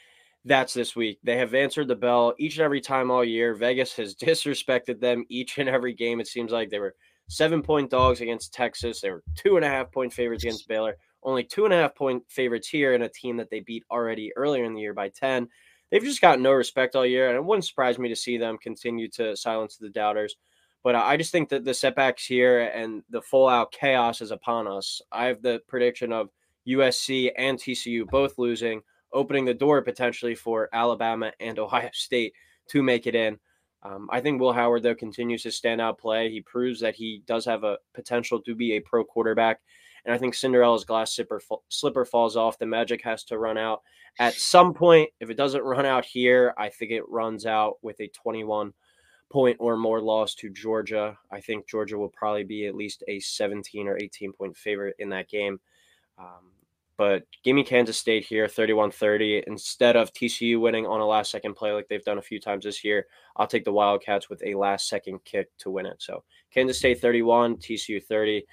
that's 0.45 0.75
this 0.75 0.97
week. 0.97 1.19
They 1.23 1.37
have 1.37 1.55
answered 1.55 1.89
the 1.89 1.97
bell 1.97 2.35
each 2.39 2.57
and 2.57 2.65
every 2.65 2.81
time 2.81 3.11
all 3.11 3.25
year. 3.25 3.55
Vegas 3.55 3.95
has 3.97 4.15
disrespected 4.17 5.01
them 5.01 5.25
each 5.29 5.59
and 5.59 5.69
every 5.69 5.95
game. 5.95 6.21
It 6.21 6.29
seems 6.29 6.53
like 6.53 6.71
they 6.71 6.79
were 6.79 6.95
seven 7.29 7.63
point 7.63 7.91
dogs 7.91 8.21
against 8.21 8.53
Texas. 8.53 9.01
They 9.01 9.11
were 9.11 9.23
two 9.37 9.57
and 9.57 9.65
a 9.65 9.69
half 9.69 9.91
point 9.93 10.13
favorites 10.13 10.45
against 10.45 10.69
Baylor. 10.69 10.97
Only 11.23 11.45
two 11.45 11.65
and 11.65 11.75
a 11.75 11.77
half 11.77 11.95
point 11.95 12.23
favorites 12.29 12.69
here 12.69 12.95
in 12.95 13.03
a 13.03 13.09
team 13.09 13.37
that 13.37 13.51
they 13.51 13.61
beat 13.61 13.85
already 13.91 14.33
earlier 14.37 14.65
in 14.65 14.75
the 14.75 14.81
year 14.81 14.95
by 14.95 15.11
10 15.11 15.49
they've 15.91 16.03
just 16.03 16.21
got 16.21 16.41
no 16.41 16.53
respect 16.53 16.97
all 16.97 17.07
year, 17.07 17.29
and 17.29 17.37
it 17.37 17.45
wouldn't 17.45 17.65
surprise 17.65 17.99
me 17.99 18.09
to 18.09 18.17
see 18.17 18.39
them 18.39 18.59
continue 18.59 19.09
to 19.11 19.37
silence 19.37 19.77
the 19.77 19.89
doubters. 19.89 20.37
But 20.83 20.95
I 20.95 21.17
just 21.17 21.33
think 21.33 21.51
that 21.51 21.65
the 21.65 21.75
setbacks 21.75 22.25
here 22.25 22.61
and 22.75 23.03
the 23.11 23.21
full 23.21 23.49
out 23.49 23.71
chaos 23.71 24.23
is 24.23 24.31
upon 24.31 24.67
us. 24.67 25.03
I 25.13 25.27
have 25.27 25.43
the 25.43 25.61
prediction 25.69 26.13
of 26.13 26.31
USC 26.67 27.33
and 27.37 27.59
TCU 27.59 28.09
both 28.09 28.39
losing, 28.39 28.81
opening 29.13 29.45
the 29.45 29.53
door 29.53 29.83
potentially 29.83 30.35
for 30.35 30.71
Alabama 30.73 31.33
and 31.39 31.59
Ohio 31.59 31.91
State 31.93 32.33
to 32.69 32.83
make 32.83 33.07
it 33.07 33.15
in. 33.15 33.39
Um, 33.83 34.09
I 34.11 34.21
think 34.21 34.41
Will 34.41 34.53
Howard, 34.53 34.83
though, 34.83 34.95
continues 34.95 35.43
to 35.43 35.51
stand 35.51 35.81
out 35.81 35.99
play. 35.99 36.31
He 36.31 36.41
proves 36.43 36.81
that 36.81 36.95
he 36.95 37.23
does 37.27 37.45
have 37.47 37.65
a 37.65 37.79
potential 37.95 38.41
to 38.43 38.55
be 38.55 38.73
a 38.73 38.81
pro 38.81 39.05
quarterback. 39.05 39.61
And 40.05 40.15
I 40.15 40.19
think 40.19 40.35
Cinderella's 40.35 40.85
glass 40.85 41.15
slipper, 41.15 41.41
slipper 41.69 42.05
falls 42.05 42.37
off. 42.37 42.59
The 42.59 42.67
magic 42.67 43.03
has 43.03 43.25
to 43.25 43.39
run 43.39 43.59
out 43.59 43.83
at 44.19 44.35
some 44.35 44.75
point. 44.75 45.11
If 45.21 45.31
it 45.31 45.37
doesn't 45.37 45.63
run 45.63 45.87
out 45.87 46.05
here, 46.05 46.55
I 46.59 46.69
think 46.69 46.91
it 46.91 47.09
runs 47.09 47.47
out 47.47 47.79
with 47.83 48.01
a 48.01 48.09
21 48.09 48.73
point 49.31 49.57
or 49.61 49.77
more 49.77 50.01
loss 50.01 50.35
to 50.35 50.51
Georgia. 50.51 51.17
I 51.31 51.41
think 51.41 51.69
Georgia 51.69 51.97
will 51.97 52.09
probably 52.09 52.45
be 52.45 52.67
at 52.67 52.75
least 52.75 53.05
a 53.09 53.21
17 53.21 53.87
or 53.87 53.97
18 53.97 54.33
point 54.33 54.57
favorite 54.57 54.97
in 54.99 55.09
that 55.11 55.29
game. 55.29 55.61
Um, 56.19 56.53
but 57.01 57.25
give 57.43 57.57
me 57.57 57.65
Kansas 57.65 57.97
State 57.97 58.27
here, 58.27 58.47
31 58.47 58.91
30. 58.91 59.45
Instead 59.47 59.97
of 59.97 60.13
TCU 60.13 60.61
winning 60.61 60.87
on 60.87 61.01
a 61.01 61.07
last 61.07 61.31
second 61.31 61.55
play 61.55 61.73
like 61.73 61.89
they've 61.89 62.05
done 62.05 62.19
a 62.19 62.23
few 62.23 62.39
times 62.39 62.65
this 62.65 62.85
year, 62.85 63.07
I'll 63.37 63.47
take 63.47 63.65
the 63.65 63.73
Wildcats 63.73 64.29
with 64.29 64.43
a 64.45 64.55
last 64.55 64.87
second 64.87 65.25
kick 65.25 65.49
to 65.61 65.71
win 65.71 65.87
it. 65.87 66.03
So 66.03 66.25
Kansas 66.53 66.77
State 66.79 67.01
31, 67.01 67.57
TCU 67.57 68.05
30. 68.05 68.45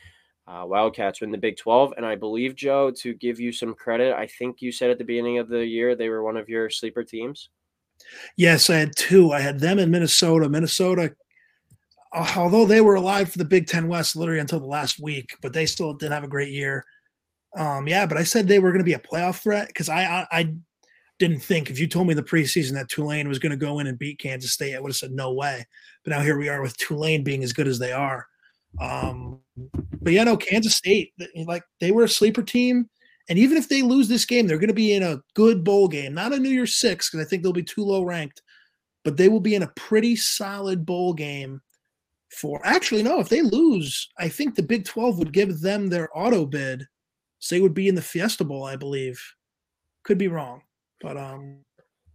Uh, 0.47 0.63
Wildcats 0.65 1.19
win 1.19 1.31
the 1.31 1.37
Big 1.37 1.57
12. 1.57 1.93
And 1.97 2.05
I 2.05 2.15
believe, 2.15 2.55
Joe, 2.55 2.89
to 2.91 3.13
give 3.15 3.39
you 3.39 3.51
some 3.51 3.73
credit, 3.73 4.15
I 4.15 4.27
think 4.27 4.61
you 4.61 4.71
said 4.71 4.89
at 4.89 4.97
the 4.97 5.03
beginning 5.03 5.39
of 5.39 5.49
the 5.49 5.65
year 5.65 5.95
they 5.95 6.09
were 6.09 6.23
one 6.23 6.37
of 6.37 6.47
your 6.47 6.69
sleeper 6.69 7.03
teams. 7.03 7.49
Yes, 8.37 8.69
I 8.69 8.77
had 8.77 8.95
two. 8.95 9.31
I 9.31 9.41
had 9.41 9.59
them 9.59 9.79
in 9.79 9.91
Minnesota. 9.91 10.47
Minnesota, 10.47 11.13
although 12.13 12.65
they 12.65 12.81
were 12.81 12.95
alive 12.95 13.29
for 13.29 13.39
the 13.39 13.45
Big 13.45 13.67
Ten 13.67 13.87
West 13.87 14.15
literally 14.15 14.39
until 14.39 14.59
the 14.59 14.65
last 14.65 14.99
week, 14.99 15.35
but 15.41 15.51
they 15.51 15.65
still 15.65 15.93
didn't 15.93 16.13
have 16.13 16.23
a 16.23 16.29
great 16.29 16.51
year. 16.51 16.85
Um, 17.57 17.87
yeah, 17.87 18.05
but 18.05 18.17
I 18.17 18.23
said 18.23 18.47
they 18.47 18.59
were 18.59 18.71
going 18.71 18.79
to 18.79 18.85
be 18.85 18.93
a 18.93 18.99
playoff 18.99 19.41
threat 19.41 19.67
because 19.67 19.89
I, 19.89 20.03
I, 20.03 20.27
I 20.31 20.53
didn't 21.19 21.39
think 21.39 21.69
if 21.69 21.79
you 21.79 21.87
told 21.87 22.07
me 22.07 22.13
the 22.13 22.23
preseason 22.23 22.73
that 22.73 22.89
Tulane 22.89 23.27
was 23.27 23.39
going 23.39 23.49
to 23.51 23.57
go 23.57 23.79
in 23.79 23.87
and 23.87 23.97
beat 23.97 24.19
Kansas 24.19 24.53
State, 24.53 24.75
I 24.75 24.79
would 24.79 24.91
have 24.91 24.97
said 24.97 25.11
no 25.11 25.33
way. 25.33 25.65
But 26.03 26.11
now 26.11 26.21
here 26.21 26.37
we 26.37 26.49
are 26.49 26.61
with 26.61 26.77
Tulane 26.77 27.23
being 27.23 27.43
as 27.43 27.53
good 27.53 27.67
as 27.67 27.79
they 27.79 27.91
are. 27.91 28.27
Um, 28.79 29.39
but 30.01 30.13
yeah, 30.13 30.23
no, 30.23 30.37
Kansas 30.37 30.75
State, 30.75 31.13
like 31.45 31.63
they 31.79 31.91
were 31.91 32.03
a 32.03 32.09
sleeper 32.09 32.43
team. 32.43 32.89
And 33.29 33.37
even 33.37 33.57
if 33.57 33.67
they 33.67 33.81
lose 33.81 34.07
this 34.07 34.25
game, 34.25 34.47
they're 34.47 34.57
going 34.57 34.69
to 34.69 34.73
be 34.73 34.93
in 34.93 35.03
a 35.03 35.19
good 35.33 35.63
bowl 35.63 35.87
game, 35.87 36.13
not 36.13 36.31
a 36.31 36.39
New 36.39 36.49
Year's 36.49 36.75
Six, 36.75 37.09
because 37.09 37.25
I 37.25 37.29
think 37.29 37.43
they'll 37.43 37.51
be 37.51 37.63
too 37.63 37.83
low 37.83 38.03
ranked, 38.03 38.41
but 39.03 39.17
they 39.17 39.27
will 39.27 39.41
be 39.41 39.55
in 39.55 39.63
a 39.63 39.71
pretty 39.75 40.15
solid 40.15 40.85
bowl 40.85 41.13
game. 41.13 41.61
For 42.31 42.61
actually, 42.65 43.03
no, 43.03 43.19
if 43.19 43.29
they 43.29 43.41
lose, 43.41 44.09
I 44.19 44.27
think 44.27 44.55
the 44.55 44.63
Big 44.63 44.85
12 44.85 45.17
would 45.17 45.33
give 45.33 45.61
them 45.61 45.87
their 45.87 46.09
auto 46.17 46.45
bid. 46.45 46.85
So 47.39 47.55
they 47.55 47.61
would 47.61 47.73
be 47.73 47.87
in 47.87 47.95
the 47.95 48.01
Fiesta 48.01 48.43
Bowl, 48.43 48.65
I 48.65 48.75
believe. 48.75 49.21
Could 50.03 50.17
be 50.17 50.27
wrong, 50.27 50.61
but 51.01 51.17
um, 51.17 51.59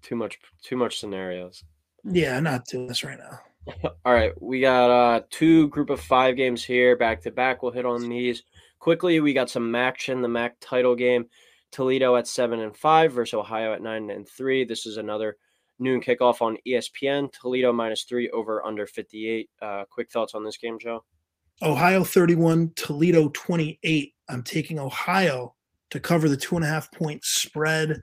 too 0.03 0.17
much, 0.17 0.39
too 0.63 0.77
much 0.77 0.99
scenarios. 0.99 1.63
Yeah, 2.05 2.41
not 2.41 2.67
doing 2.67 2.87
this 2.87 3.05
right 3.05 3.19
now. 3.19 3.39
All 4.05 4.13
right, 4.13 4.33
we 4.41 4.61
got 4.61 4.91
uh 4.91 5.21
two 5.31 5.69
group 5.69 5.91
of 5.91 6.01
five 6.01 6.37
games 6.37 6.65
here 6.65 6.97
back 6.97 7.23
to 7.23 7.31
back. 7.31 7.63
We'll 7.63 7.73
hit 7.73 7.87
on 7.87 8.09
these 8.09 8.43
quickly. 8.79 9.21
We 9.21 9.33
got 9.33 9.51
some 9.51 9.71
MACtion, 9.71 10.23
the 10.23 10.29
MAC 10.29 10.57
title 10.61 10.97
game. 10.97 11.27
Toledo 11.71 12.17
at 12.17 12.29
seven 12.29 12.61
and 12.61 12.77
five 12.77 13.13
versus 13.13 13.35
Ohio 13.35 13.73
at 13.73 13.83
nine 13.83 14.11
and 14.11 14.29
three. 14.29 14.65
This 14.65 14.85
is 14.85 14.99
another 14.99 15.37
noon 15.79 16.01
kickoff 16.01 16.43
on 16.43 16.59
ESPN. 16.67 17.33
Toledo 17.33 17.73
minus 17.73 18.05
three 18.05 18.29
over 18.31 18.65
under 18.65 18.87
58. 18.87 19.49
Uh, 19.61 19.85
quick 19.91 20.11
thoughts 20.11 20.35
on 20.35 20.45
this 20.45 20.59
game, 20.59 20.79
Joe? 20.79 21.03
Ohio 21.63 22.05
31, 22.05 22.73
Toledo 22.77 23.31
28. 23.33 24.15
I'm 24.29 24.43
taking 24.43 24.79
Ohio 24.79 25.55
to 25.91 26.01
cover 26.01 26.29
the 26.29 26.37
two 26.37 26.57
and 26.57 26.65
a 26.65 26.69
half 26.69 26.91
point 26.93 27.25
spread. 27.25 28.01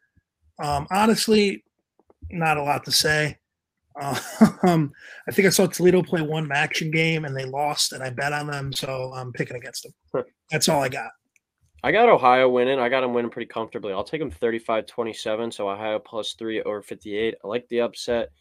Um, 0.63 0.87
honestly, 0.91 1.63
not 2.29 2.57
a 2.57 2.63
lot 2.63 2.85
to 2.85 2.91
say. 2.91 3.37
Um, 4.63 4.91
I 5.27 5.31
think 5.31 5.47
I 5.47 5.51
saw 5.51 5.67
Toledo 5.67 6.01
play 6.03 6.21
one 6.21 6.47
MACtion 6.47 6.91
game 6.91 7.25
and 7.25 7.35
they 7.35 7.45
lost, 7.45 7.93
and 7.93 8.03
I 8.03 8.09
bet 8.09 8.33
on 8.33 8.47
them, 8.47 8.73
so 8.73 9.11
I'm 9.15 9.31
picking 9.31 9.57
against 9.57 9.83
them. 9.83 10.25
That's 10.51 10.69
all 10.69 10.81
I 10.81 10.89
got. 10.89 11.11
I 11.81 11.91
got 11.91 12.09
Ohio 12.09 12.49
winning. 12.49 12.79
I 12.79 12.89
got 12.89 13.01
them 13.01 13.13
winning 13.13 13.31
pretty 13.31 13.47
comfortably. 13.47 13.93
I'll 13.93 14.03
take 14.03 14.19
them 14.19 14.31
35 14.31 14.85
27. 14.85 15.51
So 15.51 15.69
Ohio 15.69 15.99
plus 15.99 16.33
three 16.33 16.61
over 16.61 16.81
58. 16.81 17.35
I 17.43 17.47
like 17.47 17.67
the 17.69 17.81
upset 17.81 18.31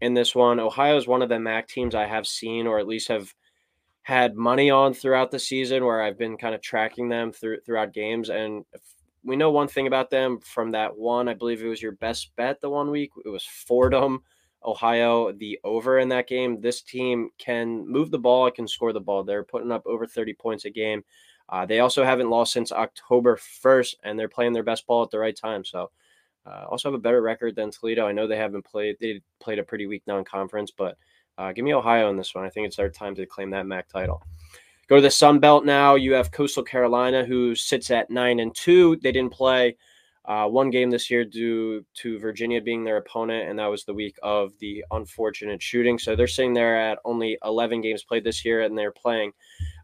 in 0.00 0.14
this 0.14 0.34
one. 0.34 0.60
Ohio 0.60 0.96
is 0.96 1.08
one 1.08 1.22
of 1.22 1.28
the 1.28 1.40
MAC 1.40 1.68
teams 1.68 1.94
I 1.94 2.06
have 2.06 2.26
seen 2.26 2.66
or 2.66 2.78
at 2.78 2.86
least 2.86 3.08
have 3.08 3.32
had 4.02 4.36
money 4.36 4.70
on 4.70 4.94
throughout 4.94 5.32
the 5.32 5.38
season 5.38 5.84
where 5.84 6.00
I've 6.00 6.18
been 6.18 6.36
kind 6.36 6.54
of 6.54 6.62
tracking 6.62 7.08
them 7.08 7.32
through 7.32 7.60
throughout 7.66 7.92
games. 7.92 8.30
And 8.30 8.64
we 9.24 9.34
know 9.34 9.50
one 9.50 9.66
thing 9.66 9.88
about 9.88 10.10
them 10.10 10.38
from 10.38 10.70
that 10.70 10.96
one, 10.96 11.28
I 11.28 11.34
believe 11.34 11.60
it 11.60 11.68
was 11.68 11.82
your 11.82 11.92
best 11.92 12.30
bet 12.36 12.60
the 12.60 12.70
one 12.70 12.92
week. 12.92 13.10
It 13.24 13.28
was 13.28 13.44
Fordham, 13.44 14.22
Ohio, 14.66 15.32
the 15.32 15.58
over 15.64 15.98
in 15.98 16.08
that 16.08 16.28
game. 16.28 16.60
This 16.60 16.82
team 16.82 17.30
can 17.38 17.86
move 17.88 18.10
the 18.10 18.18
ball, 18.18 18.46
it 18.46 18.54
can 18.54 18.68
score 18.68 18.92
the 18.92 19.00
ball. 19.00 19.22
They're 19.22 19.44
putting 19.44 19.72
up 19.72 19.86
over 19.86 20.06
30 20.06 20.34
points 20.34 20.64
a 20.64 20.70
game. 20.70 21.04
Uh, 21.48 21.64
they 21.64 21.80
also 21.80 22.04
haven't 22.04 22.30
lost 22.30 22.52
since 22.52 22.72
October 22.72 23.36
1st, 23.36 23.94
and 24.02 24.18
they're 24.18 24.28
playing 24.28 24.52
their 24.52 24.64
best 24.64 24.86
ball 24.86 25.04
at 25.04 25.10
the 25.10 25.18
right 25.18 25.36
time. 25.36 25.64
So, 25.64 25.90
uh, 26.44 26.64
also 26.68 26.88
have 26.88 26.94
a 26.94 27.02
better 27.02 27.22
record 27.22 27.54
than 27.54 27.70
Toledo. 27.70 28.06
I 28.06 28.12
know 28.12 28.26
they 28.26 28.36
haven't 28.36 28.64
played; 28.64 28.96
they 29.00 29.20
played 29.40 29.58
a 29.58 29.64
pretty 29.64 29.86
weak 29.86 30.02
non-conference, 30.06 30.72
but 30.76 30.96
uh, 31.38 31.52
give 31.52 31.64
me 31.64 31.74
Ohio 31.74 32.10
in 32.10 32.16
this 32.16 32.34
one. 32.34 32.44
I 32.44 32.50
think 32.50 32.66
it's 32.66 32.76
their 32.76 32.90
time 32.90 33.14
to 33.16 33.26
claim 33.26 33.50
that 33.50 33.66
MAC 33.66 33.88
title. 33.88 34.22
Go 34.88 34.96
to 34.96 35.02
the 35.02 35.10
Sun 35.10 35.40
Belt 35.40 35.64
now. 35.64 35.96
You 35.96 36.12
have 36.14 36.30
Coastal 36.30 36.62
Carolina, 36.62 37.24
who 37.24 37.54
sits 37.54 37.90
at 37.90 38.10
nine 38.10 38.40
and 38.40 38.54
two. 38.54 38.96
They 38.96 39.12
didn't 39.12 39.32
play 39.32 39.76
uh, 40.26 40.46
one 40.48 40.70
game 40.70 40.90
this 40.90 41.10
year 41.10 41.24
due 41.24 41.84
to 41.94 42.18
Virginia 42.18 42.60
being 42.60 42.82
their 42.82 42.96
opponent, 42.96 43.48
and 43.48 43.58
that 43.58 43.66
was 43.66 43.84
the 43.84 43.94
week 43.94 44.16
of 44.22 44.52
the 44.58 44.84
unfortunate 44.90 45.62
shooting. 45.62 45.98
So 45.98 46.16
they're 46.16 46.26
sitting 46.26 46.54
there 46.54 46.76
at 46.76 46.98
only 47.04 47.38
11 47.44 47.80
games 47.80 48.02
played 48.02 48.24
this 48.24 48.44
year, 48.44 48.62
and 48.62 48.76
they're 48.76 48.92
playing 48.92 49.32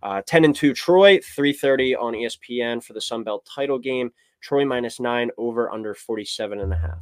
uh, 0.03 0.23
10 0.27 0.45
and 0.45 0.55
2 0.55 0.75
Troy, 0.75 1.19
3:30 1.19 2.01
on 2.01 2.15
ESPN 2.15 2.83
for 2.83 2.93
the 2.93 3.01
Sun 3.01 3.25
Belt 3.25 3.49
title 3.55 3.79
game. 3.79 4.11
Troy 4.41 4.65
minus 4.65 4.99
nine 4.99 5.31
over 5.39 5.71
under 5.71 5.95
47 5.95 6.61
and 6.61 6.73
a 6.73 6.77
half. 6.77 6.99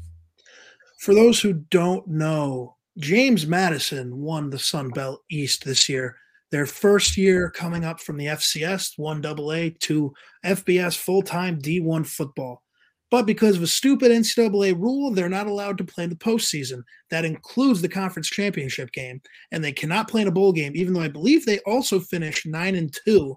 For 0.98 1.14
those 1.14 1.40
who 1.40 1.54
don't 1.54 2.06
know, 2.06 2.76
James 2.98 3.46
Madison 3.46 4.18
won 4.18 4.50
the 4.50 4.58
Sun 4.58 4.90
Belt 4.90 5.22
East 5.30 5.64
this 5.64 5.88
year. 5.88 6.16
Their 6.50 6.66
first 6.66 7.16
year 7.16 7.50
coming 7.50 7.84
up 7.84 8.00
from 8.00 8.18
the 8.18 8.26
FCS, 8.26 8.98
1AA 8.98 9.78
to 9.80 10.12
FBS 10.44 10.98
full 10.98 11.22
time 11.22 11.58
D1 11.58 12.06
football. 12.06 12.62
But 13.10 13.26
because 13.26 13.56
of 13.56 13.62
a 13.62 13.66
stupid 13.66 14.12
NCAA 14.12 14.80
rule, 14.80 15.10
they're 15.10 15.28
not 15.28 15.48
allowed 15.48 15.78
to 15.78 15.84
play 15.84 16.04
in 16.04 16.10
the 16.10 16.16
postseason. 16.16 16.82
That 17.10 17.24
includes 17.24 17.82
the 17.82 17.88
conference 17.88 18.28
championship 18.28 18.92
game, 18.92 19.20
and 19.50 19.64
they 19.64 19.72
cannot 19.72 20.08
play 20.08 20.22
in 20.22 20.28
a 20.28 20.32
bowl 20.32 20.52
game. 20.52 20.72
Even 20.76 20.94
though 20.94 21.00
I 21.00 21.08
believe 21.08 21.44
they 21.44 21.58
also 21.60 21.98
finished 21.98 22.46
nine 22.46 22.76
and 22.76 22.96
two, 23.04 23.36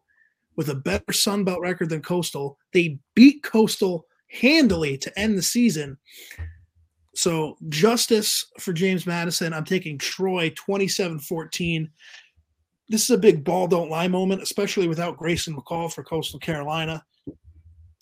with 0.56 0.70
a 0.70 0.76
better 0.76 1.12
Sun 1.12 1.44
Belt 1.44 1.62
record 1.62 1.90
than 1.90 2.02
Coastal. 2.02 2.58
They 2.72 3.00
beat 3.16 3.44
Coastal 3.44 4.06
handily 4.30 4.98
to 4.98 5.20
end 5.20 5.38
the 5.38 5.42
season. 5.42 5.98
So 7.16 7.58
justice 7.70 8.46
for 8.60 8.74
James 8.74 9.06
Madison. 9.06 9.54
I'm 9.54 9.66
taking 9.66 9.98
Troy 9.98 10.50
27-14. 10.52 11.90
This 12.90 13.04
is 13.04 13.12
a 13.12 13.18
big 13.18 13.44
ball 13.44 13.68
don't 13.68 13.90
lie 13.90 14.08
moment, 14.08 14.42
especially 14.42 14.88
without 14.88 15.18
Grayson 15.18 15.56
McCall 15.56 15.92
for 15.92 16.04
Coastal 16.04 16.40
Carolina 16.40 17.04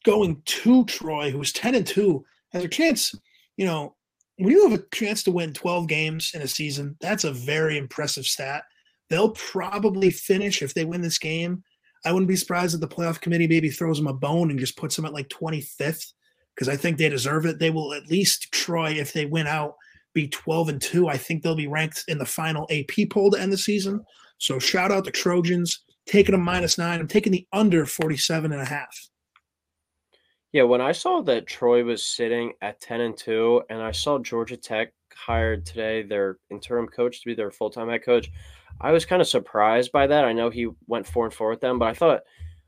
going 0.03 0.41
to 0.45 0.85
Troy, 0.85 1.31
who's 1.31 1.53
10 1.53 1.75
and 1.75 1.85
2, 1.85 2.23
has 2.53 2.63
a 2.63 2.67
chance, 2.67 3.13
you 3.57 3.65
know, 3.65 3.95
when 4.37 4.51
you 4.51 4.67
have 4.67 4.79
a 4.79 4.95
chance 4.95 5.23
to 5.23 5.31
win 5.31 5.53
12 5.53 5.87
games 5.87 6.31
in 6.33 6.41
a 6.41 6.47
season, 6.47 6.95
that's 6.99 7.23
a 7.23 7.31
very 7.31 7.77
impressive 7.77 8.25
stat. 8.25 8.63
They'll 9.09 9.31
probably 9.31 10.09
finish 10.09 10.61
if 10.61 10.73
they 10.73 10.85
win 10.85 11.01
this 11.01 11.19
game. 11.19 11.63
I 12.05 12.11
wouldn't 12.11 12.29
be 12.29 12.35
surprised 12.35 12.73
if 12.73 12.81
the 12.81 12.87
playoff 12.87 13.21
committee 13.21 13.47
maybe 13.47 13.69
throws 13.69 13.97
them 13.97 14.07
a 14.07 14.13
bone 14.13 14.49
and 14.49 14.59
just 14.59 14.77
puts 14.77 14.95
them 14.95 15.05
at 15.05 15.13
like 15.13 15.29
25th 15.29 16.13
because 16.55 16.69
I 16.69 16.75
think 16.75 16.97
they 16.97 17.09
deserve 17.09 17.45
it. 17.45 17.59
They 17.59 17.69
will 17.69 17.93
at 17.93 18.07
least 18.07 18.51
Troy, 18.51 18.91
if 18.91 19.13
they 19.13 19.25
win 19.25 19.47
out, 19.47 19.75
be 20.13 20.27
12 20.27 20.69
and 20.69 20.81
2. 20.81 21.07
I 21.07 21.17
think 21.17 21.43
they'll 21.43 21.55
be 21.55 21.67
ranked 21.67 22.03
in 22.07 22.17
the 22.17 22.25
final 22.25 22.67
AP 22.71 23.09
poll 23.09 23.31
to 23.31 23.39
end 23.39 23.53
the 23.53 23.57
season. 23.57 24.03
So 24.37 24.59
shout 24.59 24.91
out 24.91 25.05
the 25.05 25.11
Trojans, 25.11 25.83
taking 26.07 26.33
them 26.33 26.43
minus 26.43 26.77
nine. 26.77 26.99
I'm 26.99 27.07
taking 27.07 27.31
the 27.31 27.47
under 27.53 27.85
47 27.85 28.51
and 28.51 28.61
a 28.61 28.65
half. 28.65 28.97
Yeah, 30.53 30.63
when 30.63 30.81
I 30.81 30.91
saw 30.91 31.21
that 31.21 31.47
Troy 31.47 31.83
was 31.83 32.03
sitting 32.05 32.53
at 32.61 32.81
10 32.81 32.99
and 32.99 33.15
2 33.15 33.63
and 33.69 33.81
I 33.81 33.91
saw 33.91 34.19
Georgia 34.19 34.57
Tech 34.57 34.91
hired 35.15 35.65
today 35.65 36.03
their 36.03 36.39
interim 36.49 36.87
coach 36.87 37.21
to 37.21 37.25
be 37.25 37.33
their 37.33 37.51
full-time 37.51 37.87
head 37.87 38.03
coach, 38.03 38.29
I 38.81 38.91
was 38.91 39.05
kind 39.05 39.21
of 39.21 39.29
surprised 39.29 39.93
by 39.93 40.07
that. 40.07 40.25
I 40.25 40.33
know 40.33 40.49
he 40.49 40.67
went 40.87 41.07
4 41.07 41.25
and 41.25 41.33
4 41.33 41.49
with 41.51 41.61
them, 41.61 41.79
but 41.79 41.87
I 41.87 41.93
thought 41.93 42.21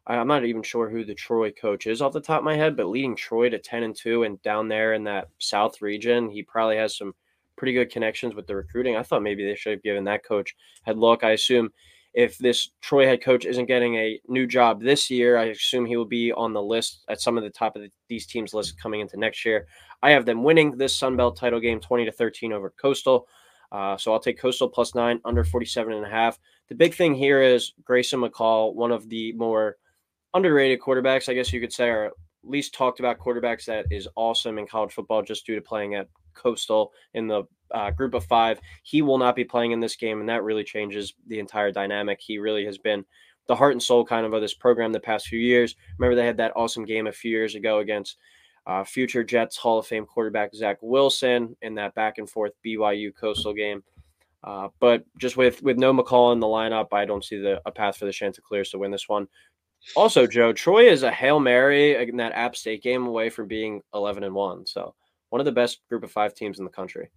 I'm 0.08 0.28
not 0.28 0.46
even 0.46 0.64
sure 0.64 0.90
who 0.90 1.04
the 1.04 1.14
Troy 1.14 1.52
coach 1.52 1.86
is 1.86 2.02
off 2.02 2.14
the 2.14 2.22
top 2.22 2.40
of 2.40 2.46
my 2.46 2.56
head, 2.56 2.78
but 2.78 2.88
leading 2.88 3.18
Troy 3.18 3.50
to 3.50 3.60
10 3.60 3.84
and 3.84 3.96
2 3.96 4.24
and 4.24 4.42
down 4.44 4.70
there 4.70 4.94
in 4.94 5.04
that 5.06 5.28
South 5.40 5.82
region, 5.82 6.30
he 6.30 6.42
probably 6.42 6.78
has 6.78 6.98
some 6.98 7.14
pretty 7.58 7.74
good 7.74 7.92
connections 7.92 8.34
with 8.34 8.48
the 8.48 8.56
recruiting. 8.56 8.96
I 8.96 9.04
thought 9.04 9.24
maybe 9.24 9.46
they 9.46 9.56
should 9.56 9.74
have 9.74 9.84
given 9.84 10.06
that 10.06 10.26
coach 10.26 10.56
head 10.84 10.98
look. 10.98 11.26
I 11.26 11.32
assume 11.32 11.70
if 12.14 12.38
this 12.38 12.70
Troy 12.82 13.06
head 13.06 13.24
coach 13.24 13.46
isn't 13.46 13.66
getting 13.66 13.96
a 13.96 14.20
new 14.28 14.46
job 14.46 14.82
this 14.82 15.10
year, 15.10 15.38
I 15.38 15.46
assume 15.46 15.86
he 15.86 15.98
will 15.98 16.06
be 16.06 16.32
on 16.32 16.54
the 16.54 16.62
list 16.62 17.04
at 17.10 17.22
some 17.22 17.38
of 17.38 17.44
the 17.44 17.50
top 17.50 17.76
of 17.76 17.82
the, 17.82 17.90
these 18.08 18.28
teams' 18.28 18.54
list 18.54 18.80
coming 18.80 19.02
into 19.02 19.18
next 19.18 19.44
year. 19.46 19.68
I 20.04 20.12
have 20.12 20.26
them 20.26 20.44
winning 20.44 20.78
this 20.78 20.96
Sun 20.96 21.18
Belt 21.18 21.38
title 21.38 21.60
game 21.60 21.80
20 21.80 22.06
to 22.06 22.12
13 22.12 22.54
over 22.54 22.74
Coastal. 22.80 23.28
Uh, 23.72 23.98
so 23.98 24.14
I'll 24.14 24.20
take 24.20 24.38
Coastal 24.38 24.70
plus 24.70 24.94
nine, 24.94 25.20
under 25.26 25.44
47 25.44 25.94
and 25.94 26.06
a 26.06 26.10
half. 26.10 26.38
The 26.70 26.76
big 26.76 26.94
thing 26.94 27.16
here 27.16 27.42
is 27.42 27.74
Grayson 27.84 28.22
McCall, 28.22 28.76
one 28.76 28.92
of 28.92 29.10
the 29.10 29.34
more 29.34 29.78
underrated 30.36 30.80
quarterbacks, 30.80 31.30
I 31.30 31.34
guess 31.34 31.52
you 31.52 31.60
could 31.60 31.74
say, 31.74 31.88
or 31.88 32.12
least 32.44 32.74
talked 32.74 33.00
about 33.00 33.20
quarterbacks 33.20 33.66
that 33.66 33.86
is 33.92 34.08
awesome 34.16 34.58
in 34.58 34.68
college 34.68 34.92
football 34.92 35.22
just 35.22 35.46
due 35.46 35.56
to 35.56 35.62
playing 35.62 35.96
at 35.96 36.08
Coastal 36.34 36.92
in 37.14 37.28
the 37.28 37.44
uh, 37.72 37.92
group 37.92 38.14
of 38.14 38.26
five. 38.26 38.60
He 38.84 39.02
will 39.02 39.18
not 39.18 39.36
be 39.36 39.44
playing 39.44 39.72
in 39.72 39.80
this 39.80 39.96
game, 39.96 40.20
and 40.20 40.30
that 40.30 40.44
really 40.44 40.64
changes 40.64 41.14
the 41.28 41.40
entire 41.40 41.72
dynamic. 41.72 42.20
He 42.22 42.38
really 42.38 42.66
has 42.66 42.78
been 42.78 43.06
the 43.48 43.56
heart 43.56 43.74
and 43.74 43.84
soul 43.84 44.06
kind 44.06 44.26
of 44.26 44.34
of 44.34 44.42
this 44.42 44.54
program 44.54 44.92
the 44.92 45.00
past 45.00 45.28
few 45.28 45.40
years. 45.40 45.76
Remember, 45.98 46.16
they 46.16 46.26
had 46.26 46.38
that 46.38 46.54
awesome 46.56 46.86
game 46.86 47.08
a 47.08 47.12
few 47.12 47.32
years 47.32 47.56
ago 47.56 47.80
against 47.80 48.18
uh, 48.66 48.84
future 48.84 49.24
Jets 49.24 49.58
Hall 49.58 49.80
of 49.80 49.88
Fame 49.88 50.06
quarterback 50.06 50.54
Zach 50.56 50.78
Wilson 50.82 51.56
in 51.62 51.76
that 51.76 51.96
back 51.96 52.18
and 52.18 52.30
forth 52.30 52.54
BYU 52.66 53.14
Coastal 53.14 53.54
game. 53.54 53.84
Uh, 54.44 54.68
but 54.80 55.06
just 55.18 55.38
with 55.38 55.62
with 55.64 55.78
no 55.78 55.94
McCall 55.94 56.34
in 56.34 56.40
the 56.40 56.48
lineup, 56.48 56.88
I 56.92 57.06
don't 57.06 57.24
see 57.24 57.38
the 57.38 57.62
a 57.66 57.72
path 57.72 57.98
for 57.98 58.06
the 58.06 58.12
Chanticleers 58.12 58.70
to 58.72 58.78
win 58.78 58.92
this 58.92 59.08
one. 59.08 59.28
Also, 59.96 60.26
Joe 60.26 60.54
Troy 60.54 60.90
is 60.90 61.04
a 61.04 61.12
hail 61.12 61.40
mary 61.40 61.96
in 61.96 62.18
that 62.18 62.34
App 62.34 62.56
State 62.56 62.84
game 62.84 63.06
away 63.06 63.30
from 63.30 63.48
being 63.48 63.82
eleven 63.94 64.24
and 64.24 64.34
one. 64.34 64.66
So 64.66 64.96
one 65.30 65.42
of 65.42 65.46
the 65.46 65.52
best 65.52 65.80
group 65.90 66.04
of 66.04 66.12
five 66.12 66.34
teams 66.34 66.60
in 66.60 66.66
the 66.66 66.72
country. 66.72 67.10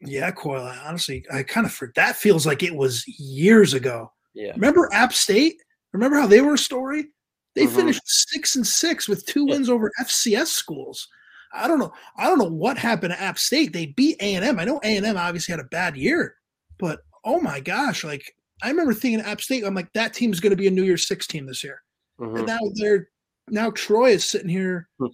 Yeah, 0.00 0.30
Coyle. 0.30 0.72
Honestly, 0.84 1.24
I 1.32 1.42
kind 1.42 1.66
of 1.66 1.80
that 1.96 2.16
feels 2.16 2.46
like 2.46 2.62
it 2.62 2.74
was 2.74 3.04
years 3.18 3.74
ago. 3.74 4.12
Yeah. 4.34 4.52
Remember 4.52 4.88
App 4.92 5.12
State? 5.12 5.60
Remember 5.92 6.18
how 6.20 6.26
they 6.26 6.40
were 6.40 6.54
a 6.54 6.58
story? 6.58 7.06
They 7.54 7.64
mm-hmm. 7.64 7.74
finished 7.74 8.02
six 8.04 8.54
and 8.54 8.66
six 8.66 9.08
with 9.08 9.26
two 9.26 9.44
yeah. 9.46 9.54
wins 9.54 9.68
over 9.68 9.90
FCS 10.00 10.46
schools. 10.46 11.08
I 11.52 11.66
don't 11.66 11.78
know. 11.78 11.92
I 12.16 12.28
don't 12.28 12.38
know 12.38 12.44
what 12.44 12.78
happened 12.78 13.12
to 13.12 13.20
App 13.20 13.38
State. 13.38 13.72
They 13.72 13.86
beat 13.86 14.16
A 14.20 14.34
and 14.34 14.44
M. 14.44 14.60
I 14.60 14.64
know 14.64 14.80
A 14.84 14.96
and 14.96 15.06
M 15.06 15.16
obviously 15.16 15.52
had 15.52 15.60
a 15.60 15.64
bad 15.64 15.96
year, 15.96 16.36
but 16.78 17.00
oh 17.24 17.40
my 17.40 17.58
gosh, 17.58 18.04
like 18.04 18.32
I 18.62 18.68
remember 18.68 18.94
thinking 18.94 19.20
App 19.20 19.40
State. 19.40 19.64
I'm 19.64 19.74
like 19.74 19.92
that 19.94 20.14
team's 20.14 20.40
going 20.40 20.50
to 20.50 20.56
be 20.56 20.68
a 20.68 20.70
New 20.70 20.84
Year's 20.84 21.08
Six 21.08 21.26
team 21.26 21.46
this 21.46 21.64
year, 21.64 21.82
mm-hmm. 22.20 22.36
and 22.36 22.46
now 22.46 22.58
they're 22.74 23.08
now 23.48 23.70
Troy 23.70 24.10
is 24.10 24.24
sitting 24.24 24.48
here. 24.48 24.88
Hmm. 24.98 25.06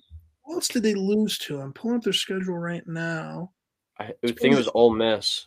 What 0.43 0.55
else 0.57 0.69
did 0.69 0.83
they 0.83 0.95
lose 0.95 1.39
to? 1.39 1.61
I'm 1.61 1.73
pulling 1.73 1.97
up 1.97 2.03
their 2.03 2.13
schedule 2.13 2.59
right 2.59 2.87
now. 2.87 3.53
I 3.99 4.13
think 4.23 4.43
it 4.43 4.57
was 4.57 4.69
Ole 4.75 4.93
Miss. 4.93 5.47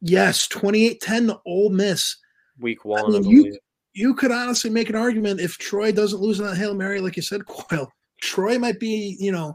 Yes, 0.00 0.48
28-10 0.48 1.28
to 1.28 1.40
Ole 1.46 1.70
Miss. 1.70 2.16
Week 2.58 2.84
one. 2.84 3.04
I 3.04 3.18
mean, 3.20 3.30
you, 3.30 3.58
you 3.92 4.14
could 4.14 4.32
honestly 4.32 4.70
make 4.70 4.88
an 4.90 4.96
argument 4.96 5.40
if 5.40 5.58
Troy 5.58 5.92
doesn't 5.92 6.20
lose 6.20 6.40
on 6.40 6.56
Hail 6.56 6.74
Mary, 6.74 7.00
like 7.00 7.16
you 7.16 7.22
said, 7.22 7.46
Coyle. 7.46 7.90
Troy 8.20 8.58
might 8.58 8.80
be, 8.80 9.16
you 9.20 9.30
know, 9.30 9.54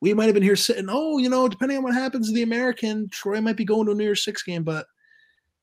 we 0.00 0.14
might 0.14 0.26
have 0.26 0.34
been 0.34 0.42
here 0.42 0.56
sitting, 0.56 0.86
oh, 0.88 1.18
you 1.18 1.28
know, 1.28 1.48
depending 1.48 1.78
on 1.78 1.84
what 1.84 1.94
happens 1.94 2.28
to 2.28 2.34
the 2.34 2.42
American, 2.42 3.08
Troy 3.10 3.40
might 3.40 3.56
be 3.56 3.64
going 3.64 3.86
to 3.86 3.92
a 3.92 3.94
New 3.94 4.04
Year's 4.04 4.24
Six 4.24 4.42
game, 4.42 4.64
but 4.64 4.86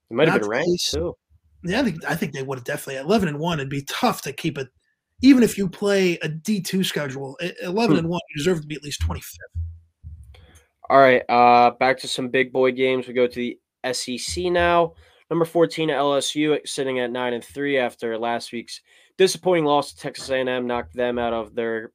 it 0.10 0.14
might 0.14 0.30
have 0.30 0.42
been 0.42 0.50
ranked 0.50 0.92
too. 0.92 1.16
Yeah, 1.64 1.82
I 1.82 1.84
think 1.84 2.06
I 2.06 2.16
think 2.16 2.34
they 2.34 2.44
would 2.44 2.60
have 2.60 2.66
definitely 2.66 3.02
eleven 3.02 3.28
and 3.28 3.40
one. 3.40 3.60
It'd 3.60 3.70
be 3.70 3.84
tough 3.84 4.22
to 4.22 4.32
keep 4.32 4.58
it, 4.58 4.68
even 5.22 5.44
if 5.44 5.58
you 5.58 5.68
play 5.68 6.18
a 6.22 6.28
D 6.28 6.62
two 6.62 6.84
schedule. 6.84 7.38
Eleven 7.62 7.96
hmm. 7.96 8.00
and 8.00 8.10
one, 8.10 8.22
you 8.30 8.38
deserve 8.38 8.62
to 8.62 8.68
be 8.68 8.76
at 8.76 8.84
least 8.84 9.02
twenty 9.02 9.22
fifth. 9.22 10.42
All 10.90 11.00
right, 11.00 11.24
uh, 11.30 11.72
back 11.72 11.98
to 12.00 12.08
some 12.08 12.30
big 12.30 12.54
boy 12.54 12.72
games. 12.72 13.08
We 13.08 13.14
go 13.14 13.28
to 13.28 13.36
the 13.36 13.60
SEC 13.94 14.46
now. 14.46 14.94
Number 15.30 15.44
14 15.44 15.90
LSU 15.90 16.66
sitting 16.66 17.00
at 17.00 17.12
9 17.12 17.34
and 17.34 17.44
3 17.44 17.78
after 17.78 18.18
last 18.18 18.54
week's 18.54 18.80
disappointing 19.18 19.66
loss 19.66 19.92
to 19.92 20.00
Texas 20.00 20.30
A&M 20.30 20.66
knocked 20.66 20.94
them 20.94 21.20
out 21.20 21.34
of 21.34 21.54
their 21.54 21.92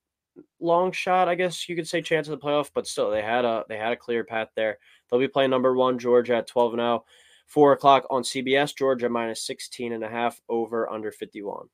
long 0.60 0.92
shot, 0.92 1.28
I 1.28 1.34
guess 1.34 1.68
you 1.68 1.76
could 1.76 1.88
say 1.88 2.02
chance 2.02 2.28
of 2.28 2.38
the 2.38 2.46
playoff, 2.46 2.70
but 2.74 2.86
still 2.86 3.10
they 3.10 3.22
had 3.22 3.44
a 3.44 3.64
they 3.68 3.76
had 3.76 3.92
a 3.92 3.96
clear 3.96 4.24
path 4.24 4.48
there. 4.56 4.78
They'll 5.10 5.20
be 5.20 5.28
playing 5.28 5.50
number 5.50 5.74
one 5.74 5.98
Georgia 5.98 6.36
at 6.36 6.46
12 6.46 6.74
and 6.74 6.80
0. 6.80 7.04
Four 7.46 7.72
o'clock 7.72 8.06
on 8.08 8.22
CBS, 8.22 8.74
Georgia 8.74 9.08
minus 9.08 9.46
16 9.46 9.92
and 9.92 10.04
a 10.04 10.08
half 10.08 10.40
over 10.48 10.90
under 10.90 11.12
51. 11.12 11.66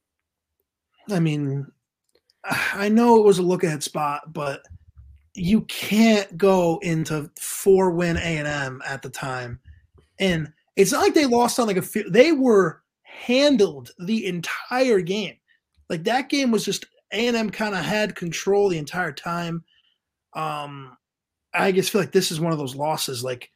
I 1.10 1.20
mean, 1.20 1.66
I 2.44 2.88
know 2.88 3.16
it 3.16 3.24
was 3.24 3.38
a 3.38 3.42
look 3.42 3.64
ahead 3.64 3.82
spot, 3.82 4.32
but 4.32 4.62
you 5.34 5.62
can't 5.62 6.36
go 6.36 6.78
into 6.82 7.30
four 7.38 7.90
win 7.90 8.16
A 8.16 8.20
and 8.20 8.48
M 8.48 8.82
at 8.86 9.02
the 9.02 9.10
time, 9.10 9.60
and 10.18 10.52
it's 10.76 10.92
not 10.92 11.02
like 11.02 11.14
they 11.14 11.26
lost 11.26 11.58
on 11.58 11.66
like 11.66 11.76
a. 11.76 12.10
They 12.10 12.32
were 12.32 12.82
handled 13.02 13.90
the 13.98 14.26
entire 14.26 15.00
game. 15.00 15.36
Like 15.88 16.04
that 16.04 16.28
game 16.28 16.50
was 16.50 16.64
just 16.64 16.86
A 17.12 17.28
and 17.28 17.36
M 17.36 17.50
kind 17.50 17.74
of 17.74 17.84
had 17.84 18.14
control 18.14 18.68
the 18.68 18.78
entire 18.78 19.12
time. 19.12 19.64
Um, 20.34 20.96
I 21.54 21.72
just 21.72 21.90
feel 21.90 22.00
like 22.00 22.12
this 22.12 22.30
is 22.30 22.40
one 22.40 22.52
of 22.52 22.58
those 22.58 22.76
losses. 22.76 23.24
Like 23.24 23.50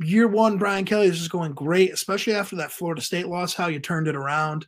year 0.00 0.28
one, 0.28 0.58
Brian 0.58 0.84
Kelly 0.84 1.06
is 1.06 1.18
just 1.18 1.30
going 1.30 1.52
great, 1.52 1.92
especially 1.92 2.34
after 2.34 2.56
that 2.56 2.72
Florida 2.72 3.00
State 3.00 3.28
loss, 3.28 3.54
how 3.54 3.68
you 3.68 3.78
turned 3.78 4.08
it 4.08 4.16
around. 4.16 4.66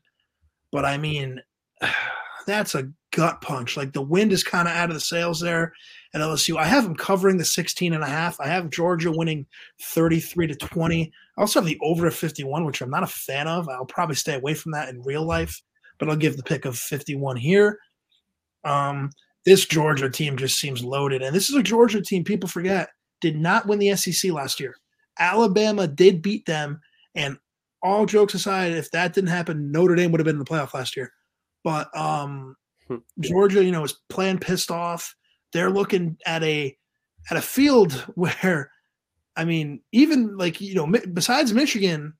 But 0.70 0.84
I 0.84 0.96
mean, 0.96 1.42
that's 2.46 2.74
a 2.74 2.90
gut 3.12 3.40
punch. 3.40 3.76
Like 3.76 3.92
the 3.92 4.02
wind 4.02 4.32
is 4.32 4.42
kind 4.42 4.68
of 4.68 4.74
out 4.74 4.90
of 4.90 4.94
the 4.94 5.00
sails 5.00 5.40
there 5.40 5.72
at 6.14 6.20
LSU. 6.20 6.56
I 6.56 6.64
have 6.64 6.84
them 6.84 6.96
covering 6.96 7.36
the 7.36 7.44
16 7.44 7.92
and 7.92 8.02
a 8.02 8.08
half. 8.08 8.40
I 8.40 8.48
have 8.48 8.70
Georgia 8.70 9.10
winning 9.12 9.46
33 9.80 10.48
to 10.48 10.54
20. 10.54 11.12
I 11.36 11.40
also 11.40 11.60
have 11.60 11.66
the 11.66 11.78
over 11.82 12.06
of 12.06 12.14
51, 12.14 12.64
which 12.64 12.80
I'm 12.80 12.90
not 12.90 13.02
a 13.02 13.08
fan 13.08 13.48
of. 13.48 13.68
I'll 13.68 13.84
probably 13.84 14.16
stay 14.16 14.34
away 14.34 14.54
from 14.54 14.72
that 14.72 14.88
in 14.88 15.02
real 15.02 15.24
life, 15.24 15.60
but 15.98 16.08
I'll 16.08 16.16
give 16.16 16.36
the 16.36 16.42
pick 16.42 16.64
of 16.64 16.76
51 16.78 17.36
here. 17.36 17.78
Um, 18.64 19.10
this 19.44 19.66
Georgia 19.66 20.08
team 20.08 20.36
just 20.36 20.58
seems 20.58 20.84
loaded. 20.84 21.22
And 21.22 21.34
this 21.34 21.48
is 21.48 21.56
a 21.56 21.62
Georgia 21.62 22.00
team, 22.00 22.24
people 22.24 22.48
forget, 22.48 22.90
did 23.20 23.36
not 23.36 23.66
win 23.66 23.78
the 23.78 23.94
SEC 23.96 24.30
last 24.30 24.60
year. 24.60 24.76
Alabama 25.18 25.86
did 25.86 26.22
beat 26.22 26.46
them. 26.46 26.80
And 27.14 27.36
all 27.82 28.06
jokes 28.06 28.34
aside, 28.34 28.72
if 28.72 28.90
that 28.92 29.12
didn't 29.12 29.30
happen, 29.30 29.72
Notre 29.72 29.96
Dame 29.96 30.12
would 30.12 30.20
have 30.20 30.24
been 30.24 30.36
in 30.36 30.38
the 30.38 30.44
playoff 30.44 30.74
last 30.74 30.96
year. 30.96 31.12
But 31.64 31.96
um, 31.96 32.56
hmm. 32.88 32.96
Georgia, 33.20 33.64
you 33.64 33.72
know, 33.72 33.84
is 33.84 34.00
playing 34.08 34.38
pissed 34.38 34.70
off. 34.70 35.14
They're 35.52 35.70
looking 35.70 36.16
at 36.26 36.42
a 36.42 36.76
at 37.30 37.36
a 37.36 37.42
field 37.42 37.92
where, 38.14 38.70
I 39.36 39.44
mean, 39.44 39.80
even 39.92 40.36
like 40.36 40.60
you 40.60 40.74
know, 40.74 40.92
besides 41.12 41.52
Michigan, 41.52 42.14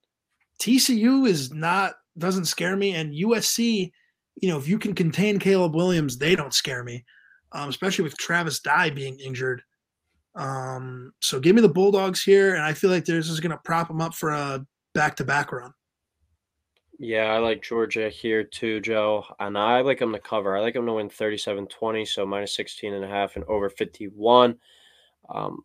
TCU 0.60 1.26
is 1.26 1.52
not 1.52 1.94
doesn't 2.18 2.44
scare 2.44 2.76
me, 2.76 2.94
and 2.94 3.14
USC, 3.14 3.90
you 4.40 4.48
know, 4.48 4.58
if 4.58 4.68
you 4.68 4.78
can 4.78 4.94
contain 4.94 5.38
Caleb 5.38 5.74
Williams, 5.74 6.18
they 6.18 6.36
don't 6.36 6.54
scare 6.54 6.84
me, 6.84 7.04
um, 7.52 7.68
especially 7.68 8.04
with 8.04 8.16
Travis 8.18 8.60
Dye 8.60 8.90
being 8.90 9.18
injured. 9.18 9.62
Um, 10.34 11.12
so 11.20 11.40
give 11.40 11.54
me 11.54 11.62
the 11.62 11.68
Bulldogs 11.68 12.22
here, 12.22 12.54
and 12.54 12.62
I 12.62 12.72
feel 12.72 12.90
like 12.90 13.04
this 13.04 13.28
is 13.28 13.40
going 13.40 13.50
to 13.50 13.60
prop 13.64 13.88
them 13.88 14.00
up 14.00 14.14
for 14.14 14.30
a 14.30 14.64
back 14.94 15.16
to 15.16 15.24
back 15.24 15.52
run. 15.52 15.72
Yeah, 17.02 17.32
I 17.32 17.38
like 17.38 17.64
Georgia 17.64 18.08
here 18.08 18.44
too, 18.44 18.80
Joe. 18.80 19.24
And 19.40 19.58
I 19.58 19.80
like 19.80 19.98
them 19.98 20.12
to 20.12 20.20
cover. 20.20 20.56
I 20.56 20.60
like 20.60 20.74
them 20.74 20.86
to 20.86 20.92
win 20.92 21.10
37 21.10 21.66
20, 21.66 22.04
so 22.04 22.24
minus 22.24 22.54
16 22.54 22.94
and 22.94 23.04
a 23.04 23.08
half 23.08 23.34
and 23.34 23.44
over 23.46 23.68
51. 23.68 24.56
Um, 25.28 25.64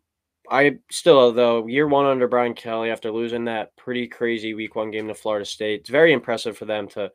I 0.50 0.78
still, 0.90 1.32
though, 1.32 1.68
year 1.68 1.86
one 1.86 2.06
under 2.06 2.26
Brian 2.26 2.54
Kelly 2.54 2.90
after 2.90 3.12
losing 3.12 3.44
that 3.44 3.76
pretty 3.76 4.08
crazy 4.08 4.52
week 4.54 4.74
one 4.74 4.90
game 4.90 5.06
to 5.06 5.14
Florida 5.14 5.44
State, 5.44 5.82
it's 5.82 5.90
very 5.90 6.12
impressive 6.12 6.58
for 6.58 6.64
them 6.64 6.88
to 6.88 7.12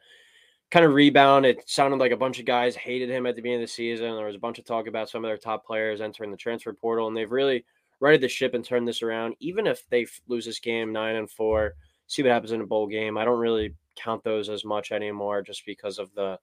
kind 0.71 0.85
of 0.85 0.93
rebound. 0.93 1.45
It 1.45 1.69
sounded 1.69 1.99
like 1.99 2.13
a 2.13 2.17
bunch 2.17 2.39
of 2.39 2.45
guys 2.45 2.77
hated 2.77 3.09
him 3.09 3.25
at 3.25 3.35
the 3.35 3.41
beginning 3.41 3.61
of 3.61 3.67
the 3.67 3.73
season. 3.73 4.15
There 4.15 4.25
was 4.25 4.37
a 4.37 4.39
bunch 4.39 4.57
of 4.57 4.63
talk 4.63 4.87
about 4.87 5.09
some 5.09 5.25
of 5.25 5.29
their 5.29 5.37
top 5.37 5.65
players 5.65 5.99
entering 5.99 6.31
the 6.31 6.37
transfer 6.37 6.71
portal, 6.71 7.09
and 7.09 7.17
they've 7.17 7.29
really 7.29 7.65
righted 7.99 8.21
the 8.21 8.29
ship 8.29 8.53
and 8.53 8.63
turned 8.63 8.87
this 8.87 9.01
around. 9.01 9.35
Even 9.41 9.67
if 9.67 9.85
they 9.89 10.07
lose 10.29 10.45
this 10.45 10.59
game 10.59 10.93
nine 10.93 11.17
and 11.17 11.29
four, 11.29 11.73
see 12.07 12.23
what 12.23 12.31
happens 12.31 12.53
in 12.53 12.61
a 12.61 12.65
bowl 12.65 12.87
game. 12.87 13.17
I 13.17 13.25
don't 13.25 13.39
really 13.39 13.75
count 13.95 14.23
those 14.23 14.49
as 14.49 14.65
much 14.65 14.91
anymore 14.91 15.41
just 15.41 15.65
because 15.65 15.99
of 15.99 16.13
the 16.15 16.37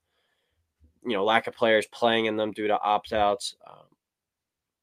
you 1.04 1.12
know 1.12 1.24
lack 1.24 1.46
of 1.46 1.54
players 1.54 1.86
playing 1.86 2.26
in 2.26 2.36
them 2.36 2.52
due 2.52 2.68
to 2.68 2.80
opt 2.80 3.12
outs. 3.12 3.56
Um, 3.66 3.84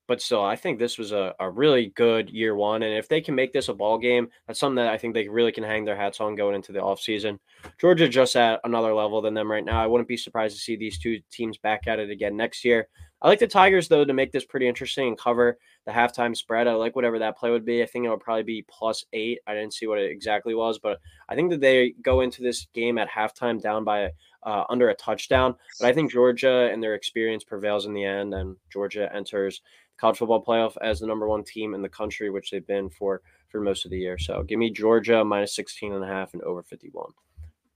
but 0.08 0.22
still, 0.22 0.44
I 0.44 0.56
think 0.56 0.80
this 0.80 0.98
was 0.98 1.12
a, 1.12 1.36
a 1.40 1.50
really 1.50 1.88
good 1.88 2.30
year 2.30 2.56
one. 2.56 2.82
And 2.82 2.98
if 2.98 3.10
they 3.10 3.20
can 3.20 3.36
make 3.36 3.52
this 3.52 3.68
a 3.68 3.74
ball 3.74 3.98
game, 3.98 4.30
that's 4.48 4.58
something 4.58 4.78
that 4.78 4.94
I 4.94 4.98
think 4.98 5.14
they 5.14 5.28
really 5.28 5.52
can 5.52 5.66
hang 5.66 5.84
their 5.84 5.98
hats 5.98 6.22
on 6.22 6.36
going 6.36 6.56
into 6.56 6.72
the 6.72 6.80
offseason. 6.80 7.40
Georgia 7.78 8.08
just 8.08 8.38
at 8.38 8.62
another 8.64 8.94
level 8.94 9.22
than 9.22 9.34
them 9.34 9.52
right 9.52 9.66
now. 9.66 9.84
I 9.84 9.88
wouldn't 9.88 10.08
be 10.08 10.16
surprised 10.16 10.56
to 10.56 10.62
see 10.62 10.78
these 10.78 10.98
two 10.98 11.20
teams 11.30 11.58
back 11.58 11.88
at 11.88 12.00
it 12.00 12.10
again 12.10 12.38
next 12.38 12.64
year. 12.64 12.88
I 13.22 13.28
like 13.28 13.40
the 13.40 13.48
Tigers, 13.48 13.88
though, 13.88 14.06
to 14.06 14.14
make 14.14 14.32
this 14.32 14.46
pretty 14.46 14.68
interesting 14.68 15.08
and 15.08 15.18
cover 15.18 15.58
the 15.86 15.92
halftime 15.92 16.36
spread. 16.36 16.68
I 16.68 16.74
like 16.74 16.96
whatever 16.96 17.18
that 17.20 17.38
play 17.38 17.50
would 17.50 17.66
be. 17.66 17.82
I 17.82 17.88
think 17.88 18.06
it 18.06 18.10
would 18.10 18.20
probably 18.20 18.44
be 18.44 18.66
plus 18.70 19.06
eight. 19.12 19.40
I 19.48 19.56
didn't 19.56 19.74
see 19.74 19.88
what 19.88 20.00
it 20.00 20.12
exactly 20.12 20.54
was, 20.54 20.78
but 20.78 21.00
I 21.28 21.36
think 21.36 21.50
that 21.50 21.62
they 21.62 21.96
go 22.02 22.22
into 22.22 22.44
this 22.44 22.68
game 22.74 23.00
at 23.00 23.10
halftime 23.10 23.60
down 23.60 23.84
by 23.84 24.12
uh, 24.44 24.66
under 24.70 24.90
a 24.90 24.96
touchdown. 24.96 25.56
But 25.80 25.88
I 25.88 25.94
think 25.94 26.12
Georgia 26.12 26.70
and 26.72 26.82
their 26.82 26.94
experience 26.94 27.44
prevails 27.44 27.88
in 27.88 27.94
the 27.94 28.06
end, 28.06 28.36
and 28.36 28.56
Georgia 28.72 29.10
enters 29.14 29.62
college 29.98 30.18
football 30.18 30.44
playoff 30.44 30.78
as 30.82 31.00
the 31.00 31.08
number 31.08 31.28
one 31.28 31.44
team 31.44 31.74
in 31.74 31.82
the 31.82 31.90
country, 31.90 32.30
which 32.30 32.52
they've 32.52 32.68
been 32.68 32.90
for 32.90 33.22
for 33.50 33.62
most 33.62 33.86
of 33.86 33.92
the 33.92 33.98
year. 33.98 34.18
So 34.18 34.44
give 34.44 34.60
me 34.60 34.70
Georgia 34.70 35.24
minus 35.24 35.56
16 35.56 35.94
and 35.94 36.04
a 36.04 36.08
half 36.08 36.34
and 36.34 36.44
over 36.44 36.62
51. 36.62 37.12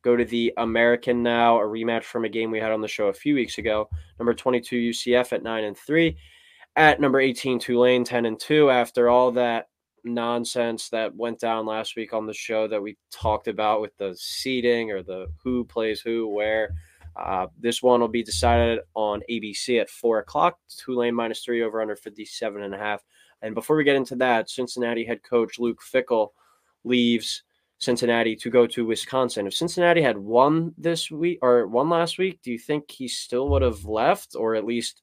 Go 0.03 0.15
to 0.15 0.25
the 0.25 0.53
American 0.57 1.21
now, 1.21 1.59
a 1.59 1.63
rematch 1.63 2.03
from 2.03 2.25
a 2.25 2.29
game 2.29 2.51
we 2.51 2.59
had 2.59 2.71
on 2.71 2.81
the 2.81 2.87
show 2.87 3.07
a 3.07 3.13
few 3.13 3.35
weeks 3.35 3.57
ago. 3.57 3.89
Number 4.19 4.33
22 4.33 4.75
UCF 4.75 5.33
at 5.33 5.43
9 5.43 5.63
and 5.63 5.77
3. 5.77 6.17
At 6.75 7.01
number 7.01 7.19
18 7.19 7.59
Tulane 7.59 8.03
10 8.03 8.25
and 8.25 8.39
2 8.39 8.69
after 8.69 9.09
all 9.09 9.31
that 9.31 9.67
nonsense 10.03 10.89
that 10.89 11.15
went 11.15 11.39
down 11.39 11.65
last 11.65 11.95
week 11.95 12.13
on 12.13 12.25
the 12.25 12.33
show 12.33 12.67
that 12.67 12.81
we 12.81 12.97
talked 13.11 13.47
about 13.47 13.81
with 13.81 13.95
the 13.97 14.15
seating 14.17 14.91
or 14.91 15.03
the 15.03 15.27
who 15.43 15.63
plays 15.65 16.01
who 16.01 16.27
where. 16.27 16.73
Uh, 17.15 17.47
this 17.59 17.83
one 17.83 17.99
will 17.99 18.07
be 18.07 18.23
decided 18.23 18.79
on 18.93 19.21
ABC 19.29 19.81
at 19.81 19.89
four 19.89 20.19
o'clock. 20.19 20.57
Tulane 20.77 21.13
minus 21.13 21.43
three 21.43 21.61
over 21.61 21.81
under 21.81 21.95
57 21.95 22.63
and 22.63 22.73
a 22.73 22.77
half. 22.77 23.03
And 23.41 23.53
before 23.53 23.75
we 23.75 23.83
get 23.83 23.95
into 23.95 24.15
that, 24.17 24.49
Cincinnati 24.49 25.03
head 25.03 25.21
coach 25.23 25.59
Luke 25.59 25.81
Fickell 25.81 26.29
leaves 26.83 27.43
Cincinnati 27.81 28.35
to 28.35 28.49
go 28.49 28.67
to 28.67 28.85
Wisconsin. 28.85 29.47
If 29.47 29.55
Cincinnati 29.55 30.01
had 30.01 30.17
won 30.17 30.73
this 30.77 31.09
week 31.09 31.39
or 31.41 31.67
won 31.67 31.89
last 31.89 32.19
week, 32.19 32.39
do 32.43 32.51
you 32.51 32.59
think 32.59 32.89
he 32.89 33.07
still 33.07 33.49
would 33.49 33.63
have 33.63 33.85
left, 33.85 34.35
or 34.35 34.55
at 34.55 34.65
least 34.65 35.01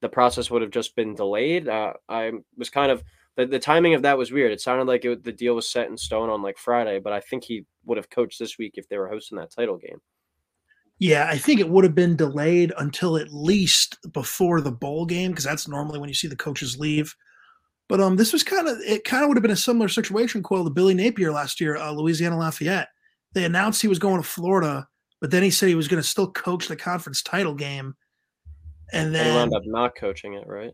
the 0.00 0.08
process 0.08 0.50
would 0.50 0.60
have 0.60 0.72
just 0.72 0.96
been 0.96 1.14
delayed? 1.14 1.68
Uh, 1.68 1.92
I 2.08 2.32
was 2.58 2.68
kind 2.68 2.90
of 2.90 3.04
the, 3.36 3.46
the 3.46 3.60
timing 3.60 3.94
of 3.94 4.02
that 4.02 4.18
was 4.18 4.32
weird. 4.32 4.50
It 4.50 4.60
sounded 4.60 4.88
like 4.88 5.04
it, 5.04 5.22
the 5.22 5.32
deal 5.32 5.54
was 5.54 5.70
set 5.70 5.88
in 5.88 5.96
stone 5.96 6.28
on 6.28 6.42
like 6.42 6.58
Friday, 6.58 6.98
but 6.98 7.12
I 7.12 7.20
think 7.20 7.44
he 7.44 7.64
would 7.84 7.96
have 7.96 8.10
coached 8.10 8.40
this 8.40 8.58
week 8.58 8.74
if 8.74 8.88
they 8.88 8.98
were 8.98 9.08
hosting 9.08 9.38
that 9.38 9.52
title 9.52 9.76
game. 9.76 10.00
Yeah, 10.98 11.28
I 11.30 11.38
think 11.38 11.60
it 11.60 11.68
would 11.68 11.84
have 11.84 11.94
been 11.94 12.16
delayed 12.16 12.72
until 12.78 13.18
at 13.18 13.32
least 13.32 13.98
before 14.12 14.60
the 14.60 14.72
bowl 14.72 15.06
game 15.06 15.30
because 15.30 15.44
that's 15.44 15.68
normally 15.68 16.00
when 16.00 16.08
you 16.08 16.14
see 16.14 16.26
the 16.26 16.34
coaches 16.34 16.78
leave. 16.78 17.14
But 17.88 18.00
um, 18.00 18.16
this 18.16 18.32
was 18.32 18.42
kind 18.42 18.68
of 18.68 18.78
it. 18.80 19.04
Kind 19.04 19.22
of 19.22 19.28
would 19.28 19.36
have 19.36 19.42
been 19.42 19.50
a 19.52 19.56
similar 19.56 19.88
situation, 19.88 20.42
Coyle, 20.42 20.64
to 20.64 20.70
Billy 20.70 20.94
Napier 20.94 21.32
last 21.32 21.60
year, 21.60 21.76
uh, 21.76 21.92
Louisiana 21.92 22.38
Lafayette. 22.38 22.88
They 23.32 23.44
announced 23.44 23.82
he 23.82 23.88
was 23.88 23.98
going 23.98 24.20
to 24.20 24.28
Florida, 24.28 24.88
but 25.20 25.30
then 25.30 25.42
he 25.42 25.50
said 25.50 25.68
he 25.68 25.74
was 25.74 25.88
going 25.88 26.02
to 26.02 26.08
still 26.08 26.30
coach 26.32 26.68
the 26.68 26.76
conference 26.76 27.22
title 27.22 27.54
game, 27.54 27.94
and 28.92 29.14
then 29.14 29.26
he 29.26 29.36
wound 29.36 29.54
up 29.54 29.62
not 29.66 29.94
coaching 29.96 30.34
it, 30.34 30.46
right? 30.46 30.72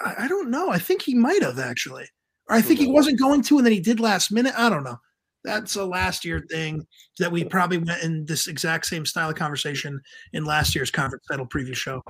I, 0.00 0.24
I 0.24 0.28
don't 0.28 0.50
know. 0.50 0.70
I 0.70 0.78
think 0.78 1.02
he 1.02 1.14
might 1.14 1.42
have 1.42 1.58
actually, 1.58 2.06
or 2.48 2.56
I 2.56 2.62
think 2.62 2.80
he 2.80 2.90
wasn't 2.90 3.20
going 3.20 3.42
to, 3.42 3.58
and 3.58 3.66
then 3.66 3.72
he 3.72 3.80
did 3.80 4.00
last 4.00 4.32
minute. 4.32 4.54
I 4.56 4.68
don't 4.70 4.84
know. 4.84 4.96
That's 5.44 5.74
a 5.76 5.84
last 5.84 6.24
year 6.24 6.44
thing 6.50 6.86
that 7.18 7.32
we 7.32 7.44
probably 7.44 7.78
went 7.78 8.02
in 8.02 8.24
this 8.26 8.46
exact 8.46 8.86
same 8.86 9.04
style 9.04 9.30
of 9.30 9.36
conversation 9.36 10.00
in 10.32 10.44
last 10.44 10.74
year's 10.74 10.90
conference 10.90 11.24
title 11.28 11.46
preview 11.46 11.74
show. 11.74 12.02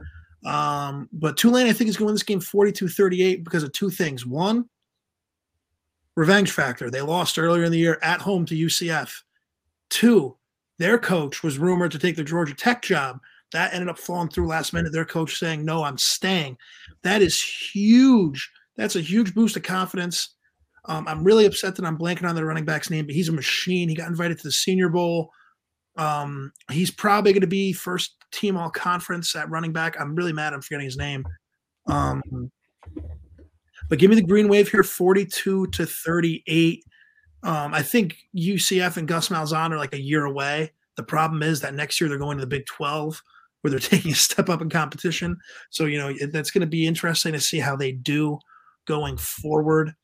Um, 0.44 1.08
but 1.12 1.36
Tulane, 1.36 1.68
I 1.68 1.72
think, 1.72 1.88
is 1.88 1.96
going 1.96 2.06
to 2.06 2.06
win 2.06 2.14
this 2.14 2.22
game 2.22 2.40
42 2.40 2.88
38 2.88 3.44
because 3.44 3.62
of 3.62 3.72
two 3.72 3.90
things. 3.90 4.26
One, 4.26 4.68
revenge 6.16 6.50
factor. 6.50 6.90
They 6.90 7.02
lost 7.02 7.38
earlier 7.38 7.64
in 7.64 7.72
the 7.72 7.78
year 7.78 7.98
at 8.02 8.20
home 8.20 8.44
to 8.46 8.54
UCF. 8.54 9.22
Two, 9.90 10.36
their 10.78 10.98
coach 10.98 11.42
was 11.42 11.58
rumored 11.58 11.92
to 11.92 11.98
take 11.98 12.16
the 12.16 12.24
Georgia 12.24 12.54
Tech 12.54 12.82
job. 12.82 13.20
That 13.52 13.74
ended 13.74 13.88
up 13.88 13.98
falling 13.98 14.30
through 14.30 14.46
last 14.46 14.72
minute. 14.72 14.92
Their 14.92 15.04
coach 15.04 15.38
saying, 15.38 15.64
No, 15.64 15.84
I'm 15.84 15.98
staying. 15.98 16.56
That 17.02 17.22
is 17.22 17.42
huge. 17.42 18.50
That's 18.76 18.96
a 18.96 19.00
huge 19.00 19.34
boost 19.34 19.56
of 19.56 19.62
confidence. 19.62 20.34
Um, 20.86 21.06
I'm 21.06 21.22
really 21.22 21.46
upset 21.46 21.76
that 21.76 21.84
I'm 21.84 21.98
blanking 21.98 22.28
on 22.28 22.34
the 22.34 22.44
running 22.44 22.64
back's 22.64 22.90
name, 22.90 23.06
but 23.06 23.14
he's 23.14 23.28
a 23.28 23.32
machine. 23.32 23.88
He 23.88 23.94
got 23.94 24.08
invited 24.08 24.38
to 24.38 24.44
the 24.44 24.52
Senior 24.52 24.88
Bowl. 24.88 25.30
Um, 25.96 26.52
he's 26.70 26.90
probably 26.90 27.32
going 27.32 27.42
to 27.42 27.46
be 27.46 27.72
first 27.72 28.16
team 28.32 28.56
all 28.56 28.70
conference 28.70 29.34
at 29.36 29.50
running 29.50 29.72
back. 29.72 30.00
I'm 30.00 30.14
really 30.14 30.32
mad 30.32 30.52
I'm 30.52 30.62
forgetting 30.62 30.86
his 30.86 30.96
name. 30.96 31.24
Um, 31.86 32.22
but 33.88 33.98
give 33.98 34.10
me 34.10 34.16
the 34.16 34.22
green 34.22 34.48
wave 34.48 34.70
here 34.70 34.82
42 34.82 35.66
to 35.68 35.86
38. 35.86 36.84
Um, 37.44 37.74
I 37.74 37.82
think 37.82 38.16
UCF 38.36 38.96
and 38.96 39.08
Gus 39.08 39.28
Malzahn 39.28 39.70
are 39.70 39.78
like 39.78 39.94
a 39.94 40.00
year 40.00 40.24
away. 40.24 40.72
The 40.96 41.02
problem 41.02 41.42
is 41.42 41.60
that 41.60 41.74
next 41.74 42.00
year 42.00 42.08
they're 42.08 42.18
going 42.18 42.38
to 42.38 42.42
the 42.42 42.46
Big 42.46 42.66
12 42.66 43.20
where 43.60 43.70
they're 43.70 43.80
taking 43.80 44.12
a 44.12 44.16
step 44.16 44.48
up 44.48 44.62
in 44.62 44.70
competition. 44.70 45.36
So, 45.70 45.86
you 45.86 45.98
know, 45.98 46.12
that's 46.30 46.50
going 46.50 46.60
to 46.60 46.66
be 46.66 46.86
interesting 46.86 47.32
to 47.32 47.40
see 47.40 47.58
how 47.58 47.76
they 47.76 47.92
do 47.92 48.38
going 48.86 49.16
forward. 49.16 49.94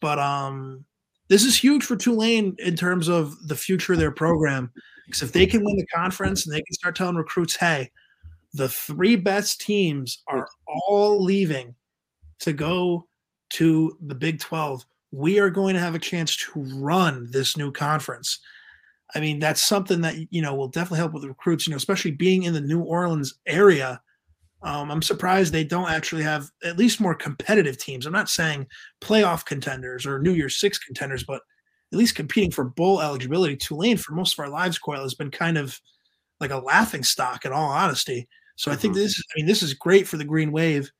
but 0.00 0.18
um, 0.18 0.84
this 1.28 1.44
is 1.44 1.56
huge 1.56 1.84
for 1.84 1.96
Tulane 1.96 2.54
in 2.58 2.76
terms 2.76 3.08
of 3.08 3.34
the 3.48 3.56
future 3.56 3.94
of 3.94 3.98
their 3.98 4.10
program. 4.10 4.70
Because 5.06 5.22
if 5.22 5.32
they 5.32 5.46
can 5.46 5.64
win 5.64 5.76
the 5.76 5.86
conference 5.86 6.46
and 6.46 6.54
they 6.54 6.62
can 6.62 6.74
start 6.74 6.96
telling 6.96 7.16
recruits, 7.16 7.56
hey, 7.56 7.90
the 8.54 8.68
three 8.68 9.16
best 9.16 9.60
teams 9.60 10.22
are 10.28 10.48
all 10.66 11.22
leaving 11.22 11.74
to 12.40 12.52
go 12.52 13.06
to 13.50 13.96
the 14.00 14.14
Big 14.14 14.40
12, 14.40 14.84
we 15.10 15.38
are 15.38 15.50
going 15.50 15.74
to 15.74 15.80
have 15.80 15.94
a 15.94 16.00
chance 16.00 16.36
to 16.36 16.50
run 16.54 17.28
this 17.30 17.56
new 17.56 17.70
conference. 17.70 18.40
I 19.14 19.20
mean, 19.20 19.38
that's 19.38 19.62
something 19.62 20.00
that 20.00 20.16
you 20.32 20.42
know 20.42 20.54
will 20.54 20.68
definitely 20.68 20.98
help 20.98 21.12
with 21.12 21.24
recruits. 21.24 21.66
You 21.66 21.72
know, 21.72 21.76
especially 21.76 22.10
being 22.10 22.44
in 22.44 22.52
the 22.52 22.60
New 22.60 22.80
Orleans 22.80 23.34
area. 23.46 24.00
Um, 24.62 24.90
I'm 24.90 25.02
surprised 25.02 25.52
they 25.52 25.62
don't 25.62 25.90
actually 25.90 26.22
have 26.22 26.50
at 26.64 26.78
least 26.78 26.98
more 27.00 27.14
competitive 27.14 27.76
teams. 27.76 28.06
I'm 28.06 28.14
not 28.14 28.30
saying 28.30 28.66
playoff 29.02 29.44
contenders 29.44 30.06
or 30.06 30.18
New 30.18 30.32
Year's 30.32 30.58
Six 30.58 30.78
contenders, 30.78 31.22
but 31.22 31.42
at 31.94 31.98
least 31.98 32.16
competing 32.16 32.50
for 32.50 32.64
bowl 32.64 33.00
eligibility. 33.00 33.56
Tulane, 33.56 33.96
for 33.96 34.14
most 34.14 34.34
of 34.34 34.40
our 34.40 34.50
lives, 34.50 34.78
Coyle 34.78 35.02
has 35.02 35.14
been 35.14 35.30
kind 35.30 35.56
of 35.56 35.80
like 36.40 36.50
a 36.50 36.58
laughing 36.58 37.04
stock. 37.04 37.44
In 37.44 37.52
all 37.52 37.70
honesty, 37.70 38.28
so 38.56 38.70
I 38.70 38.76
think 38.76 38.94
mm-hmm. 38.94 39.02
this. 39.04 39.22
I 39.30 39.32
mean, 39.36 39.46
this 39.46 39.62
is 39.62 39.74
great 39.74 40.06
for 40.06 40.16
the 40.16 40.24
Green 40.24 40.52
Wave, 40.52 40.90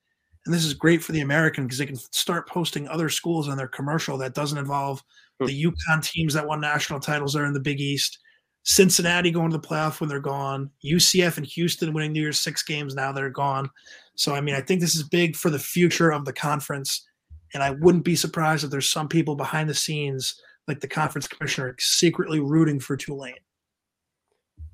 and 0.47 0.55
this 0.55 0.65
is 0.65 0.73
great 0.73 1.03
for 1.03 1.13
the 1.13 1.21
American 1.21 1.65
because 1.65 1.79
they 1.79 1.87
can 1.87 1.97
start 1.97 2.49
posting 2.49 2.89
other 2.89 3.09
schools 3.09 3.49
on 3.49 3.57
their 3.57 3.69
commercial 3.69 4.17
that 4.19 4.35
doesn't 4.35 4.59
involve 4.59 5.03
hmm. 5.41 5.47
the 5.47 5.65
UConn 5.65 6.03
teams 6.03 6.35
that 6.35 6.47
won 6.47 6.61
national 6.61 7.01
titles 7.01 7.33
there 7.33 7.47
in 7.47 7.53
the 7.53 7.61
Big 7.61 7.81
East. 7.81 8.19
Cincinnati 8.67 9.31
going 9.31 9.51
to 9.51 9.59
the 9.59 9.67
playoff 9.67 10.01
when 10.01 10.09
they're 10.09 10.21
gone. 10.21 10.71
UCF 10.85 11.37
and 11.37 11.45
Houston 11.45 11.93
winning 11.93 12.13
New 12.13 12.23
Year's 12.23 12.41
Six 12.41 12.63
games 12.63 12.95
now 12.95 13.13
they're 13.13 13.29
gone. 13.29 13.69
So 14.15 14.35
I 14.35 14.41
mean, 14.41 14.55
I 14.55 14.61
think 14.61 14.81
this 14.81 14.95
is 14.95 15.03
big 15.03 15.37
for 15.37 15.51
the 15.51 15.59
future 15.59 16.11
of 16.11 16.25
the 16.25 16.33
conference, 16.33 17.07
and 17.53 17.63
I 17.63 17.71
wouldn't 17.71 18.05
be 18.05 18.17
surprised 18.17 18.65
if 18.65 18.71
there's 18.71 18.89
some 18.89 19.09
people 19.09 19.37
behind 19.37 19.69
the 19.69 19.75
scenes, 19.75 20.41
like 20.69 20.81
the 20.81 20.89
conference 20.89 21.27
commissioner, 21.27 21.77
secretly 21.79 22.41
rooting 22.41 22.81
for 22.81 22.97
Tulane. 22.97 23.35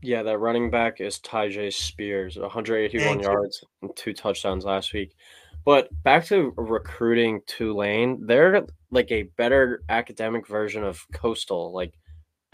Yeah, 0.02 0.22
that 0.22 0.38
running 0.38 0.70
back 0.70 1.00
is 1.00 1.18
Tyjae 1.18 1.72
Spears, 1.72 2.38
181 2.38 3.06
Thank 3.06 3.22
yards 3.22 3.60
you. 3.62 3.88
and 3.88 3.96
two 3.96 4.14
touchdowns 4.14 4.64
last 4.64 4.94
week. 4.94 5.14
But 5.64 5.88
back 6.02 6.24
to 6.26 6.54
recruiting 6.56 7.42
Tulane, 7.46 8.24
they're 8.26 8.64
like 8.90 9.10
a 9.12 9.24
better 9.36 9.82
academic 9.90 10.46
version 10.46 10.84
of 10.84 11.04
Coastal, 11.12 11.72
like 11.72 11.92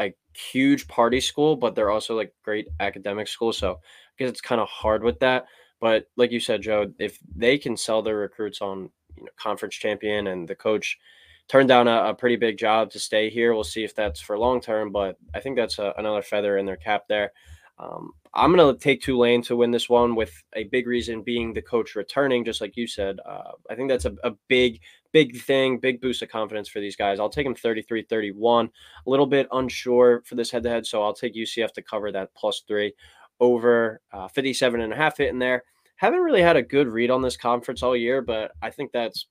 a 0.01 0.12
huge 0.35 0.88
party 0.88 1.20
school, 1.20 1.55
but 1.57 1.75
they're 1.75 1.90
also 1.90 2.16
like 2.16 2.35
great 2.44 2.68
academic 2.81 3.29
school. 3.29 3.53
So 3.53 3.72
I 3.72 3.77
guess 4.18 4.31
it's 4.31 4.40
kind 4.40 4.61
of 4.61 4.68
hard 4.68 5.05
with 5.05 5.20
that. 5.20 5.46
But 5.81 6.07
like 6.16 6.33
you 6.33 6.40
said, 6.40 6.62
Joe, 6.62 6.92
if 6.99 7.18
they 7.35 7.59
can 7.59 7.77
sell 7.77 8.03
their 8.03 8.16
recruits 8.16 8.61
on 8.61 8.90
you 9.16 9.25
know, 9.25 9.31
conference 9.38 9.77
champion 9.77 10.27
and 10.27 10.49
the 10.49 10.55
coach 10.55 10.99
turned 11.48 11.68
down 11.68 11.88
a, 11.88 12.11
a, 12.11 12.14
pretty 12.14 12.37
big 12.37 12.59
job 12.59 12.90
to 12.90 12.98
stay 12.98 13.30
here, 13.30 13.54
we'll 13.54 13.64
see 13.64 13.85
if 13.85 13.94
that's 13.94 14.20
for 14.20 14.38
long 14.38 14.61
term. 14.61 14.90
But 14.90 15.16
I 15.35 15.40
think 15.40 15.56
that's 15.56 15.78
a, 15.78 15.94
another 15.96 16.22
feather 16.22 16.59
in 16.59 16.66
their 16.66 16.76
cap 16.76 17.04
there. 17.09 17.32
Um, 17.78 18.12
I'm 18.35 18.54
going 18.54 18.74
to 18.74 18.78
take 18.78 19.02
Tulane 19.02 19.42
to 19.42 19.56
win 19.56 19.70
this 19.70 19.88
one 19.88 20.14
with 20.14 20.32
a 20.54 20.64
big 20.64 20.87
reason 20.87 21.22
being 21.22 21.52
the 21.52 21.62
coach 21.62 21.94
returning, 21.94 22.44
just 22.44 22.61
like 22.61 22.76
you 22.76 22.87
said. 22.87 23.18
Uh, 23.24 23.52
I 23.70 23.74
think 23.74 23.88
that's 23.88 24.06
a, 24.06 24.14
a, 24.24 24.32
big, 24.48 24.80
big 25.12 25.40
thing, 25.40 25.78
big 25.78 26.00
boost 26.00 26.22
of 26.22 26.30
confidence 26.30 26.68
for 26.68 26.80
these 26.80 26.96
guys. 26.96 27.20
I'll 27.20 27.28
take 27.28 27.46
them 27.46 27.54
33 27.54 28.02
31. 28.02 28.66
A 28.66 29.11
little 29.11 29.26
bit 29.26 29.48
unsure 29.52 30.22
for 30.26 30.35
this 30.35 30.50
head 30.50 30.62
to 30.64 30.70
head, 30.70 30.87
so 30.87 31.02
I'll 31.02 31.14
take 31.14 31.35
UCF 31.35 31.72
to 31.72 31.82
cover 31.82 32.11
that 32.12 32.35
plus 32.35 32.62
three 32.66 32.94
over 33.40 34.00
uh, 34.12 34.28
57 34.28 34.80
and 34.80 34.92
a 34.92 34.96
half 34.96 35.18
hit 35.18 35.28
in 35.28 35.38
there. 35.38 35.64
Haven't 35.96 36.20
really 36.20 36.42
had 36.42 36.56
a 36.56 36.62
good 36.62 36.88
read 36.88 37.11
on 37.11 37.22
this 37.22 37.37
conference 37.37 37.82
all 37.82 37.96
year, 37.96 38.20
but 38.20 38.52
I 38.61 38.70
think 38.70 38.92
that's 38.92 39.26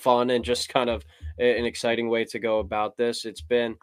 fun 0.00 0.30
and 0.30 0.44
just 0.44 0.68
kind 0.68 0.90
of 0.90 1.04
an 1.38 1.64
exciting 1.64 2.08
way 2.08 2.24
to 2.26 2.38
go 2.38 2.58
about 2.58 2.96
this. 2.96 3.24
It's 3.24 3.40
been 3.40 3.76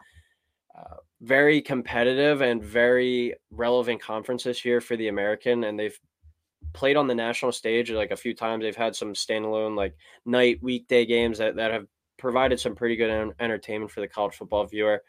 uh, 0.76 0.96
very 1.20 1.60
competitive 1.60 2.40
and 2.40 2.62
very 2.62 3.34
relevant 3.50 4.00
conference 4.00 4.44
this 4.44 4.64
year 4.64 4.80
for 4.80 4.96
the 4.96 5.08
American, 5.08 5.64
and 5.64 5.78
they've 5.78 5.98
played 6.72 6.96
on 6.96 7.06
the 7.06 7.14
national 7.14 7.52
stage 7.52 7.90
like 7.90 8.10
a 8.10 8.16
few 8.16 8.34
times. 8.34 8.62
They've 8.62 8.76
had 8.76 8.94
some 8.94 9.14
standalone 9.14 9.76
like 9.76 9.96
night 10.24 10.58
weekday 10.62 11.06
games 11.06 11.38
that, 11.38 11.56
that 11.56 11.72
have 11.72 11.86
provided 12.18 12.60
some 12.60 12.74
pretty 12.74 12.96
good 12.96 13.34
entertainment 13.40 13.90
for 13.90 14.00
the 14.00 14.08
college 14.08 14.34
football 14.34 14.66
viewer. 14.66 15.02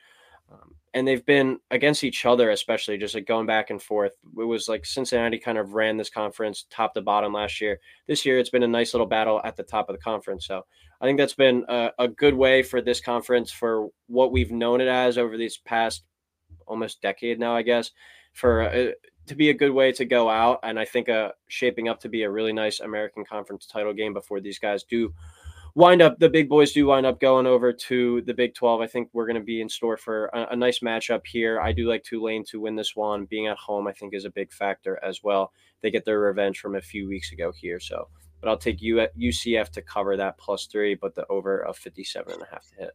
Um, 0.52 0.76
and 0.94 1.08
they've 1.08 1.26
been 1.26 1.60
against 1.72 2.04
each 2.04 2.26
other, 2.26 2.50
especially 2.50 2.98
just 2.98 3.16
like 3.16 3.28
going 3.28 3.46
back 3.46 3.70
and 3.70 3.82
forth. 3.82 4.14
It 4.38 4.44
was 4.44 4.68
like 4.68 4.86
Cincinnati 4.86 5.38
kind 5.38 5.58
of 5.58 5.74
ran 5.74 5.98
this 5.98 6.10
conference 6.10 6.66
top 6.70 6.94
to 6.96 7.02
bottom 7.02 7.34
last 7.34 7.62
year. 7.62 7.80
This 8.08 8.26
year, 8.26 8.40
it's 8.40 8.50
been 8.50 8.64
a 8.64 8.68
nice 8.68 8.94
little 8.94 9.08
battle 9.08 9.42
at 9.44 9.56
the 9.56 9.64
top 9.64 9.90
of 9.90 9.96
the 9.96 10.02
conference. 10.02 10.48
So 10.48 10.66
I 11.02 11.06
think 11.06 11.18
that's 11.18 11.34
been 11.34 11.64
a, 11.70 11.92
a 12.00 12.08
good 12.08 12.34
way 12.34 12.64
for 12.64 12.82
this 12.82 13.00
conference 13.00 13.52
for 13.52 13.90
what 14.08 14.32
we've 14.32 14.52
known 14.52 14.82
it 14.82 14.88
as 14.88 15.18
over 15.18 15.38
these 15.38 15.58
past 15.58 16.04
almost 16.66 17.02
decade 17.02 17.40
now, 17.40 17.56
I 17.56 17.62
guess, 17.62 17.92
for 18.34 18.62
uh, 18.64 18.92
to 19.28 19.36
be 19.36 19.50
a 19.50 19.54
good 19.54 19.72
way 19.72 19.92
to 19.92 20.06
go 20.06 20.30
out. 20.30 20.60
And 20.64 20.80
I 20.80 20.86
think 20.86 21.08
uh, 21.08 21.32
shaping 21.48 21.88
up 21.88 22.00
to 22.02 22.10
be 22.10 22.24
a 22.24 22.32
really 22.32 22.54
nice 22.54 22.80
American 22.80 23.24
Conference 23.26 23.68
title 23.68 23.94
game 23.94 24.14
before 24.14 24.40
these 24.40 24.60
guys 24.60 24.84
do 24.84 25.14
wind 25.76 26.02
up 26.02 26.20
the 26.20 26.30
big 26.30 26.50
boys 26.50 26.72
do 26.72 26.86
wind 26.88 27.06
up 27.06 27.20
going 27.20 27.46
over 27.46 27.72
to 27.72 28.22
the 28.22 28.34
Big 28.34 28.54
12. 28.56 28.82
I 28.82 28.88
think 28.88 29.10
we're 29.14 29.26
going 29.26 29.36
to 29.36 29.42
be 29.42 29.62
in 29.62 29.70
store 29.70 29.98
for 29.98 30.26
a, 30.28 30.50
a, 30.52 30.56
nice 30.56 30.80
matchup 30.80 31.26
here. 31.26 31.60
I 31.60 31.72
do 31.72 31.88
like 31.88 32.04
Tulane 32.04 32.44
to 32.46 32.62
win 32.62 32.76
this 32.76 32.96
one. 32.96 33.26
Being 33.26 33.48
at 33.48 33.58
home, 33.58 33.88
I 33.88 33.94
think, 33.94 34.14
is 34.14 34.26
a 34.26 34.30
big 34.30 34.52
factor 34.52 35.00
as 35.04 35.24
well. 35.24 35.54
They 35.82 35.92
get 35.92 36.06
their 36.06 36.20
revenge 36.20 36.60
from 36.60 36.76
a 36.76 36.82
few 36.82 37.08
weeks 37.08 37.32
ago 37.32 37.52
here. 37.52 37.80
So, 37.80 38.08
but 38.42 38.50
I'll 38.50 38.58
take 38.58 38.80
UCF 38.80 39.70
to 39.70 39.82
cover 39.82 40.18
that 40.18 40.38
plus 40.38 40.66
three, 40.66 40.96
but 40.96 41.16
the 41.16 41.26
over 41.28 41.60
of 41.66 41.78
57 41.78 42.34
and 42.34 42.42
a 42.42 42.48
half 42.52 42.68
to 42.70 42.76
hit. 42.76 42.92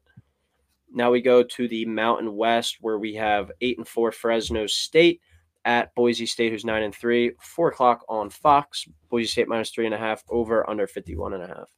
Now 0.92 1.10
we 1.10 1.20
go 1.20 1.42
to 1.42 1.68
the 1.68 1.84
Mountain 1.86 2.36
West 2.36 2.78
where 2.80 2.98
we 2.98 3.14
have 3.14 3.50
eight 3.60 3.78
and 3.78 3.88
four 3.88 4.12
Fresno 4.12 4.66
State 4.66 5.20
at 5.64 5.94
Boise 5.94 6.26
State, 6.26 6.52
who's 6.52 6.64
nine 6.64 6.82
and 6.82 6.94
three, 6.94 7.32
four 7.40 7.68
o'clock 7.68 8.04
on 8.08 8.30
Fox. 8.30 8.86
Boise 9.08 9.26
State 9.26 9.48
minus 9.48 9.70
three 9.70 9.86
and 9.86 9.94
a 9.94 9.98
half, 9.98 10.22
over 10.28 10.68
under 10.68 10.86
51 10.86 11.34
and 11.34 11.42
a 11.42 11.46
half. 11.48 11.70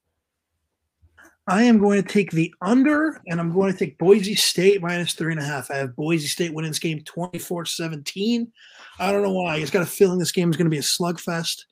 I 1.49 1.63
am 1.63 1.79
going 1.79 2.03
to 2.03 2.09
take 2.09 2.33
the 2.33 2.53
under, 2.61 3.21
and 3.29 3.39
I'm 3.39 3.53
going 3.53 3.73
to 3.73 3.79
take 3.79 3.99
Boise 3.99 4.35
State 4.35 4.83
minus 4.83 5.15
three 5.15 5.31
and 5.31 5.41
a 5.41 5.45
half. 5.45 5.71
I 5.71 5.77
have 5.77 5.95
Boise 5.95 6.27
State 6.27 6.53
winning 6.53 6.73
this 6.73 6.81
game 6.81 7.03
24 7.05 7.67
17. 7.67 8.51
I 8.99 9.13
don't 9.13 9.23
know 9.23 9.33
why. 9.33 9.55
I 9.55 9.61
just 9.61 9.73
got 9.73 9.83
a 9.83 9.87
feeling 9.87 10.19
this 10.19 10.33
game 10.33 10.51
is 10.51 10.57
going 10.57 10.67
to 10.67 10.71
be 10.71 10.79
a 10.79 10.81
slugfest. 10.81 11.63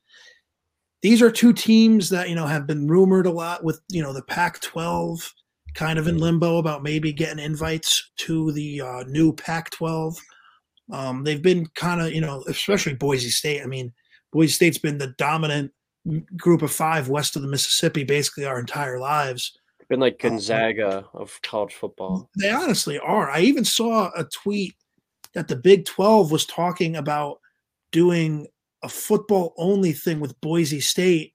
These 1.03 1.21
are 1.23 1.31
two 1.31 1.53
teams 1.53 2.09
that, 2.11 2.29
you 2.29 2.37
know, 2.37 2.47
have 2.47 2.69
been 2.69 2.87
rumored 2.87 3.27
a 3.27 3.33
lot 3.33 3.65
with, 3.65 3.81
you 3.89 4.01
know, 4.01 4.13
the 4.13 4.23
Pac 4.23 4.61
12 4.61 5.35
kind 5.75 5.99
of 5.99 6.07
in 6.07 6.19
limbo 6.19 6.59
about 6.59 6.85
maybe 6.85 7.13
getting 7.13 7.45
invites 7.45 8.13
to 8.19 8.53
the 8.53 8.81
uh, 8.81 9.03
new 9.09 9.33
Pac 9.33 9.71
12. 9.71 10.17
Um, 10.93 11.25
they've 11.25 11.43
been 11.43 11.67
kind 11.75 12.01
of, 12.01 12.13
you 12.13 12.21
know, 12.21 12.45
especially 12.47 12.95
Boise 12.95 13.29
State. 13.29 13.61
I 13.61 13.67
mean, 13.67 13.93
Boise 14.33 14.53
State's 14.53 14.79
been 14.79 14.99
the 14.99 15.15
dominant 15.19 15.73
group 16.37 16.63
of 16.63 16.71
five 16.71 17.09
west 17.09 17.35
of 17.35 17.43
the 17.43 17.49
Mississippi 17.49 18.05
basically 18.05 18.45
our 18.45 18.61
entire 18.61 19.01
lives 19.01 19.59
been 19.95 20.01
like 20.01 20.25
uh, 20.25 20.29
Gonzaga 20.29 21.07
of 21.15 21.41
college 21.43 21.75
football. 21.75 22.29
They 22.39 22.51
honestly 22.51 22.99
are. 22.99 23.31
I 23.31 23.41
even 23.41 23.65
saw 23.65 24.11
a 24.17 24.25
tweet 24.25 24.75
that 25.35 25.49
the 25.49 25.57
Big 25.57 25.85
12 25.85 26.33
was 26.33 26.47
talking 26.47 26.97
about 26.97 27.41
doing 27.93 28.49
a 28.83 28.89
football 28.89 29.55
only 29.57 29.93
thing 29.93 30.21
with 30.21 30.41
Boise 30.41 30.81
State 30.81 31.35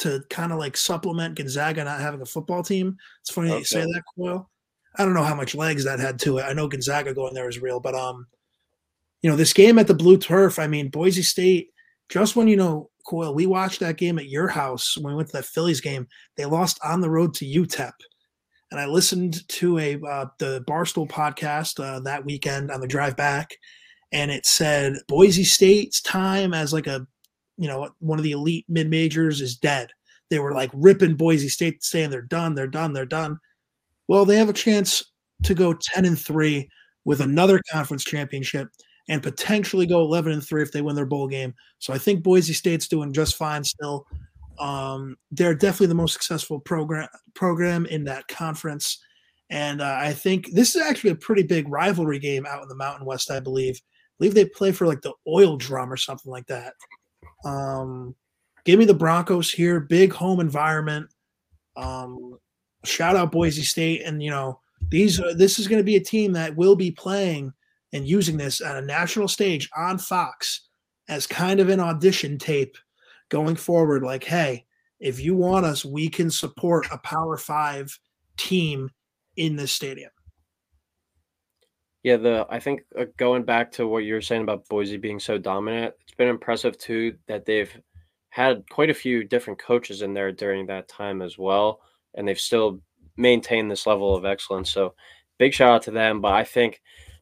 to 0.00 0.22
kind 0.28 0.50
of 0.50 0.58
like 0.58 0.76
supplement 0.76 1.36
Gonzaga 1.36 1.84
not 1.84 2.00
having 2.00 2.20
a 2.20 2.26
football 2.26 2.62
team. 2.62 2.96
It's 3.20 3.30
funny 3.30 3.48
okay. 3.48 3.54
that 3.54 3.60
you 3.60 3.64
say 3.64 3.80
that, 3.82 4.02
Coyle. 4.16 4.50
I 4.96 5.04
don't 5.04 5.14
know 5.14 5.22
how 5.22 5.36
much 5.36 5.54
legs 5.54 5.84
that 5.84 6.00
had 6.00 6.18
to 6.20 6.38
it. 6.38 6.42
I 6.42 6.52
know 6.52 6.66
Gonzaga 6.66 7.14
going 7.14 7.34
there 7.34 7.48
is 7.48 7.60
real, 7.60 7.78
but 7.78 7.94
um, 7.94 8.26
you 9.22 9.30
know, 9.30 9.36
this 9.36 9.52
game 9.52 9.78
at 9.78 9.86
the 9.86 9.94
blue 9.94 10.18
turf, 10.18 10.58
I 10.58 10.66
mean, 10.66 10.88
Boise 10.88 11.22
State, 11.22 11.70
just 12.08 12.34
when 12.34 12.48
you 12.48 12.56
know 12.56 12.89
Coyle, 13.06 13.34
we 13.34 13.46
watched 13.46 13.80
that 13.80 13.96
game 13.96 14.18
at 14.18 14.28
your 14.28 14.48
house 14.48 14.96
when 14.96 15.12
we 15.12 15.16
went 15.16 15.28
to 15.28 15.36
that 15.38 15.44
Phillies 15.44 15.80
game. 15.80 16.06
They 16.36 16.44
lost 16.44 16.78
on 16.84 17.00
the 17.00 17.10
road 17.10 17.34
to 17.34 17.44
UTEP. 17.44 17.92
And 18.70 18.78
I 18.78 18.86
listened 18.86 19.46
to 19.48 19.78
a 19.78 20.00
uh, 20.08 20.26
the 20.38 20.64
Barstool 20.68 21.08
podcast 21.08 21.82
uh, 21.82 22.00
that 22.00 22.24
weekend 22.24 22.70
on 22.70 22.80
the 22.80 22.86
drive 22.86 23.16
back, 23.16 23.56
and 24.12 24.30
it 24.30 24.46
said 24.46 24.94
Boise 25.08 25.44
State's 25.44 26.00
time 26.00 26.54
as 26.54 26.72
like 26.72 26.86
a, 26.86 27.04
you 27.56 27.66
know, 27.66 27.90
one 27.98 28.18
of 28.18 28.22
the 28.22 28.30
elite 28.30 28.64
mid 28.68 28.88
majors 28.88 29.40
is 29.40 29.56
dead. 29.56 29.90
They 30.30 30.38
were 30.38 30.54
like 30.54 30.70
ripping 30.72 31.16
Boise 31.16 31.48
State, 31.48 31.82
saying 31.82 32.10
they're 32.10 32.22
done, 32.22 32.54
they're 32.54 32.68
done, 32.68 32.92
they're 32.92 33.06
done. 33.06 33.38
Well, 34.06 34.24
they 34.24 34.36
have 34.36 34.48
a 34.48 34.52
chance 34.52 35.02
to 35.42 35.54
go 35.54 35.72
ten 35.72 36.04
and 36.04 36.18
three 36.18 36.68
with 37.04 37.20
another 37.20 37.60
conference 37.72 38.04
championship 38.04 38.68
and 39.10 39.24
potentially 39.24 39.86
go 39.86 40.00
11 40.02 40.32
and 40.32 40.42
3 40.42 40.62
if 40.62 40.70
they 40.70 40.82
win 40.82 40.94
their 40.94 41.04
bowl 41.04 41.26
game. 41.26 41.52
So 41.80 41.92
I 41.92 41.98
think 41.98 42.22
Boise 42.22 42.52
State's 42.52 42.86
doing 42.86 43.12
just 43.12 43.36
fine 43.36 43.64
still. 43.64 44.06
Um, 44.60 45.16
they're 45.32 45.54
definitely 45.54 45.88
the 45.88 45.96
most 45.96 46.12
successful 46.12 46.60
program 46.60 47.08
program 47.34 47.86
in 47.86 48.04
that 48.04 48.28
conference. 48.28 49.02
And 49.50 49.80
uh, 49.80 49.98
I 50.00 50.12
think 50.12 50.52
this 50.52 50.76
is 50.76 50.82
actually 50.82 51.10
a 51.10 51.16
pretty 51.16 51.42
big 51.42 51.68
rivalry 51.68 52.20
game 52.20 52.46
out 52.46 52.62
in 52.62 52.68
the 52.68 52.76
Mountain 52.76 53.04
West, 53.04 53.32
I 53.32 53.40
believe. 53.40 53.74
I 53.74 54.14
believe 54.20 54.34
they 54.34 54.44
play 54.44 54.70
for 54.70 54.86
like 54.86 55.02
the 55.02 55.14
oil 55.26 55.56
drum 55.56 55.92
or 55.92 55.96
something 55.96 56.30
like 56.30 56.46
that. 56.46 56.74
Um, 57.44 58.14
give 58.64 58.78
me 58.78 58.84
the 58.84 58.94
Broncos 58.94 59.50
here, 59.50 59.80
big 59.80 60.12
home 60.12 60.38
environment. 60.38 61.08
Um, 61.76 62.38
shout 62.84 63.16
out 63.16 63.32
Boise 63.32 63.62
State, 63.62 64.02
and 64.04 64.22
you 64.22 64.30
know 64.30 64.60
these 64.88 65.18
uh, 65.18 65.34
this 65.34 65.58
is 65.58 65.66
going 65.66 65.80
to 65.80 65.84
be 65.84 65.96
a 65.96 66.00
team 66.00 66.32
that 66.34 66.54
will 66.54 66.76
be 66.76 66.92
playing 66.92 67.52
and 67.92 68.06
using 68.06 68.36
this 68.36 68.60
on 68.60 68.76
a 68.76 68.82
national 68.82 69.28
stage 69.28 69.68
on 69.76 69.98
Fox 69.98 70.68
as 71.08 71.26
kind 71.26 71.60
of 71.60 71.68
an 71.68 71.80
audition 71.80 72.38
tape 72.38 72.76
going 73.28 73.56
forward. 73.56 74.02
Like, 74.02 74.24
hey, 74.24 74.66
if 75.00 75.20
you 75.20 75.34
want 75.34 75.66
us, 75.66 75.84
we 75.84 76.08
can 76.08 76.30
support 76.30 76.86
a 76.92 76.98
Power 76.98 77.36
Five 77.36 77.98
team 78.36 78.90
in 79.36 79.56
this 79.56 79.72
stadium. 79.72 80.10
Yeah, 82.02 82.16
the 82.16 82.46
I 82.48 82.60
think 82.60 82.82
uh, 82.98 83.06
going 83.16 83.42
back 83.42 83.72
to 83.72 83.86
what 83.86 84.04
you 84.04 84.14
were 84.14 84.22
saying 84.22 84.42
about 84.42 84.68
Boise 84.68 84.96
being 84.96 85.20
so 85.20 85.36
dominant, 85.36 85.94
it's 86.02 86.14
been 86.14 86.28
impressive 86.28 86.78
too 86.78 87.16
that 87.28 87.44
they've 87.44 87.70
had 88.30 88.64
quite 88.70 88.90
a 88.90 88.94
few 88.94 89.24
different 89.24 89.58
coaches 89.58 90.02
in 90.02 90.14
there 90.14 90.32
during 90.32 90.66
that 90.66 90.88
time 90.88 91.20
as 91.20 91.36
well, 91.36 91.80
and 92.14 92.26
they've 92.26 92.40
still 92.40 92.80
maintained 93.16 93.70
this 93.70 93.86
level 93.86 94.14
of 94.14 94.24
excellence. 94.24 94.70
So, 94.70 94.94
big 95.38 95.52
shout 95.52 95.72
out 95.72 95.82
to 95.82 95.90
them. 95.90 96.20
But 96.20 96.32
I 96.32 96.44
think 96.44 96.80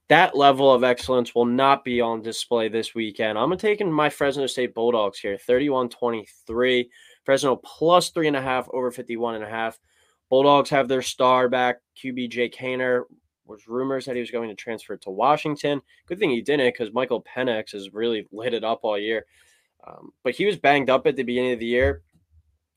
that 0.09 0.37
level 0.37 0.73
of 0.73 0.85
excellence 0.85 1.35
will 1.35 1.45
not 1.45 1.85
be 1.85 2.01
on 2.01 2.23
display 2.23 2.69
this 2.69 2.95
weekend. 2.95 3.39
I'm 3.39 3.57
taking 3.59 3.93
my 3.93 4.09
Fresno 4.09 4.47
State 4.47 4.75
Bulldogs 4.75 5.19
here, 5.19 5.39
31 5.39 5.91
23. 5.91 6.91
Fresno 7.25 7.57
plus 7.57 8.11
three 8.11 8.27
and 8.27 8.37
a 8.37 8.43
half 8.43 8.69
over 8.73 8.91
51 8.91 9.35
and 9.35 9.45
a 9.45 9.49
half. 9.49 9.79
Bulldogs 10.31 10.71
have 10.71 10.89
their 10.89 11.03
star 11.03 11.49
back, 11.49 11.81
QB 12.03 12.31
Jake 12.31 12.57
Haener. 12.57 13.05
Was 13.45 13.67
rumors 13.67 14.05
that 14.05 14.15
he 14.15 14.21
was 14.21 14.31
going 14.31 14.51
to 14.51 14.55
transfer 14.55 14.99
to 14.99 15.11
Washington. 15.11 15.81
Good 16.07 16.19
thing 16.19 16.29
he 16.29 16.43
didn't 16.43 16.67
because 16.67 16.93
Michael 16.93 17.25
Penix 17.25 17.73
has 17.73 17.95
really 17.95 18.29
lit 18.31 18.53
it 18.53 18.63
up 18.63 18.81
all 18.83 18.99
year. 18.99 19.25
Um, 19.87 20.11
but 20.23 20.35
he 20.35 20.45
was 20.45 20.59
banged 20.59 20.91
up 20.91 21.07
at 21.07 21.17
the 21.17 21.23
beginning 21.23 21.53
of 21.53 21.59
the 21.59 21.65
year. 21.65 22.03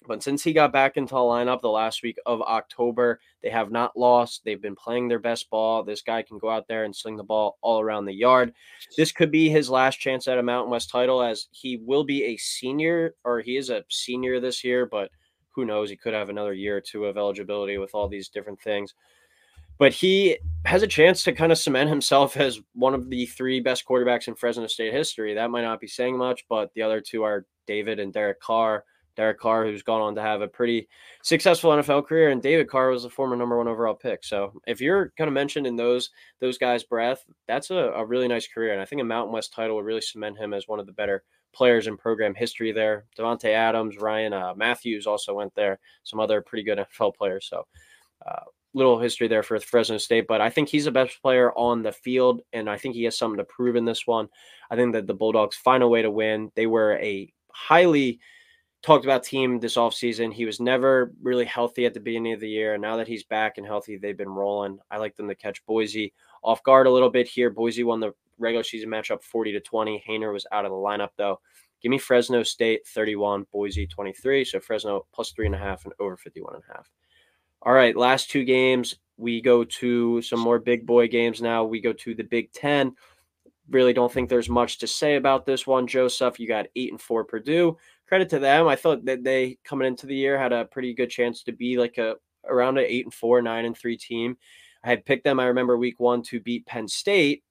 But 0.08 0.24
since 0.24 0.43
he 0.43 0.52
got 0.52 0.74
back 0.74 0.97
into 0.97 1.14
the 1.14 1.20
lineup 1.20 1.62
the 1.62 1.70
last 1.70 2.02
week 2.02 2.18
of 2.26 2.41
October, 2.41 3.20
they 3.43 3.49
have 3.49 3.72
not 3.72 3.95
lost. 3.95 4.41
They've 4.43 4.62
been 4.62 4.76
playing 4.76 5.08
their 5.08 5.20
best 5.20 5.49
ball. 5.49 5.84
This 5.84 6.02
guy 6.02 6.24
can 6.24 6.39
go 6.39 6.49
out 6.49 6.68
there 6.68 6.86
and 6.86 6.95
sling 6.95 7.18
the 7.18 7.24
ball 7.24 7.60
all 7.62 7.80
around 7.80 8.06
the 8.06 8.14
yard. 8.14 8.54
This 8.97 9.12
could 9.12 9.32
be 9.32 9.47
his 9.47 9.70
last 9.70 9.97
chance 9.97 10.28
at 10.28 10.39
a 10.39 10.43
Mountain 10.43 10.72
West 10.72 10.89
title, 10.89 11.22
as 11.22 11.47
he 11.52 11.78
will 11.78 12.04
be 12.04 12.24
a 12.24 12.38
senior, 12.38 13.14
or 13.24 13.41
he 13.41 13.58
is 13.58 13.70
a 13.70 13.86
senior 13.89 14.39
this 14.39 14.64
year, 14.64 14.88
but 14.88 15.12
who 15.49 15.66
knows? 15.66 15.89
He 15.89 15.95
could 15.95 16.14
have 16.14 16.30
another 16.30 16.54
year 16.54 16.78
or 16.78 16.82
two 16.82 17.06
of 17.06 17.18
eligibility 17.18 17.78
with 17.78 17.93
all 17.93 18.08
these 18.08 18.30
different 18.30 18.62
things. 18.62 18.95
But 19.78 19.93
he 19.93 20.38
has 20.66 20.84
a 20.84 20.88
chance 20.88 21.24
to 21.24 21.32
kind 21.32 21.52
of 21.52 21.58
cement 21.58 21.89
himself 21.89 22.38
as 22.38 22.62
one 22.74 22.93
of 22.93 23.10
the 23.10 23.26
three 23.26 23.60
best 23.60 23.86
quarterbacks 23.88 24.28
in 24.28 24.36
Fresno 24.36 24.68
State 24.68 24.93
history. 24.93 25.34
That 25.34 25.52
might 25.52 25.64
not 25.64 25.80
be 25.80 25.88
saying 25.88 26.18
much, 26.18 26.45
but 26.49 26.74
the 26.74 26.82
other 26.82 27.02
two 27.02 27.24
are 27.24 27.45
David 27.68 27.99
and 27.99 28.14
Derek 28.14 28.39
Carr. 28.39 28.86
Derek 29.16 29.39
Carr, 29.39 29.66
who's 29.66 29.84
gone 29.84 30.01
on 30.01 30.16
to 30.16 30.22
have 30.22 30.41
a 30.41 30.47
pretty 30.47 30.88
successful 31.24 31.72
NFL 31.72 32.07
career, 32.07 32.30
and 32.30 32.41
David 32.41 32.70
Carr 32.70 32.89
was 32.89 33.05
a 33.05 33.09
former 33.09 33.36
number 33.36 33.57
one 33.57 33.68
overall 33.68 33.93
pick. 33.93 34.24
So 34.24 34.53
if 34.68 34.82
you're 34.82 35.12
kind 35.18 35.28
of 35.28 35.34
mentioned 35.34 35.68
in 35.68 35.76
those 35.76 36.09
those 36.39 36.57
guys' 36.57 36.84
breath, 36.84 37.26
that's 37.47 37.72
a, 37.72 37.76
a 37.76 38.05
really 38.05 38.28
nice 38.28 38.47
career. 38.47 38.74
And 38.74 38.82
I 38.82 38.86
think 38.86 39.01
a 39.01 39.05
Mountain 39.05 39.34
West 39.34 39.53
title 39.53 39.76
would 39.76 39.86
really 39.86 40.01
cement 40.01 40.38
him 40.38 40.53
as 40.53 40.68
one 40.68 40.80
of 40.80 40.86
the 40.86 40.93
better 40.93 41.24
players 41.53 41.88
in 41.88 41.97
program 41.97 42.34
history 42.34 42.72
there. 42.72 43.05
Davante 43.18 43.53
Adams, 43.53 43.97
Ryan 43.97 44.34
uh, 44.34 44.53
Mathews 44.55 45.07
also 45.07 45.34
went 45.34 45.53
there. 45.55 45.80
Some 46.03 46.20
other 46.20 46.41
pretty 46.41 46.64
good 46.64 46.80
NFL 46.80 47.16
players. 47.16 47.47
So 47.49 47.68
uh, 48.26 48.43
little 48.74 48.99
history 48.99 49.28
there 49.28 49.43
for 49.43 49.59
Fresno 49.59 49.97
State, 49.97 50.28
but 50.28 50.41
I 50.41 50.49
think 50.49 50.70
he's 50.70 50.86
the 50.86 50.91
best 50.91 51.22
player 51.22 51.51
on 51.53 51.82
the 51.82 51.91
field, 51.91 52.41
and 52.53 52.70
I 52.70 52.78
think 52.78 52.95
he 52.95 53.03
has 53.03 53.18
something 53.18 53.38
to 53.38 53.43
prove 53.43 53.76
in 53.76 53.86
this 53.86 54.07
one. 54.07 54.30
I 54.70 54.76
think 54.76 54.93
that 54.93 55.07
the 55.07 55.14
Bulldogs 55.14 55.57
find 55.57 55.84
a 55.84 55.88
way 55.88 56.01
to 56.01 56.12
win. 56.12 56.51
They 56.55 56.68
were 56.68 56.97
a 56.99 57.32
highly 57.51 58.20
talked 58.82 59.06
about 59.06 59.24
team 59.24 59.60
this 59.60 59.76
offseason. 59.76 60.34
He 60.34 60.46
was 60.46 60.60
never 60.60 61.14
really 61.22 61.46
healthy 61.46 61.86
at 61.86 61.94
the 61.94 62.00
beginning 62.00 62.34
of 62.34 62.40
the 62.40 62.50
year. 62.50 62.74
And 62.74 62.82
now 62.82 62.98
that 62.98 63.08
he's 63.08 63.24
back 63.24 63.58
and 63.58 63.66
healthy, 63.66 63.98
they've 63.98 64.18
been 64.18 64.30
rolling. 64.30 64.80
I 64.90 64.98
like 64.98 65.16
them 65.16 65.28
to 65.28 65.36
catch 65.36 65.66
Boise 65.66 66.14
off 66.44 66.64
guard 66.64 66.88
a 66.88 66.92
little 66.92 67.10
bit 67.10 67.28
here. 67.28 67.50
Boise 67.50 67.84
won 67.84 68.00
the 68.00 68.14
regular 68.40 68.64
season 68.64 68.90
matchup 68.90 69.24
40 69.24 69.52
to 69.54 69.60
20. 69.60 70.04
Haener 70.08 70.34
was 70.34 70.48
out 70.52 70.66
of 70.66 70.72
the 70.72 70.78
lineup 70.78 71.10
though. 71.18 71.40
Give 71.82 71.90
me 71.90 71.98
Fresno 71.98 72.44
State 72.44 72.88
31, 72.88 73.48
Boise 73.52 73.88
23. 73.88 74.46
So 74.46 74.60
Fresno 74.60 75.06
plus 75.14 75.32
three 75.32 75.48
and 75.48 75.56
a 75.56 75.60
half 75.60 75.84
and 75.86 75.94
over 76.00 76.18
51 76.18 76.56
and 76.56 76.64
a 76.70 76.74
half. 76.74 76.90
All 77.64 77.74
right, 77.74 77.96
last 77.96 78.32
two 78.32 78.44
games. 78.44 78.96
We 79.18 79.42
go 79.42 79.64
to 79.64 80.22
some 80.24 80.40
more 80.40 80.58
big 80.58 80.86
boy 80.88 81.08
games 81.08 81.42
now. 81.42 81.64
We 81.64 81.80
go 81.80 81.94
to 81.94 82.16
the 82.16 82.24
Big 82.24 82.52
Ten. 82.52 82.96
Really 83.70 83.94
don't 83.94 84.12
think 84.12 84.30
there's 84.30 84.50
much 84.50 84.80
to 84.80 84.88
say 84.88 85.16
about 85.16 85.46
this 85.46 85.68
one, 85.68 85.86
Joseph. 85.86 86.40
You 86.40 86.48
got 86.48 86.66
eight 86.76 86.92
and 86.92 87.00
four 87.00 87.24
Purdue. 87.24 87.78
Credit 88.12 88.28
to 88.32 88.39
them. 88.39 88.68
I 88.68 88.76
thought 88.76 89.05
that 89.05 89.24
they 89.24 89.57
coming 89.64 89.88
into 89.88 90.05
the 90.05 90.14
year 90.14 90.38
had 90.38 90.51
a 90.51 90.66
pretty 90.66 90.93
good 90.93 91.09
chance 91.09 91.43
to 91.43 91.53
be 91.53 91.78
like 91.78 91.97
a 91.97 92.16
around 92.45 92.78
an 92.78 92.84
eight 92.86 93.05
and 93.05 93.14
four, 93.14 93.41
nine 93.41 93.64
and 93.64 93.78
three 93.78 93.95
team. 93.95 94.36
I 94.84 94.89
had 94.89 95.05
picked 95.05 95.24
them. 95.24 95.39
I 95.39 95.45
remember 95.45 95.78
week 95.78 95.97
one 95.97 96.22
to 96.24 96.41
beat 96.41 96.66
Penn 96.66 96.89
State. 96.89 97.41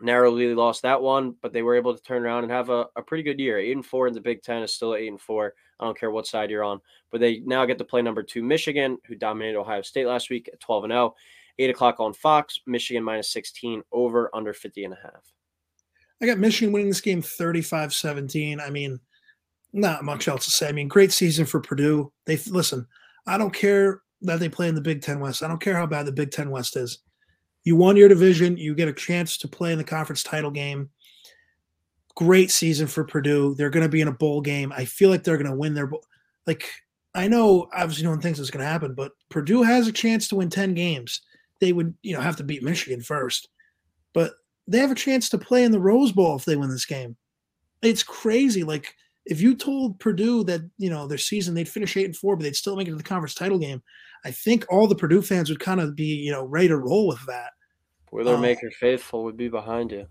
Narrowly 0.00 0.54
lost 0.54 0.82
that 0.82 1.02
one, 1.02 1.34
but 1.42 1.52
they 1.52 1.62
were 1.62 1.74
able 1.74 1.96
to 1.96 2.02
turn 2.04 2.22
around 2.22 2.44
and 2.44 2.52
have 2.52 2.70
a, 2.70 2.86
a 2.94 3.02
pretty 3.02 3.24
good 3.24 3.40
year. 3.40 3.58
Eight 3.58 3.74
and 3.74 3.84
four 3.84 4.06
in 4.06 4.14
the 4.14 4.20
Big 4.20 4.40
Ten 4.42 4.62
is 4.62 4.72
still 4.72 4.94
eight 4.94 5.08
and 5.08 5.20
four. 5.20 5.52
I 5.80 5.84
don't 5.84 5.98
care 5.98 6.12
what 6.12 6.28
side 6.28 6.48
you're 6.48 6.62
on, 6.62 6.80
but 7.10 7.20
they 7.20 7.40
now 7.40 7.64
get 7.64 7.78
to 7.78 7.84
play 7.84 8.02
number 8.02 8.22
two 8.22 8.44
Michigan, 8.44 8.98
who 9.08 9.16
dominated 9.16 9.58
Ohio 9.58 9.82
State 9.82 10.06
last 10.06 10.30
week 10.30 10.48
at 10.52 10.60
12 10.60 10.84
and 10.84 10.92
0. 10.92 11.14
Eight 11.58 11.70
o'clock 11.70 11.98
on 11.98 12.12
Fox, 12.12 12.60
Michigan 12.68 13.02
minus 13.02 13.32
16, 13.32 13.82
over 13.90 14.30
under 14.32 14.54
50 14.54 14.84
and 14.84 14.94
a 14.94 14.98
half. 15.02 15.32
I 16.20 16.26
got 16.26 16.38
Michigan 16.38 16.72
winning 16.72 16.86
this 16.86 17.00
game 17.00 17.20
35 17.20 17.92
17. 17.92 18.60
I 18.60 18.70
mean, 18.70 19.00
not 19.72 20.04
much 20.04 20.28
else 20.28 20.44
to 20.44 20.50
say. 20.50 20.68
I 20.68 20.72
mean, 20.72 20.88
great 20.88 21.12
season 21.12 21.46
for 21.46 21.60
Purdue. 21.60 22.12
They 22.26 22.36
listen, 22.48 22.86
I 23.26 23.38
don't 23.38 23.54
care 23.54 24.02
that 24.22 24.40
they 24.40 24.48
play 24.48 24.68
in 24.68 24.74
the 24.74 24.80
Big 24.80 25.02
Ten 25.02 25.20
West. 25.20 25.42
I 25.42 25.48
don't 25.48 25.60
care 25.60 25.76
how 25.76 25.86
bad 25.86 26.06
the 26.06 26.12
Big 26.12 26.30
Ten 26.30 26.50
West 26.50 26.76
is. 26.76 26.98
You 27.64 27.76
won 27.76 27.96
your 27.96 28.08
division, 28.08 28.56
you 28.56 28.74
get 28.74 28.88
a 28.88 28.92
chance 28.92 29.36
to 29.38 29.48
play 29.48 29.72
in 29.72 29.78
the 29.78 29.84
conference 29.84 30.22
title 30.22 30.50
game 30.50 30.90
great 32.14 32.50
season 32.50 32.86
for 32.86 33.04
Purdue. 33.04 33.54
They're 33.54 33.70
going 33.70 33.84
to 33.84 33.88
be 33.88 34.00
in 34.00 34.08
a 34.08 34.12
bowl 34.12 34.40
game. 34.40 34.72
I 34.72 34.84
feel 34.84 35.10
like 35.10 35.24
they're 35.24 35.36
going 35.36 35.50
to 35.50 35.56
win 35.56 35.74
their 35.74 35.86
bowl. 35.86 36.04
Like 36.46 36.68
I 37.14 37.28
know, 37.28 37.68
obviously, 37.74 38.04
no 38.04 38.10
one 38.10 38.20
thinks 38.20 38.38
it's 38.38 38.50
going 38.50 38.64
to 38.64 38.70
happen, 38.70 38.94
but 38.94 39.12
Purdue 39.28 39.62
has 39.62 39.86
a 39.86 39.92
chance 39.92 40.28
to 40.28 40.36
win 40.36 40.50
ten 40.50 40.74
games. 40.74 41.22
They 41.60 41.72
would, 41.72 41.94
you 42.02 42.14
know, 42.14 42.20
have 42.20 42.36
to 42.36 42.44
beat 42.44 42.62
Michigan 42.62 43.02
first, 43.02 43.48
but 44.12 44.32
they 44.66 44.78
have 44.78 44.90
a 44.90 44.96
chance 44.96 45.28
to 45.30 45.38
play 45.38 45.64
in 45.64 45.72
the 45.72 45.80
Rose 45.80 46.12
Bowl 46.12 46.36
if 46.36 46.44
they 46.44 46.56
win 46.56 46.70
this 46.70 46.86
game. 46.86 47.16
It's 47.82 48.02
crazy. 48.02 48.64
Like 48.64 48.94
if 49.26 49.40
you 49.40 49.54
told 49.54 50.00
Purdue 50.00 50.44
that 50.44 50.62
you 50.78 50.90
know 50.90 51.06
their 51.06 51.18
season 51.18 51.54
they'd 51.54 51.68
finish 51.68 51.96
eight 51.96 52.06
and 52.06 52.16
four, 52.16 52.36
but 52.36 52.42
they'd 52.42 52.56
still 52.56 52.76
make 52.76 52.88
it 52.88 52.90
to 52.90 52.96
the 52.96 53.02
conference 53.02 53.34
title 53.34 53.58
game, 53.58 53.82
I 54.24 54.30
think 54.30 54.66
all 54.68 54.86
the 54.86 54.94
Purdue 54.94 55.22
fans 55.22 55.48
would 55.48 55.60
kind 55.60 55.80
of 55.80 55.94
be 55.94 56.04
you 56.04 56.32
know 56.32 56.44
ready 56.44 56.68
to 56.68 56.76
roll 56.76 57.06
with 57.06 57.24
that. 57.26 57.50
Boilermaker 58.12 58.64
um, 58.64 58.70
faithful 58.78 59.24
would 59.24 59.36
be 59.36 59.48
behind 59.48 59.92
you. 59.92 60.06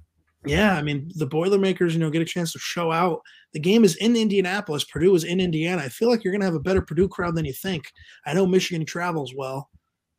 Yeah, 0.45 0.76
I 0.76 0.82
mean 0.82 1.12
the 1.16 1.28
Boilermakers, 1.28 1.93
you 1.93 1.99
know, 1.99 2.09
get 2.09 2.22
a 2.22 2.26
chance 2.26 2.51
to 2.53 2.59
show 2.59 2.91
out. 2.91 3.22
The 3.53 3.59
game 3.59 3.84
is 3.84 3.95
in 3.97 4.16
Indianapolis. 4.16 4.86
Purdue 4.86 5.14
is 5.14 5.24
in 5.24 5.39
Indiana. 5.39 5.84
I 5.84 5.89
feel 5.89 6.09
like 6.09 6.24
you're 6.24 6.32
going 6.32 6.41
to 6.41 6.47
have 6.47 6.55
a 6.55 6.59
better 6.59 6.82
Purdue 6.82 7.07
crowd 7.07 7.36
than 7.36 7.45
you 7.45 7.53
think. 7.53 7.91
I 8.26 8.34
know 8.34 8.47
Michigan 8.47 8.86
travels 8.86 9.36
well, 9.36 9.70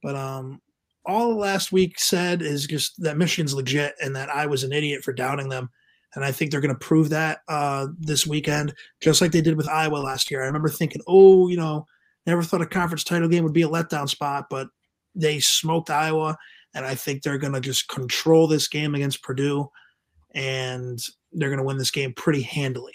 but 0.02 0.14
um, 0.14 0.60
all 1.04 1.36
last 1.36 1.72
week 1.72 1.98
said 1.98 2.42
is 2.42 2.66
just 2.66 3.02
that 3.02 3.16
Michigan's 3.16 3.54
legit 3.54 3.94
and 4.00 4.14
that 4.14 4.28
I 4.28 4.46
was 4.46 4.62
an 4.62 4.72
idiot 4.72 5.02
for 5.02 5.12
doubting 5.12 5.48
them. 5.48 5.70
And 6.14 6.24
I 6.24 6.32
think 6.32 6.50
they're 6.50 6.60
going 6.60 6.74
to 6.74 6.78
prove 6.78 7.08
that 7.10 7.40
uh, 7.48 7.86
this 7.98 8.26
weekend, 8.26 8.74
just 9.00 9.20
like 9.20 9.32
they 9.32 9.40
did 9.40 9.56
with 9.56 9.68
Iowa 9.68 9.96
last 9.96 10.30
year. 10.30 10.42
I 10.42 10.46
remember 10.46 10.68
thinking, 10.68 11.00
oh, 11.06 11.48
you 11.48 11.56
know, 11.56 11.86
never 12.26 12.42
thought 12.42 12.60
a 12.60 12.66
conference 12.66 13.04
title 13.04 13.28
game 13.28 13.44
would 13.44 13.52
be 13.52 13.62
a 13.62 13.68
letdown 13.68 14.08
spot, 14.08 14.46
but 14.50 14.68
they 15.14 15.40
smoked 15.40 15.90
Iowa, 15.90 16.36
and 16.74 16.84
I 16.84 16.94
think 16.94 17.22
they're 17.22 17.38
going 17.38 17.54
to 17.54 17.60
just 17.60 17.88
control 17.88 18.46
this 18.46 18.68
game 18.68 18.94
against 18.94 19.22
Purdue 19.22 19.70
and 20.34 20.98
they're 21.32 21.48
going 21.48 21.58
to 21.58 21.64
win 21.64 21.78
this 21.78 21.90
game 21.90 22.12
pretty 22.14 22.42
handily. 22.42 22.94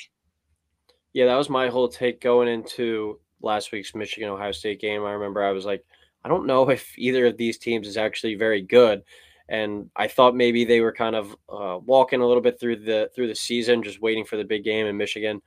Yeah, 1.14 1.26
that 1.26 1.36
was 1.36 1.50
my 1.50 1.70
whole 1.70 1.88
take 1.88 2.22
going 2.22 2.48
into 2.48 3.20
last 3.42 3.72
week's 3.72 3.96
Michigan 3.96 4.30
Ohio 4.30 4.52
State 4.52 4.82
game. 4.82 5.04
I 5.04 5.12
remember 5.12 5.44
I 5.44 5.52
was 5.52 5.66
like, 5.66 5.86
I 6.24 6.30
don't 6.30 6.46
know 6.46 6.70
if 6.70 6.98
either 6.98 7.28
of 7.28 7.38
these 7.38 7.58
teams 7.58 7.88
is 7.88 7.98
actually 7.98 8.36
very 8.36 8.62
good, 8.62 9.04
and 9.50 9.90
I 9.96 10.08
thought 10.08 10.36
maybe 10.36 10.66
they 10.66 10.82
were 10.82 10.92
kind 10.92 11.16
of 11.16 11.36
uh, 11.50 11.80
walking 11.86 12.22
a 12.22 12.28
little 12.28 12.42
bit 12.42 12.60
through 12.60 12.78
the 12.78 13.10
through 13.16 13.28
the 13.28 13.36
season, 13.36 13.84
just 13.84 14.02
waiting 14.02 14.26
for 14.26 14.38
the 14.38 14.44
big 14.44 14.64
game 14.64 14.86
in 14.88 14.98
Michigan. 14.98 15.42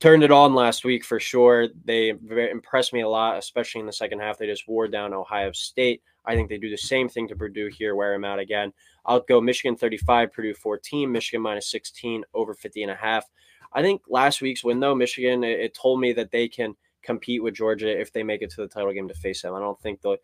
Turned 0.00 0.24
it 0.24 0.32
on 0.32 0.54
last 0.54 0.84
week 0.84 1.04
for 1.04 1.20
sure. 1.20 1.68
They 1.84 2.08
impressed 2.10 2.92
me 2.92 3.02
a 3.02 3.08
lot, 3.08 3.38
especially 3.38 3.80
in 3.80 3.86
the 3.86 3.92
second 3.92 4.20
half. 4.20 4.38
They 4.38 4.46
just 4.46 4.68
wore 4.68 4.88
down 4.88 5.14
Ohio 5.14 5.52
State. 5.52 6.02
I 6.24 6.34
think 6.34 6.48
they 6.48 6.58
do 6.58 6.70
the 6.70 6.76
same 6.76 7.08
thing 7.08 7.28
to 7.28 7.36
Purdue 7.36 7.68
here, 7.68 7.94
wear 7.94 8.12
them 8.12 8.24
out 8.24 8.38
again. 8.38 8.72
I'll 9.04 9.20
go 9.20 9.40
Michigan 9.40 9.76
35, 9.76 10.32
Purdue 10.32 10.54
14, 10.54 11.12
Michigan 11.12 11.42
minus 11.42 11.70
16, 11.70 12.24
over 12.32 12.54
50 12.54 12.82
and 12.82 12.92
a 12.92 12.96
half. 12.96 13.24
I 13.72 13.82
think 13.82 14.02
last 14.08 14.40
week's 14.40 14.64
win, 14.64 14.80
though, 14.80 14.94
Michigan, 14.94 15.44
it, 15.44 15.60
it 15.60 15.74
told 15.74 16.00
me 16.00 16.12
that 16.14 16.30
they 16.30 16.48
can 16.48 16.74
compete 17.02 17.42
with 17.42 17.54
Georgia 17.54 18.00
if 18.00 18.12
they 18.12 18.22
make 18.22 18.42
it 18.42 18.50
to 18.50 18.62
the 18.62 18.68
title 18.68 18.92
game 18.92 19.08
to 19.08 19.14
face 19.14 19.42
them. 19.42 19.54
I 19.54 19.60
don't 19.60 19.80
think 19.80 20.00
they 20.00 20.16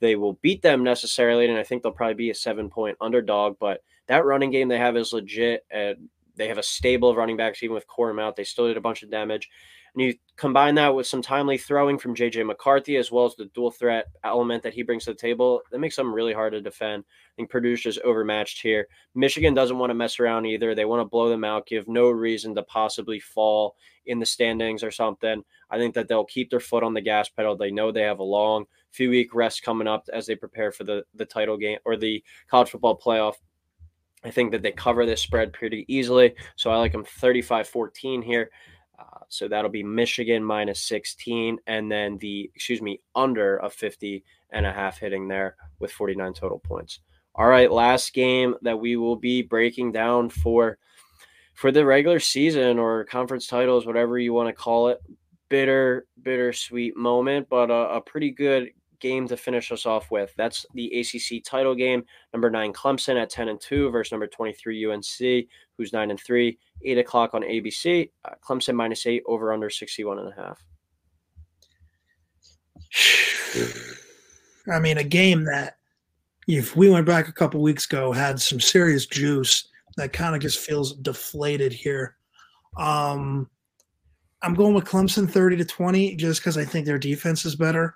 they 0.00 0.16
will 0.16 0.34
beat 0.42 0.62
them 0.62 0.82
necessarily, 0.82 1.46
and 1.46 1.58
I 1.58 1.62
think 1.62 1.82
they'll 1.82 1.92
probably 1.92 2.14
be 2.14 2.30
a 2.30 2.34
seven 2.34 2.68
point 2.68 2.96
underdog. 3.00 3.56
But 3.58 3.82
that 4.08 4.24
running 4.24 4.50
game 4.50 4.68
they 4.68 4.78
have 4.78 4.96
is 4.96 5.12
legit. 5.12 5.64
And 5.70 6.08
they 6.36 6.48
have 6.48 6.58
a 6.58 6.62
stable 6.62 7.10
of 7.10 7.16
running 7.16 7.36
backs, 7.36 7.62
even 7.62 7.74
with 7.74 7.86
Corum 7.86 8.20
out. 8.20 8.36
They 8.36 8.44
still 8.44 8.66
did 8.66 8.76
a 8.76 8.82
bunch 8.82 9.02
of 9.02 9.10
damage. 9.10 9.48
And 9.94 10.02
you 10.02 10.14
combine 10.36 10.74
that 10.74 10.94
with 10.94 11.06
some 11.06 11.22
timely 11.22 11.56
throwing 11.56 11.98
from 11.98 12.16
JJ 12.16 12.44
McCarthy, 12.44 12.96
as 12.96 13.12
well 13.12 13.26
as 13.26 13.36
the 13.36 13.44
dual 13.54 13.70
threat 13.70 14.06
element 14.24 14.64
that 14.64 14.74
he 14.74 14.82
brings 14.82 15.04
to 15.04 15.12
the 15.12 15.16
table, 15.16 15.62
that 15.70 15.78
makes 15.78 15.94
them 15.94 16.12
really 16.12 16.32
hard 16.32 16.52
to 16.52 16.60
defend. 16.60 17.04
I 17.06 17.32
think 17.36 17.50
Purdue's 17.50 17.80
just 17.80 18.00
overmatched 18.00 18.60
here. 18.60 18.88
Michigan 19.14 19.54
doesn't 19.54 19.78
want 19.78 19.90
to 19.90 19.94
mess 19.94 20.18
around 20.18 20.46
either. 20.46 20.74
They 20.74 20.84
want 20.84 21.00
to 21.00 21.08
blow 21.08 21.28
them 21.28 21.44
out, 21.44 21.68
give 21.68 21.86
no 21.86 22.10
reason 22.10 22.56
to 22.56 22.64
possibly 22.64 23.20
fall 23.20 23.76
in 24.06 24.18
the 24.18 24.26
standings 24.26 24.82
or 24.82 24.90
something. 24.90 25.44
I 25.70 25.78
think 25.78 25.94
that 25.94 26.08
they'll 26.08 26.24
keep 26.24 26.50
their 26.50 26.60
foot 26.60 26.82
on 26.82 26.94
the 26.94 27.00
gas 27.00 27.28
pedal. 27.28 27.56
They 27.56 27.70
know 27.70 27.92
they 27.92 28.02
have 28.02 28.18
a 28.18 28.24
long 28.24 28.64
few 28.94 29.10
week 29.10 29.34
rest 29.34 29.62
coming 29.62 29.88
up 29.88 30.08
as 30.12 30.26
they 30.26 30.36
prepare 30.36 30.70
for 30.70 30.84
the, 30.84 31.04
the 31.14 31.24
title 31.24 31.56
game 31.56 31.78
or 31.84 31.96
the 31.96 32.22
college 32.48 32.70
football 32.70 32.98
playoff. 32.98 33.34
I 34.24 34.30
think 34.30 34.52
that 34.52 34.62
they 34.62 34.72
cover 34.72 35.04
this 35.04 35.20
spread 35.20 35.52
pretty 35.52 35.84
easily. 35.88 36.34
So 36.56 36.70
I 36.70 36.76
like 36.76 36.92
them 36.92 37.04
35 37.04 37.68
14 37.68 38.22
here. 38.22 38.50
Uh, 38.98 39.18
so 39.28 39.48
that'll 39.48 39.70
be 39.70 39.82
Michigan 39.82 40.44
minus 40.44 40.80
16, 40.82 41.58
and 41.66 41.90
then 41.90 42.16
the, 42.18 42.48
excuse 42.54 42.80
me, 42.80 43.00
under 43.16 43.56
a 43.58 43.68
50 43.68 44.24
and 44.50 44.64
a 44.64 44.72
half 44.72 44.98
hitting 44.98 45.26
there 45.26 45.56
with 45.80 45.90
49 45.90 46.32
total 46.32 46.60
points. 46.60 47.00
All 47.34 47.48
right, 47.48 47.70
last 47.70 48.14
game 48.14 48.54
that 48.62 48.78
we 48.78 48.94
will 48.96 49.16
be 49.16 49.42
breaking 49.42 49.90
down 49.90 50.30
for 50.30 50.78
for 51.54 51.72
the 51.72 51.84
regular 51.84 52.20
season 52.20 52.78
or 52.78 53.04
conference 53.04 53.46
titles, 53.46 53.86
whatever 53.86 54.18
you 54.18 54.32
want 54.32 54.48
to 54.48 54.52
call 54.52 54.88
it. 54.88 55.00
Bitter, 55.48 56.06
bittersweet 56.22 56.96
moment, 56.96 57.48
but 57.48 57.70
a, 57.70 57.96
a 57.96 58.00
pretty 58.00 58.30
good 58.30 58.70
game 59.00 59.28
to 59.28 59.36
finish 59.36 59.72
us 59.72 59.86
off 59.86 60.10
with. 60.10 60.32
That's 60.36 60.66
the 60.74 61.00
ACC 61.00 61.42
title 61.44 61.74
game. 61.74 62.04
Number 62.32 62.50
nine 62.50 62.72
Clemson 62.72 63.20
at 63.20 63.30
10 63.30 63.48
and 63.48 63.60
2 63.60 63.90
versus 63.90 64.12
number 64.12 64.26
23 64.26 64.92
UNC, 64.92 65.46
who's 65.76 65.92
9 65.92 66.10
and 66.10 66.20
3. 66.20 66.58
8 66.84 66.98
o'clock 66.98 67.34
on 67.34 67.42
ABC. 67.42 68.10
Uh, 68.24 68.30
Clemson 68.46 68.74
minus 68.74 69.06
8 69.06 69.22
over 69.26 69.52
under 69.52 69.70
61 69.70 70.18
and 70.18 70.28
a 70.28 70.34
half. 70.34 70.64
I 74.72 74.78
mean, 74.80 74.98
a 74.98 75.04
game 75.04 75.44
that 75.44 75.76
if 76.46 76.76
we 76.76 76.90
went 76.90 77.06
back 77.06 77.28
a 77.28 77.32
couple 77.32 77.62
weeks 77.62 77.86
ago 77.86 78.12
had 78.12 78.40
some 78.40 78.60
serious 78.60 79.06
juice 79.06 79.68
that 79.96 80.12
kind 80.12 80.34
of 80.34 80.40
just 80.42 80.58
feels 80.58 80.94
deflated 80.94 81.72
here. 81.72 82.16
Um, 82.76 83.48
I'm 84.42 84.54
going 84.54 84.74
with 84.74 84.84
Clemson 84.84 85.30
30 85.30 85.56
to 85.58 85.64
20 85.64 86.16
just 86.16 86.40
because 86.40 86.58
I 86.58 86.64
think 86.64 86.86
their 86.86 86.98
defense 86.98 87.44
is 87.44 87.56
better. 87.56 87.94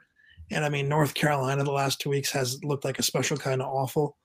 And 0.50 0.64
I 0.64 0.68
mean, 0.68 0.88
North 0.88 1.14
Carolina 1.14 1.64
the 1.64 1.72
last 1.72 2.00
two 2.00 2.10
weeks 2.10 2.30
has 2.32 2.62
looked 2.64 2.84
like 2.84 2.98
a 2.98 3.02
special 3.02 3.36
kind 3.36 3.60
of 3.60 3.68
awful. 3.68 4.16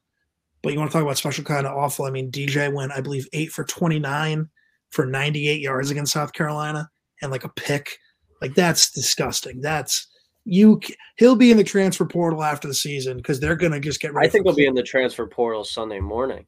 But 0.62 0.72
you 0.72 0.80
want 0.80 0.92
to 0.92 0.98
talk 0.98 1.04
about 1.04 1.18
special 1.18 1.44
kind 1.44 1.68
of 1.68 1.76
awful? 1.76 2.06
I 2.06 2.12
mean, 2.12 2.32
DJ 2.32 2.74
went, 2.74 2.94
I 2.94 3.02
believe, 3.02 3.28
eight 3.34 3.52
for 3.52 3.66
29 3.66 4.50
for 4.92 5.06
98 5.06 5.60
yards 5.60 5.92
against 5.92 6.14
South 6.14 6.34
Carolina 6.34 6.90
and 7.22 7.32
like 7.32 7.44
a 7.44 7.50
pick. 7.50 7.98
Like 8.42 8.56
that's 8.56 8.92
disgusting. 8.92 9.60
That's 9.62 10.08
you. 10.46 10.80
He'll 11.18 11.36
be 11.36 11.52
in 11.52 11.58
the 11.58 11.64
transfer 11.64 12.06
portal 12.06 12.44
after 12.44 12.68
the 12.68 12.74
season 12.74 13.18
because 13.18 13.40
they're 13.40 13.56
going 13.56 13.72
to 13.74 13.80
just 13.80 14.00
get. 14.00 14.16
I 14.16 14.28
think 14.28 14.46
he'll 14.46 14.56
be 14.56 14.66
in 14.66 14.76
the 14.76 14.84
transfer 14.84 15.28
portal 15.28 15.64
Sunday 15.64 16.00
morning. 16.00 16.46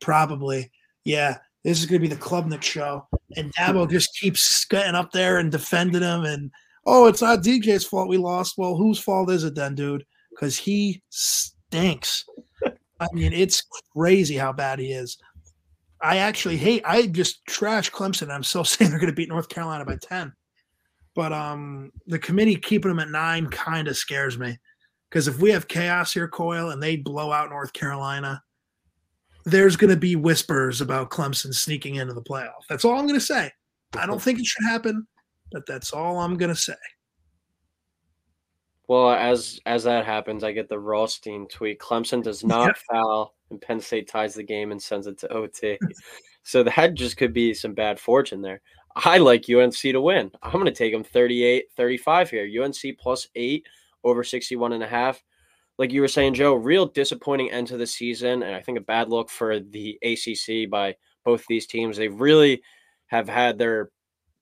Probably, 0.00 0.70
yeah. 1.04 1.38
This 1.64 1.80
is 1.80 1.86
going 1.86 2.00
to 2.00 2.08
be 2.08 2.14
the 2.14 2.20
club 2.20 2.48
Klubnik 2.48 2.62
show, 2.62 3.06
and 3.36 3.52
Dabo 3.54 3.90
just 3.90 4.16
keeps 4.16 4.64
getting 4.66 4.94
up 4.94 5.10
there 5.10 5.38
and 5.38 5.50
defending 5.50 6.02
him 6.02 6.24
and 6.24 6.50
oh, 6.88 7.06
it's 7.06 7.22
not 7.22 7.40
DJ's 7.40 7.84
fault 7.84 8.08
we 8.08 8.16
lost. 8.16 8.56
Well, 8.56 8.76
whose 8.76 8.98
fault 8.98 9.30
is 9.30 9.44
it 9.44 9.54
then, 9.54 9.74
dude? 9.74 10.04
Because 10.30 10.56
he 10.56 11.02
stinks. 11.10 12.24
I 13.00 13.06
mean, 13.12 13.32
it's 13.32 13.62
crazy 13.94 14.36
how 14.36 14.52
bad 14.52 14.78
he 14.78 14.92
is. 14.92 15.18
I 16.00 16.18
actually 16.18 16.56
hate. 16.56 16.82
I 16.84 17.06
just 17.06 17.44
trash 17.46 17.90
Clemson. 17.90 18.30
I'm 18.30 18.42
still 18.42 18.64
saying 18.64 18.90
they're 18.90 19.00
going 19.00 19.10
to 19.10 19.16
beat 19.16 19.28
North 19.28 19.48
Carolina 19.48 19.84
by 19.84 19.96
ten, 20.00 20.32
but 21.14 21.32
um, 21.32 21.92
the 22.06 22.18
committee 22.18 22.56
keeping 22.56 22.88
them 22.88 23.00
at 23.00 23.10
nine 23.10 23.48
kind 23.48 23.88
of 23.88 23.96
scares 23.96 24.38
me 24.38 24.58
because 25.10 25.28
if 25.28 25.38
we 25.40 25.50
have 25.50 25.68
chaos 25.68 26.12
here, 26.12 26.28
Coyle, 26.28 26.70
and 26.70 26.82
they 26.82 26.96
blow 26.96 27.32
out 27.32 27.50
North 27.50 27.72
Carolina, 27.72 28.42
there's 29.44 29.76
going 29.76 29.90
to 29.90 29.96
be 29.96 30.16
whispers 30.16 30.80
about 30.80 31.10
Clemson 31.10 31.54
sneaking 31.54 31.96
into 31.96 32.14
the 32.14 32.22
playoff. 32.22 32.66
That's 32.68 32.84
all 32.84 32.98
I'm 32.98 33.06
going 33.06 33.18
to 33.18 33.24
say. 33.24 33.50
I 33.96 34.06
don't 34.06 34.20
think 34.20 34.38
it 34.38 34.46
should 34.46 34.66
happen. 34.66 35.06
But 35.50 35.66
that's 35.66 35.92
all 35.92 36.18
I'm 36.18 36.36
gonna 36.36 36.56
say. 36.56 36.74
Well, 38.88 39.10
as 39.10 39.60
as 39.66 39.84
that 39.84 40.06
happens, 40.06 40.42
I 40.42 40.52
get 40.52 40.68
the 40.68 40.78
Rothstein 40.78 41.46
tweet. 41.46 41.78
Clemson 41.78 42.22
does 42.22 42.42
not 42.42 42.76
foul, 42.90 43.34
and 43.50 43.60
Penn 43.60 43.80
State 43.80 44.08
ties 44.08 44.34
the 44.34 44.42
game 44.42 44.72
and 44.72 44.82
sends 44.82 45.06
it 45.06 45.18
to 45.18 45.32
OT. 45.32 45.78
so 46.42 46.62
that 46.62 46.94
just 46.94 47.16
could 47.18 47.34
be 47.34 47.52
some 47.52 47.74
bad 47.74 48.00
fortune 48.00 48.40
there. 48.40 48.62
I 48.96 49.18
like 49.18 49.48
UNC 49.48 49.74
to 49.74 50.00
win. 50.00 50.30
I'm 50.42 50.52
going 50.52 50.64
to 50.64 50.72
take 50.72 50.92
them 50.92 51.04
38 51.04 51.66
35 51.76 52.30
here. 52.30 52.64
UNC 52.64 52.98
plus 52.98 53.28
eight 53.36 53.66
over 54.04 54.24
61 54.24 54.72
and 54.72 54.82
a 54.82 54.88
half. 54.88 55.22
Like 55.78 55.92
you 55.92 56.00
were 56.00 56.08
saying, 56.08 56.34
Joe, 56.34 56.54
real 56.54 56.86
disappointing 56.86 57.50
end 57.50 57.68
to 57.68 57.76
the 57.76 57.86
season. 57.86 58.42
And 58.42 58.54
I 58.54 58.60
think 58.60 58.78
a 58.78 58.82
bad 58.82 59.10
look 59.10 59.30
for 59.30 59.60
the 59.60 59.98
ACC 60.02 60.68
by 60.68 60.96
both 61.24 61.44
these 61.46 61.66
teams. 61.66 61.96
They 61.96 62.08
really 62.08 62.62
have 63.06 63.28
had 63.28 63.58
their 63.58 63.90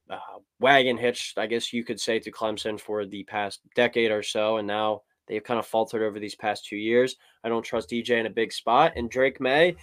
uh, 0.09 0.36
wagon 0.61 0.97
hitched, 0.97 1.39
I 1.39 1.47
guess 1.47 1.73
you 1.73 1.85
could 1.85 2.01
say, 2.01 2.19
to 2.19 2.33
Clemson 2.33 2.81
for 2.81 3.05
the 3.05 3.25
past 3.25 3.61
decade 3.75 4.11
or 4.11 4.23
so, 4.23 4.59
and 4.59 4.67
now 4.67 5.03
they've 5.27 5.45
kind 5.45 5.59
of 5.59 5.67
faltered 5.67 6.03
over 6.03 6.19
these 6.19 6.35
past 6.35 6.67
two 6.67 6.77
years. 6.77 7.17
I 7.45 7.49
don't 7.49 7.63
trust 7.63 7.91
DJ 7.91 8.21
in 8.21 8.27
a 8.27 8.31
big 8.31 8.53
spot, 8.53 8.93
and 8.97 9.11
Drake 9.11 9.41
Maye 9.41 9.77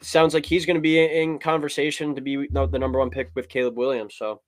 sounds 0.00 0.34
like 0.34 0.46
he's 0.46 0.66
going 0.66 0.76
to 0.76 0.80
be 0.80 0.98
in 0.98 1.38
conversation 1.38 2.14
to 2.14 2.20
be 2.20 2.46
the 2.50 2.78
number 2.78 2.98
one 2.98 3.10
pick 3.10 3.30
with 3.34 3.48
Caleb 3.48 3.76
Williams. 3.76 4.14
So 4.16 4.42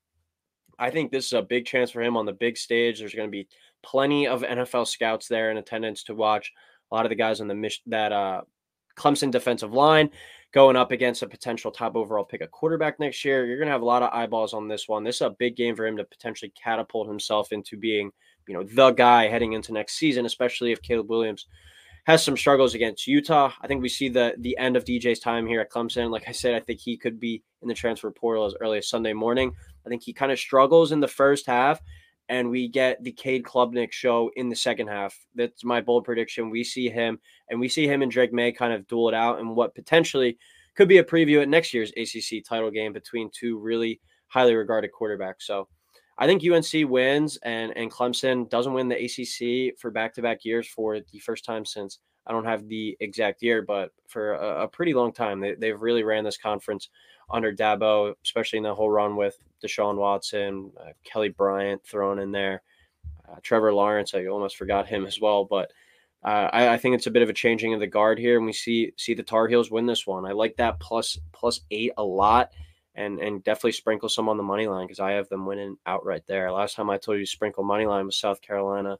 I 0.78 0.90
think 0.90 1.10
this 1.10 1.26
is 1.26 1.32
a 1.32 1.42
big 1.42 1.66
chance 1.66 1.90
for 1.90 2.02
him 2.02 2.16
on 2.16 2.26
the 2.26 2.32
big 2.32 2.56
stage. 2.56 2.98
There's 2.98 3.14
going 3.14 3.28
to 3.28 3.32
be 3.32 3.48
plenty 3.82 4.26
of 4.26 4.42
NFL 4.42 4.86
scouts 4.86 5.28
there 5.28 5.50
in 5.50 5.56
attendance 5.56 6.04
to 6.04 6.14
watch. 6.14 6.52
A 6.90 6.94
lot 6.94 7.04
of 7.06 7.10
the 7.10 7.16
guys 7.16 7.40
on 7.40 7.48
the 7.48 7.54
mission 7.54 7.82
that 7.86 8.12
uh, 8.12 8.42
Clemson 8.98 9.30
defensive 9.30 9.72
line 9.72 10.10
going 10.52 10.76
up 10.76 10.92
against 10.92 11.22
a 11.22 11.28
potential 11.28 11.70
top 11.70 11.94
overall 11.94 12.24
pick 12.24 12.40
a 12.40 12.46
quarterback 12.46 12.98
next 12.98 13.24
year. 13.24 13.46
You're 13.46 13.58
going 13.58 13.68
to 13.68 13.72
have 13.72 13.82
a 13.82 13.86
lot 13.86 14.02
of 14.02 14.12
eyeballs 14.12 14.54
on 14.54 14.68
this 14.68 14.88
one. 14.88 15.04
This 15.04 15.16
is 15.16 15.22
a 15.22 15.36
big 15.38 15.56
game 15.56 15.76
for 15.76 15.86
him 15.86 15.96
to 15.98 16.04
potentially 16.04 16.52
catapult 16.62 17.08
himself 17.08 17.52
into 17.52 17.76
being, 17.76 18.10
you 18.46 18.54
know, 18.54 18.64
the 18.64 18.92
guy 18.92 19.28
heading 19.28 19.52
into 19.52 19.72
next 19.72 19.96
season, 19.96 20.26
especially 20.26 20.72
if 20.72 20.82
Caleb 20.82 21.10
Williams 21.10 21.46
has 22.08 22.24
some 22.24 22.38
struggles 22.38 22.74
against 22.74 23.06
Utah. 23.06 23.52
I 23.60 23.66
think 23.66 23.82
we 23.82 23.90
see 23.90 24.08
the 24.08 24.34
the 24.38 24.56
end 24.56 24.76
of 24.76 24.84
DJ's 24.86 25.20
time 25.20 25.46
here 25.46 25.60
at 25.60 25.70
Clemson. 25.70 26.10
Like 26.10 26.26
I 26.26 26.32
said, 26.32 26.54
I 26.54 26.60
think 26.60 26.80
he 26.80 26.96
could 26.96 27.20
be 27.20 27.42
in 27.60 27.68
the 27.68 27.74
transfer 27.74 28.10
portal 28.10 28.46
as 28.46 28.54
early 28.62 28.78
as 28.78 28.88
Sunday 28.88 29.12
morning. 29.12 29.52
I 29.84 29.90
think 29.90 30.02
he 30.02 30.14
kind 30.14 30.32
of 30.32 30.38
struggles 30.38 30.90
in 30.90 31.00
the 31.00 31.08
first 31.08 31.46
half 31.46 31.82
and 32.28 32.50
we 32.50 32.68
get 32.68 33.02
the 33.02 33.12
Cade 33.12 33.44
Klubnik 33.44 33.92
show 33.92 34.30
in 34.36 34.48
the 34.48 34.56
second 34.56 34.88
half. 34.88 35.16
That's 35.34 35.64
my 35.64 35.80
bold 35.80 36.04
prediction. 36.04 36.50
We 36.50 36.64
see 36.64 36.88
him, 36.88 37.18
and 37.48 37.58
we 37.58 37.68
see 37.68 37.86
him 37.86 38.02
and 38.02 38.10
Drake 38.10 38.32
Maye 38.32 38.52
kind 38.52 38.72
of 38.72 38.86
duel 38.86 39.08
it 39.08 39.14
out, 39.14 39.38
and 39.38 39.56
what 39.56 39.74
potentially 39.74 40.38
could 40.76 40.88
be 40.88 40.98
a 40.98 41.04
preview 41.04 41.42
at 41.42 41.48
next 41.48 41.74
year's 41.74 41.92
ACC 41.96 42.44
title 42.44 42.70
game 42.70 42.92
between 42.92 43.30
two 43.32 43.58
really 43.58 44.00
highly 44.28 44.54
regarded 44.54 44.90
quarterbacks. 44.92 45.40
So 45.40 45.68
I 46.18 46.26
think 46.26 46.42
UNC 46.44 46.88
wins, 46.90 47.38
and 47.38 47.76
and 47.76 47.90
Clemson 47.90 48.48
doesn't 48.50 48.74
win 48.74 48.88
the 48.88 48.96
ACC 48.96 49.78
for 49.78 49.90
back 49.90 50.14
to 50.14 50.22
back 50.22 50.44
years 50.44 50.68
for 50.68 50.98
the 51.00 51.18
first 51.20 51.44
time 51.44 51.64
since 51.64 51.98
I 52.28 52.32
don't 52.32 52.44
have 52.44 52.68
the 52.68 52.96
exact 53.00 53.42
year, 53.42 53.62
but 53.62 53.92
for 54.06 54.34
a, 54.34 54.64
a 54.64 54.68
pretty 54.68 54.92
long 54.92 55.12
time. 55.12 55.40
They, 55.40 55.54
they've 55.54 55.80
really 55.80 56.04
ran 56.04 56.24
this 56.24 56.36
conference 56.36 56.90
under 57.30 57.52
Dabo, 57.52 58.14
especially 58.22 58.58
in 58.58 58.62
the 58.64 58.74
whole 58.74 58.90
run 58.90 59.16
with 59.16 59.38
Deshaun 59.64 59.96
Watson, 59.96 60.70
uh, 60.78 60.90
Kelly 61.04 61.30
Bryant 61.30 61.82
thrown 61.84 62.18
in 62.18 62.30
there, 62.30 62.62
uh, 63.28 63.36
Trevor 63.42 63.72
Lawrence. 63.72 64.14
I 64.14 64.26
almost 64.26 64.56
forgot 64.56 64.86
him 64.86 65.06
as 65.06 65.20
well, 65.20 65.44
but 65.44 65.72
uh, 66.24 66.50
I, 66.52 66.74
I, 66.74 66.78
think 66.78 66.94
it's 66.94 67.06
a 67.06 67.12
bit 67.12 67.22
of 67.22 67.28
a 67.28 67.34
changing 67.34 67.74
of 67.74 67.80
the 67.80 67.86
guard 67.86 68.18
here, 68.18 68.36
and 68.36 68.46
we 68.46 68.52
see 68.52 68.92
see 68.96 69.14
the 69.14 69.22
Tar 69.22 69.46
Heels 69.46 69.70
win 69.70 69.86
this 69.86 70.06
one. 70.06 70.26
I 70.26 70.32
like 70.32 70.56
that 70.56 70.80
plus 70.80 71.18
plus 71.32 71.60
eight 71.70 71.92
a 71.96 72.02
lot, 72.02 72.52
and 72.94 73.20
and 73.20 73.44
definitely 73.44 73.72
sprinkle 73.72 74.08
some 74.08 74.28
on 74.28 74.36
the 74.36 74.42
money 74.42 74.66
line 74.66 74.86
because 74.86 75.00
I 75.00 75.12
have 75.12 75.28
them 75.28 75.46
winning 75.46 75.76
outright 75.86 76.26
there. 76.26 76.50
Last 76.50 76.74
time 76.74 76.90
I 76.90 76.98
told 76.98 77.18
you 77.18 77.26
sprinkle 77.26 77.62
money 77.62 77.86
line 77.86 78.06
was 78.06 78.16
South 78.16 78.40
Carolina 78.40 78.98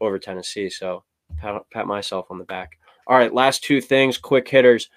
over 0.00 0.18
Tennessee, 0.18 0.70
so 0.70 1.02
pat, 1.38 1.62
pat 1.72 1.86
myself 1.86 2.26
on 2.30 2.38
the 2.38 2.44
back. 2.44 2.78
All 3.06 3.16
right, 3.16 3.32
last 3.32 3.62
two 3.62 3.80
things, 3.80 4.18
quick 4.18 4.48
hitters 4.48 4.88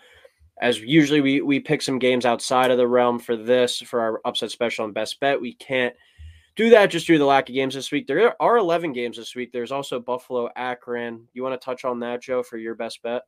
as 0.60 0.80
usually 0.82 1.22
we 1.22 1.42
we 1.42 1.60
pick 1.60 1.82
some 1.82 2.00
games 2.00 2.26
outside 2.26 2.72
of 2.72 2.78
the 2.78 2.88
realm 2.88 3.20
for 3.20 3.36
this 3.36 3.80
for 3.80 4.02
our 4.02 4.22
upset 4.26 4.52
special 4.52 4.86
and 4.86 4.94
best 4.94 5.20
bet. 5.20 5.40
We 5.40 5.54
can't 5.56 5.96
do 6.56 6.70
that 6.72 6.90
just 6.90 7.08
due 7.08 7.14
to 7.14 7.20
the 7.20 7.26
lack 7.26 7.48
of 7.48 7.56
games 7.56 7.74
this 7.74 7.92
week. 7.92 8.08
There 8.08 8.42
are 8.42 8.58
11 8.58 8.92
games 8.92 9.16
this 9.16 9.36
week. 9.36 9.52
There's 9.54 9.72
also 9.72 10.00
Buffalo 10.00 10.50
Akron. 10.56 11.26
You 11.34 11.44
want 11.44 11.60
to 11.60 11.64
touch 11.64 11.86
on 11.86 12.00
that, 12.02 12.22
Joe, 12.22 12.44
for 12.44 12.58
your 12.58 12.76
best 12.76 13.02
bet? 13.02 13.22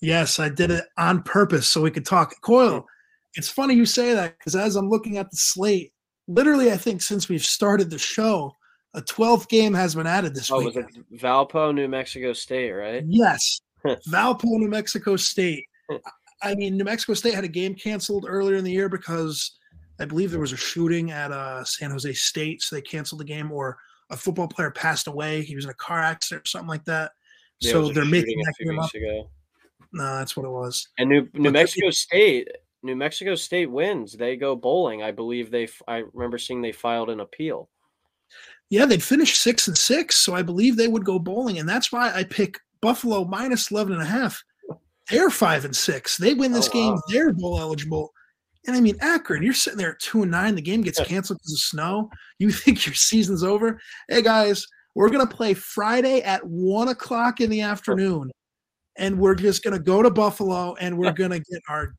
Yes, 0.00 0.40
I 0.40 0.48
did 0.48 0.72
it 0.72 0.84
on 0.98 1.22
purpose 1.22 1.68
so 1.68 1.80
we 1.80 1.92
could 1.92 2.04
talk. 2.04 2.34
Coyle, 2.40 2.80
hmm. 2.80 2.86
it's 3.36 3.48
funny 3.48 3.74
you 3.74 3.86
say 3.86 4.12
that 4.14 4.36
because 4.38 4.56
as 4.56 4.74
I'm 4.74 4.90
looking 4.90 5.16
at 5.18 5.30
the 5.30 5.36
slate, 5.36 5.92
literally, 6.26 6.72
I 6.72 6.76
think 6.76 7.02
since 7.02 7.28
we've 7.28 7.44
started 7.44 7.90
the 7.90 7.98
show, 7.98 8.56
a 8.94 9.02
12th 9.02 9.48
game 9.48 9.74
has 9.74 9.94
been 9.94 10.06
added 10.06 10.34
this 10.34 10.50
week. 10.50 10.60
Oh, 10.60 10.64
was 10.64 10.76
it 10.76 11.20
Valpo, 11.20 11.74
New 11.74 11.88
Mexico 11.88 12.32
State, 12.32 12.72
right? 12.72 13.04
Yes. 13.06 13.60
Valpo, 14.08 14.44
New 14.44 14.68
Mexico 14.68 15.16
State. 15.16 15.64
I 16.42 16.54
mean, 16.54 16.76
New 16.76 16.84
Mexico 16.84 17.14
State 17.14 17.34
had 17.34 17.44
a 17.44 17.48
game 17.48 17.74
canceled 17.74 18.26
earlier 18.28 18.56
in 18.56 18.64
the 18.64 18.70
year 18.70 18.88
because 18.88 19.58
I 19.98 20.04
believe 20.04 20.30
there 20.30 20.40
was 20.40 20.52
a 20.52 20.56
shooting 20.56 21.10
at 21.10 21.32
uh, 21.32 21.64
San 21.64 21.90
Jose 21.90 22.12
State, 22.14 22.62
so 22.62 22.76
they 22.76 22.82
canceled 22.82 23.20
the 23.20 23.24
game, 23.24 23.50
or 23.50 23.78
a 24.10 24.16
football 24.16 24.48
player 24.48 24.70
passed 24.70 25.06
away. 25.06 25.42
He 25.42 25.56
was 25.56 25.64
in 25.64 25.70
a 25.70 25.74
car 25.74 26.00
accident 26.00 26.42
or 26.42 26.48
something 26.48 26.68
like 26.68 26.84
that. 26.84 27.12
Yeah, 27.60 27.72
so 27.72 27.92
they're 27.92 28.04
making 28.04 28.38
that 28.38 28.54
game 28.58 28.78
up. 28.78 28.94
Ago. 28.94 29.30
No, 29.92 30.16
that's 30.16 30.36
what 30.36 30.46
it 30.46 30.50
was. 30.50 30.88
And 30.98 31.08
New 31.08 31.28
New 31.34 31.50
Mexico 31.50 31.90
State, 31.90 32.48
New 32.82 32.96
Mexico 32.96 33.34
State 33.34 33.70
wins. 33.70 34.12
They 34.12 34.36
go 34.36 34.56
bowling. 34.56 35.02
I 35.02 35.10
believe 35.10 35.50
they. 35.50 35.68
I 35.88 36.04
remember 36.12 36.38
seeing 36.38 36.62
they 36.62 36.72
filed 36.72 37.10
an 37.10 37.20
appeal. 37.20 37.68
Yeah, 38.70 38.86
they'd 38.86 39.02
finish 39.02 39.38
six 39.38 39.68
and 39.68 39.76
six, 39.76 40.16
so 40.16 40.34
I 40.34 40.42
believe 40.42 40.76
they 40.76 40.88
would 40.88 41.04
go 41.04 41.18
bowling, 41.18 41.58
and 41.58 41.68
that's 41.68 41.92
why 41.92 42.12
I 42.12 42.24
pick 42.24 42.58
Buffalo 42.80 43.24
minus 43.24 43.70
11 43.70 43.92
and 43.92 44.02
a 44.02 44.06
half. 44.06 44.42
They're 45.10 45.30
five 45.30 45.64
and 45.64 45.76
six. 45.76 46.16
They 46.16 46.34
win 46.34 46.52
this 46.52 46.68
oh, 46.68 46.72
game. 46.72 46.92
Wow. 46.94 47.02
They're 47.08 47.32
bowl 47.32 47.60
eligible. 47.60 48.12
And 48.66 48.74
I 48.74 48.80
mean, 48.80 48.96
Akron, 49.00 49.42
you're 49.42 49.52
sitting 49.52 49.78
there 49.78 49.92
at 49.92 50.00
two 50.00 50.22
and 50.22 50.30
nine. 50.30 50.54
The 50.54 50.62
game 50.62 50.80
gets 50.82 51.00
canceled 51.00 51.38
because 51.38 51.52
of 51.52 51.58
snow. 51.58 52.10
You 52.38 52.50
think 52.52 52.86
your 52.86 52.94
season's 52.94 53.42
over? 53.42 53.78
Hey 54.08 54.22
guys, 54.22 54.66
we're 54.94 55.10
gonna 55.10 55.26
play 55.26 55.54
Friday 55.54 56.22
at 56.22 56.44
one 56.46 56.88
o'clock 56.88 57.40
in 57.40 57.50
the 57.50 57.60
afternoon, 57.60 58.30
and 58.96 59.18
we're 59.18 59.34
just 59.34 59.62
gonna 59.62 59.78
go 59.78 60.02
to 60.02 60.10
Buffalo 60.10 60.74
and 60.76 60.96
we're 60.96 61.12
gonna 61.16 61.38
get 61.38 61.62
our 61.68 61.94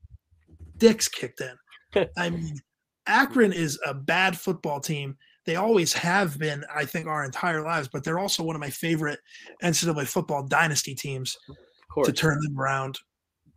dicks 0.77 1.07
kicked 1.07 1.41
in. 1.41 2.07
I 2.17 2.29
mean, 2.31 2.57
Akron 3.05 3.53
is 3.53 3.79
a 3.85 3.93
bad 3.93 4.37
football 4.37 4.79
team. 4.79 5.15
They 5.45 5.55
always 5.55 5.93
have 5.93 6.39
been, 6.39 6.63
I 6.73 6.85
think, 6.85 7.07
our 7.07 7.23
entire 7.23 7.61
lives, 7.61 7.87
but 7.87 8.03
they're 8.03 8.19
also 8.19 8.43
one 8.43 8.55
of 8.55 8.59
my 8.59 8.69
favorite 8.69 9.19
NCAA 9.63 10.07
football 10.07 10.43
dynasty 10.43 10.95
teams 10.95 11.37
to 12.03 12.11
turn 12.11 12.39
them 12.41 12.59
around 12.59 12.99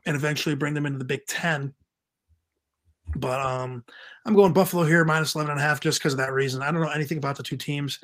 and 0.06 0.14
eventually 0.14 0.54
bring 0.54 0.74
them 0.74 0.86
into 0.86 0.98
the 0.98 1.04
Big 1.04 1.24
Ten. 1.26 1.74
But 3.16 3.40
um, 3.40 3.84
I'm 4.26 4.34
going 4.34 4.52
Buffalo 4.52 4.84
here 4.84 5.04
minus 5.04 5.34
11 5.34 5.50
and 5.50 5.60
a 5.60 5.62
half 5.62 5.80
just 5.80 5.98
because 5.98 6.12
of 6.12 6.18
that 6.18 6.32
reason. 6.32 6.62
I 6.62 6.70
don't 6.70 6.82
know 6.82 6.90
anything 6.90 7.18
about 7.18 7.36
the 7.36 7.42
two 7.42 7.56
teams. 7.56 7.98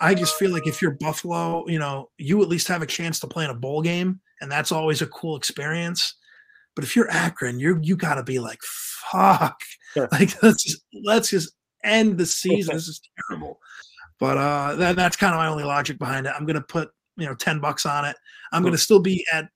I 0.00 0.14
just 0.14 0.36
feel 0.36 0.50
like 0.50 0.66
if 0.66 0.80
you're 0.80 0.92
Buffalo, 0.92 1.66
you 1.68 1.78
know, 1.78 2.10
you 2.18 2.42
at 2.42 2.48
least 2.48 2.68
have 2.68 2.82
a 2.82 2.86
chance 2.86 3.20
to 3.20 3.26
play 3.26 3.44
in 3.44 3.50
a 3.50 3.54
bowl 3.54 3.82
game, 3.82 4.20
and 4.40 4.50
that's 4.50 4.72
always 4.72 5.02
a 5.02 5.06
cool 5.06 5.36
experience. 5.36 6.14
But 6.74 6.84
if 6.84 6.96
you're 6.96 7.10
Akron, 7.10 7.60
you're 7.60 7.80
you 7.82 7.96
gotta 7.96 8.22
be 8.22 8.38
like, 8.38 8.60
fuck. 8.62 9.60
Like 10.10 10.30
let's 10.42 10.64
just 10.64 10.82
let's 11.04 11.30
just 11.30 11.52
end 11.84 12.18
the 12.18 12.26
season. 12.42 12.74
this 12.74 12.88
is 12.88 13.00
terrible. 13.28 13.58
But 14.18 14.36
uh 14.36 14.74
that, 14.76 14.96
that's 14.96 15.16
kind 15.16 15.34
of 15.34 15.38
my 15.38 15.48
only 15.48 15.64
logic 15.64 15.98
behind 15.98 16.26
it. 16.26 16.32
I'm 16.36 16.46
gonna 16.46 16.60
put, 16.60 16.90
you 17.16 17.26
know, 17.26 17.34
10 17.34 17.60
bucks 17.60 17.86
on 17.86 18.04
it. 18.04 18.16
I'm 18.52 18.62
gonna 18.62 18.78
still 18.78 19.00
be 19.00 19.24
at 19.32 19.48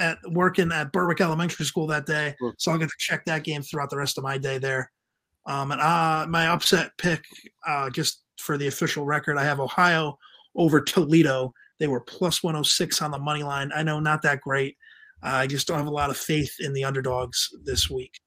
at 0.00 0.18
working 0.30 0.72
at 0.72 0.92
Berwick 0.92 1.20
Elementary 1.20 1.64
School 1.64 1.86
that 1.86 2.04
day, 2.06 2.34
so 2.58 2.72
I'll 2.72 2.78
get 2.78 2.88
to 2.88 2.94
check 2.98 3.24
that 3.26 3.44
game 3.44 3.62
throughout 3.62 3.90
the 3.90 3.96
rest 3.96 4.18
of 4.18 4.24
my 4.24 4.38
day 4.38 4.58
there. 4.58 4.90
Um, 5.46 5.72
and 5.72 5.80
uh, 5.80 6.26
my 6.28 6.48
upset 6.48 6.90
pick, 6.98 7.24
uh, 7.66 7.90
just 7.90 8.24
for 8.38 8.58
the 8.58 8.66
official 8.66 9.04
record, 9.04 9.36
I 9.38 9.44
have 9.44 9.60
Ohio 9.60 10.18
over 10.56 10.80
Toledo. 10.80 11.52
They 11.78 11.86
were 11.86 12.00
plus 12.00 12.42
106 12.42 13.02
on 13.02 13.10
the 13.10 13.18
money 13.18 13.42
line. 13.42 13.70
I 13.74 13.82
know 13.82 14.00
not 14.00 14.22
that 14.22 14.40
great. 14.40 14.76
Uh, 15.22 15.28
I 15.28 15.46
just 15.46 15.66
don't 15.66 15.78
have 15.78 15.86
a 15.86 15.90
lot 15.90 16.10
of 16.10 16.16
faith 16.16 16.54
in 16.60 16.72
the 16.72 16.84
underdogs 16.84 17.50
this 17.64 17.90
week. 17.90 18.18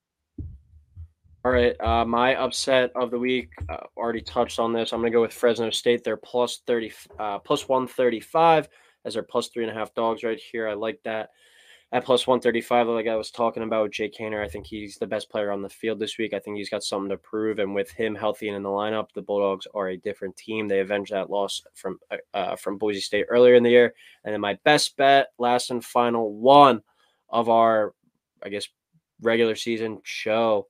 All 1.48 1.54
right, 1.54 1.80
uh, 1.80 2.04
my 2.04 2.36
upset 2.36 2.91
of 2.93 3.10
the 3.10 3.18
week 3.18 3.52
uh, 3.70 3.78
already 3.95 4.20
touched 4.20 4.60
on 4.60 4.74
this. 4.74 4.91
I'm 4.91 5.00
going 5.00 5.14
to 5.14 5.16
go 5.16 5.22
with 5.22 5.32
Fresno 5.32 5.70
State. 5.70 6.04
They're 6.04 6.18
plus 6.18 6.60
30, 6.68 6.91
uh, 7.18 7.39
plus 7.39 7.70
135 7.70 8.68
as 9.06 9.14
their 9.14 9.24
plus 9.24 9.48
three 9.48 9.64
and 9.64 9.72
a 9.72 9.74
half 9.74 9.93
dogs 9.93 10.26
right 10.26 10.38
here. 10.38 10.68
I 10.68 10.74
like 10.74 11.00
that 11.06 11.30
at 11.93 12.04
plus 12.04 12.28
135, 12.28 12.88
like 12.88 13.08
I 13.08 13.16
was 13.16 13.32
talking 13.32 13.64
about 13.64 13.91
Jake 13.91 14.18
Haener, 14.18 14.43
I 14.43 14.50
think 14.50 14.66
he's 14.66 14.98
the 14.98 15.08
best 15.08 15.30
player 15.30 15.54
on 15.54 15.62
the 15.62 15.70
field 15.70 16.00
this 16.00 16.18
week. 16.18 16.34
I 16.34 16.39
think 16.39 16.58
he's 16.58 16.70
got 16.70 16.84
something 16.84 17.12
to 17.12 17.18
prove. 17.18 17.60
And 17.60 17.74
with 17.74 17.91
him 17.91 18.14
healthy 18.14 18.50
and 18.50 18.58
in 18.58 18.64
the 18.64 18.68
lineup, 18.68 19.14
the 19.14 19.22
Bulldogs 19.22 19.68
are 19.74 19.88
a 19.88 19.98
different 19.98 20.36
team. 20.36 20.68
They 20.68 20.82
avenged 20.82 21.14
that 21.14 21.30
loss 21.30 21.64
from 21.76 21.98
uh, 22.12 22.18
uh, 22.34 22.56
from 22.58 22.78
Boise 22.78 23.00
State 23.00 23.28
earlier 23.30 23.56
in 23.56 23.64
the 23.64 23.70
year. 23.70 23.93
And 24.26 24.34
then 24.34 24.41
my 24.41 24.60
best 24.66 24.98
bet, 24.98 25.28
last 25.39 25.72
and 25.72 25.82
final 25.82 26.34
one 26.34 26.82
of 27.30 27.48
our, 27.48 27.93
I 28.43 28.50
guess, 28.50 28.68
regular 29.22 29.56
season 29.56 30.02
show. 30.04 30.68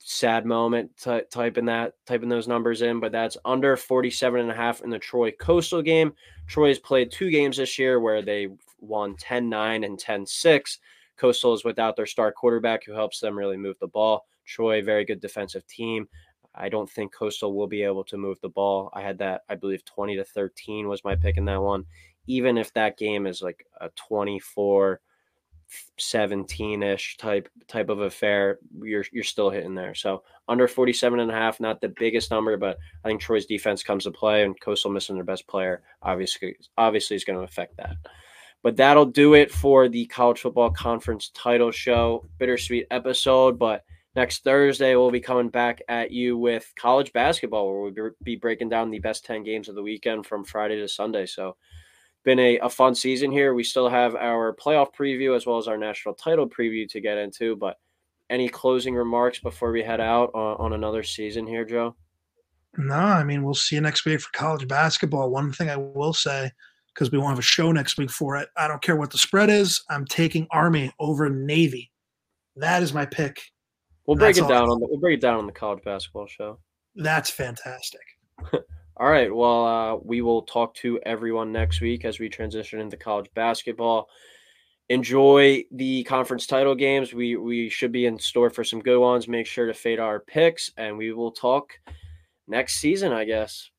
Sad 0.00 0.46
moment 0.46 0.90
t- 0.96 1.22
typing 1.30 1.66
that, 1.66 1.94
typing 2.06 2.28
those 2.28 2.48
numbers 2.48 2.82
in, 2.82 3.00
but 3.00 3.12
that's 3.12 3.36
under 3.44 3.76
47 3.76 4.40
and 4.40 4.50
a 4.50 4.54
half 4.54 4.80
in 4.82 4.90
the 4.90 4.98
Troy 4.98 5.30
Coastal 5.32 5.82
game. 5.82 6.12
Troy 6.46 6.68
has 6.68 6.78
played 6.78 7.10
two 7.10 7.30
games 7.30 7.56
this 7.56 7.78
year 7.78 8.00
where 8.00 8.22
they 8.22 8.48
won 8.80 9.16
10 9.16 9.48
9 9.48 9.84
and 9.84 9.98
10 9.98 10.26
6. 10.26 10.78
Coastal 11.16 11.54
is 11.54 11.64
without 11.64 11.96
their 11.96 12.06
star 12.06 12.32
quarterback 12.32 12.84
who 12.84 12.92
helps 12.92 13.20
them 13.20 13.36
really 13.36 13.56
move 13.56 13.78
the 13.80 13.88
ball. 13.88 14.26
Troy, 14.46 14.82
very 14.82 15.04
good 15.04 15.20
defensive 15.20 15.66
team. 15.66 16.08
I 16.54 16.68
don't 16.68 16.90
think 16.90 17.14
Coastal 17.14 17.54
will 17.54 17.66
be 17.66 17.82
able 17.82 18.04
to 18.04 18.16
move 18.16 18.40
the 18.40 18.48
ball. 18.48 18.90
I 18.94 19.02
had 19.02 19.18
that, 19.18 19.42
I 19.48 19.54
believe 19.54 19.84
20 19.84 20.16
to 20.16 20.24
13 20.24 20.88
was 20.88 21.04
my 21.04 21.14
pick 21.14 21.36
in 21.36 21.44
that 21.46 21.62
one. 21.62 21.84
Even 22.26 22.58
if 22.58 22.72
that 22.74 22.98
game 22.98 23.26
is 23.26 23.42
like 23.42 23.64
a 23.80 23.90
24 23.90 25.00
17ish 25.98 27.16
type 27.18 27.48
type 27.66 27.88
of 27.88 28.00
affair, 28.00 28.58
you're 28.80 29.04
you're 29.12 29.24
still 29.24 29.50
hitting 29.50 29.74
there. 29.74 29.94
So 29.94 30.22
under 30.48 30.68
47 30.68 31.20
and 31.20 31.30
a 31.30 31.34
half, 31.34 31.60
not 31.60 31.80
the 31.80 31.88
biggest 31.88 32.30
number, 32.30 32.56
but 32.56 32.78
I 33.04 33.08
think 33.08 33.20
Troy's 33.20 33.46
defense 33.46 33.82
comes 33.82 34.04
to 34.04 34.10
play 34.10 34.44
and 34.44 34.58
Coastal 34.60 34.90
missing 34.90 35.16
their 35.16 35.24
best 35.24 35.46
player 35.46 35.82
obviously 36.02 36.56
obviously 36.76 37.16
is 37.16 37.24
going 37.24 37.38
to 37.38 37.44
affect 37.44 37.76
that. 37.76 37.96
But 38.62 38.76
that'll 38.76 39.06
do 39.06 39.34
it 39.34 39.52
for 39.52 39.88
the 39.88 40.06
college 40.06 40.40
football 40.40 40.70
conference 40.70 41.30
title 41.34 41.70
show. 41.70 42.28
Bittersweet 42.38 42.86
episode, 42.90 43.58
but 43.58 43.84
next 44.16 44.42
Thursday 44.42 44.96
we'll 44.96 45.10
be 45.10 45.20
coming 45.20 45.48
back 45.48 45.80
at 45.88 46.10
you 46.10 46.36
with 46.36 46.72
college 46.76 47.12
basketball, 47.12 47.68
where 47.68 47.92
we'll 47.92 48.10
be 48.22 48.36
breaking 48.36 48.68
down 48.68 48.90
the 48.90 48.98
best 48.98 49.24
10 49.24 49.44
games 49.44 49.68
of 49.68 49.74
the 49.74 49.82
weekend 49.82 50.26
from 50.26 50.44
Friday 50.44 50.76
to 50.76 50.88
Sunday. 50.88 51.24
So, 51.24 51.56
been 52.28 52.38
a, 52.38 52.58
a 52.58 52.68
fun 52.68 52.94
season 52.94 53.32
here. 53.32 53.54
We 53.54 53.64
still 53.64 53.88
have 53.88 54.14
our 54.14 54.54
playoff 54.54 54.94
preview 54.94 55.34
as 55.34 55.46
well 55.46 55.56
as 55.56 55.66
our 55.66 55.78
national 55.78 56.12
title 56.14 56.46
preview 56.46 56.86
to 56.90 57.00
get 57.00 57.16
into. 57.16 57.56
But 57.56 57.78
any 58.28 58.50
closing 58.50 58.94
remarks 58.94 59.40
before 59.40 59.72
we 59.72 59.82
head 59.82 59.98
out 59.98 60.30
on, 60.34 60.56
on 60.58 60.72
another 60.74 61.02
season 61.02 61.46
here, 61.46 61.64
Joe? 61.64 61.96
No, 62.76 62.94
I 62.94 63.24
mean, 63.24 63.42
we'll 63.42 63.54
see 63.54 63.76
you 63.76 63.80
next 63.80 64.04
week 64.04 64.20
for 64.20 64.30
college 64.32 64.68
basketball. 64.68 65.30
One 65.30 65.52
thing 65.52 65.70
I 65.70 65.76
will 65.76 66.12
say 66.12 66.50
because 66.92 67.10
we 67.10 67.16
won't 67.16 67.30
have 67.30 67.38
a 67.38 67.42
show 67.42 67.72
next 67.72 67.96
week 67.96 68.10
for 68.10 68.36
it. 68.36 68.50
I 68.58 68.68
don't 68.68 68.82
care 68.82 68.96
what 68.96 69.10
the 69.10 69.18
spread 69.18 69.48
is. 69.48 69.82
I'm 69.88 70.04
taking 70.04 70.46
Army 70.50 70.92
over 70.98 71.30
Navy. 71.30 71.90
That 72.56 72.82
is 72.82 72.92
my 72.92 73.06
pick. 73.06 73.40
We'll 74.04 74.18
break 74.18 74.36
it 74.36 74.48
down 74.48 74.68
on 74.68 74.80
the 74.80 74.86
we'll 74.86 75.00
break 75.00 75.16
it 75.16 75.20
down 75.22 75.38
on 75.38 75.46
the 75.46 75.52
college 75.52 75.82
basketball 75.82 76.26
show. 76.26 76.58
That's 76.94 77.30
fantastic. 77.30 78.02
all 78.98 79.08
right. 79.08 79.34
Well, 79.34 79.66
uh, 79.66 79.96
we 79.96 80.22
will 80.22 80.42
talk 80.42 80.74
to 80.76 80.98
everyone 81.04 81.52
next 81.52 81.80
week 81.80 82.04
as 82.04 82.18
we 82.18 82.28
transition 82.28 82.80
into 82.80 82.96
college 82.96 83.30
basketball. 83.34 84.08
Enjoy 84.88 85.64
the 85.70 86.02
conference 86.04 86.46
title 86.46 86.74
games. 86.74 87.12
We 87.12 87.36
we 87.36 87.68
should 87.68 87.92
be 87.92 88.06
in 88.06 88.18
store 88.18 88.50
for 88.50 88.64
some 88.64 88.80
good 88.80 88.98
ones. 88.98 89.28
Make 89.28 89.46
sure 89.46 89.66
to 89.66 89.74
fade 89.74 90.00
our 90.00 90.18
picks, 90.18 90.72
and 90.76 90.96
we 90.96 91.12
will 91.12 91.30
talk 91.30 91.72
next 92.48 92.76
season, 92.76 93.12
I 93.12 93.24
guess. 93.24 93.70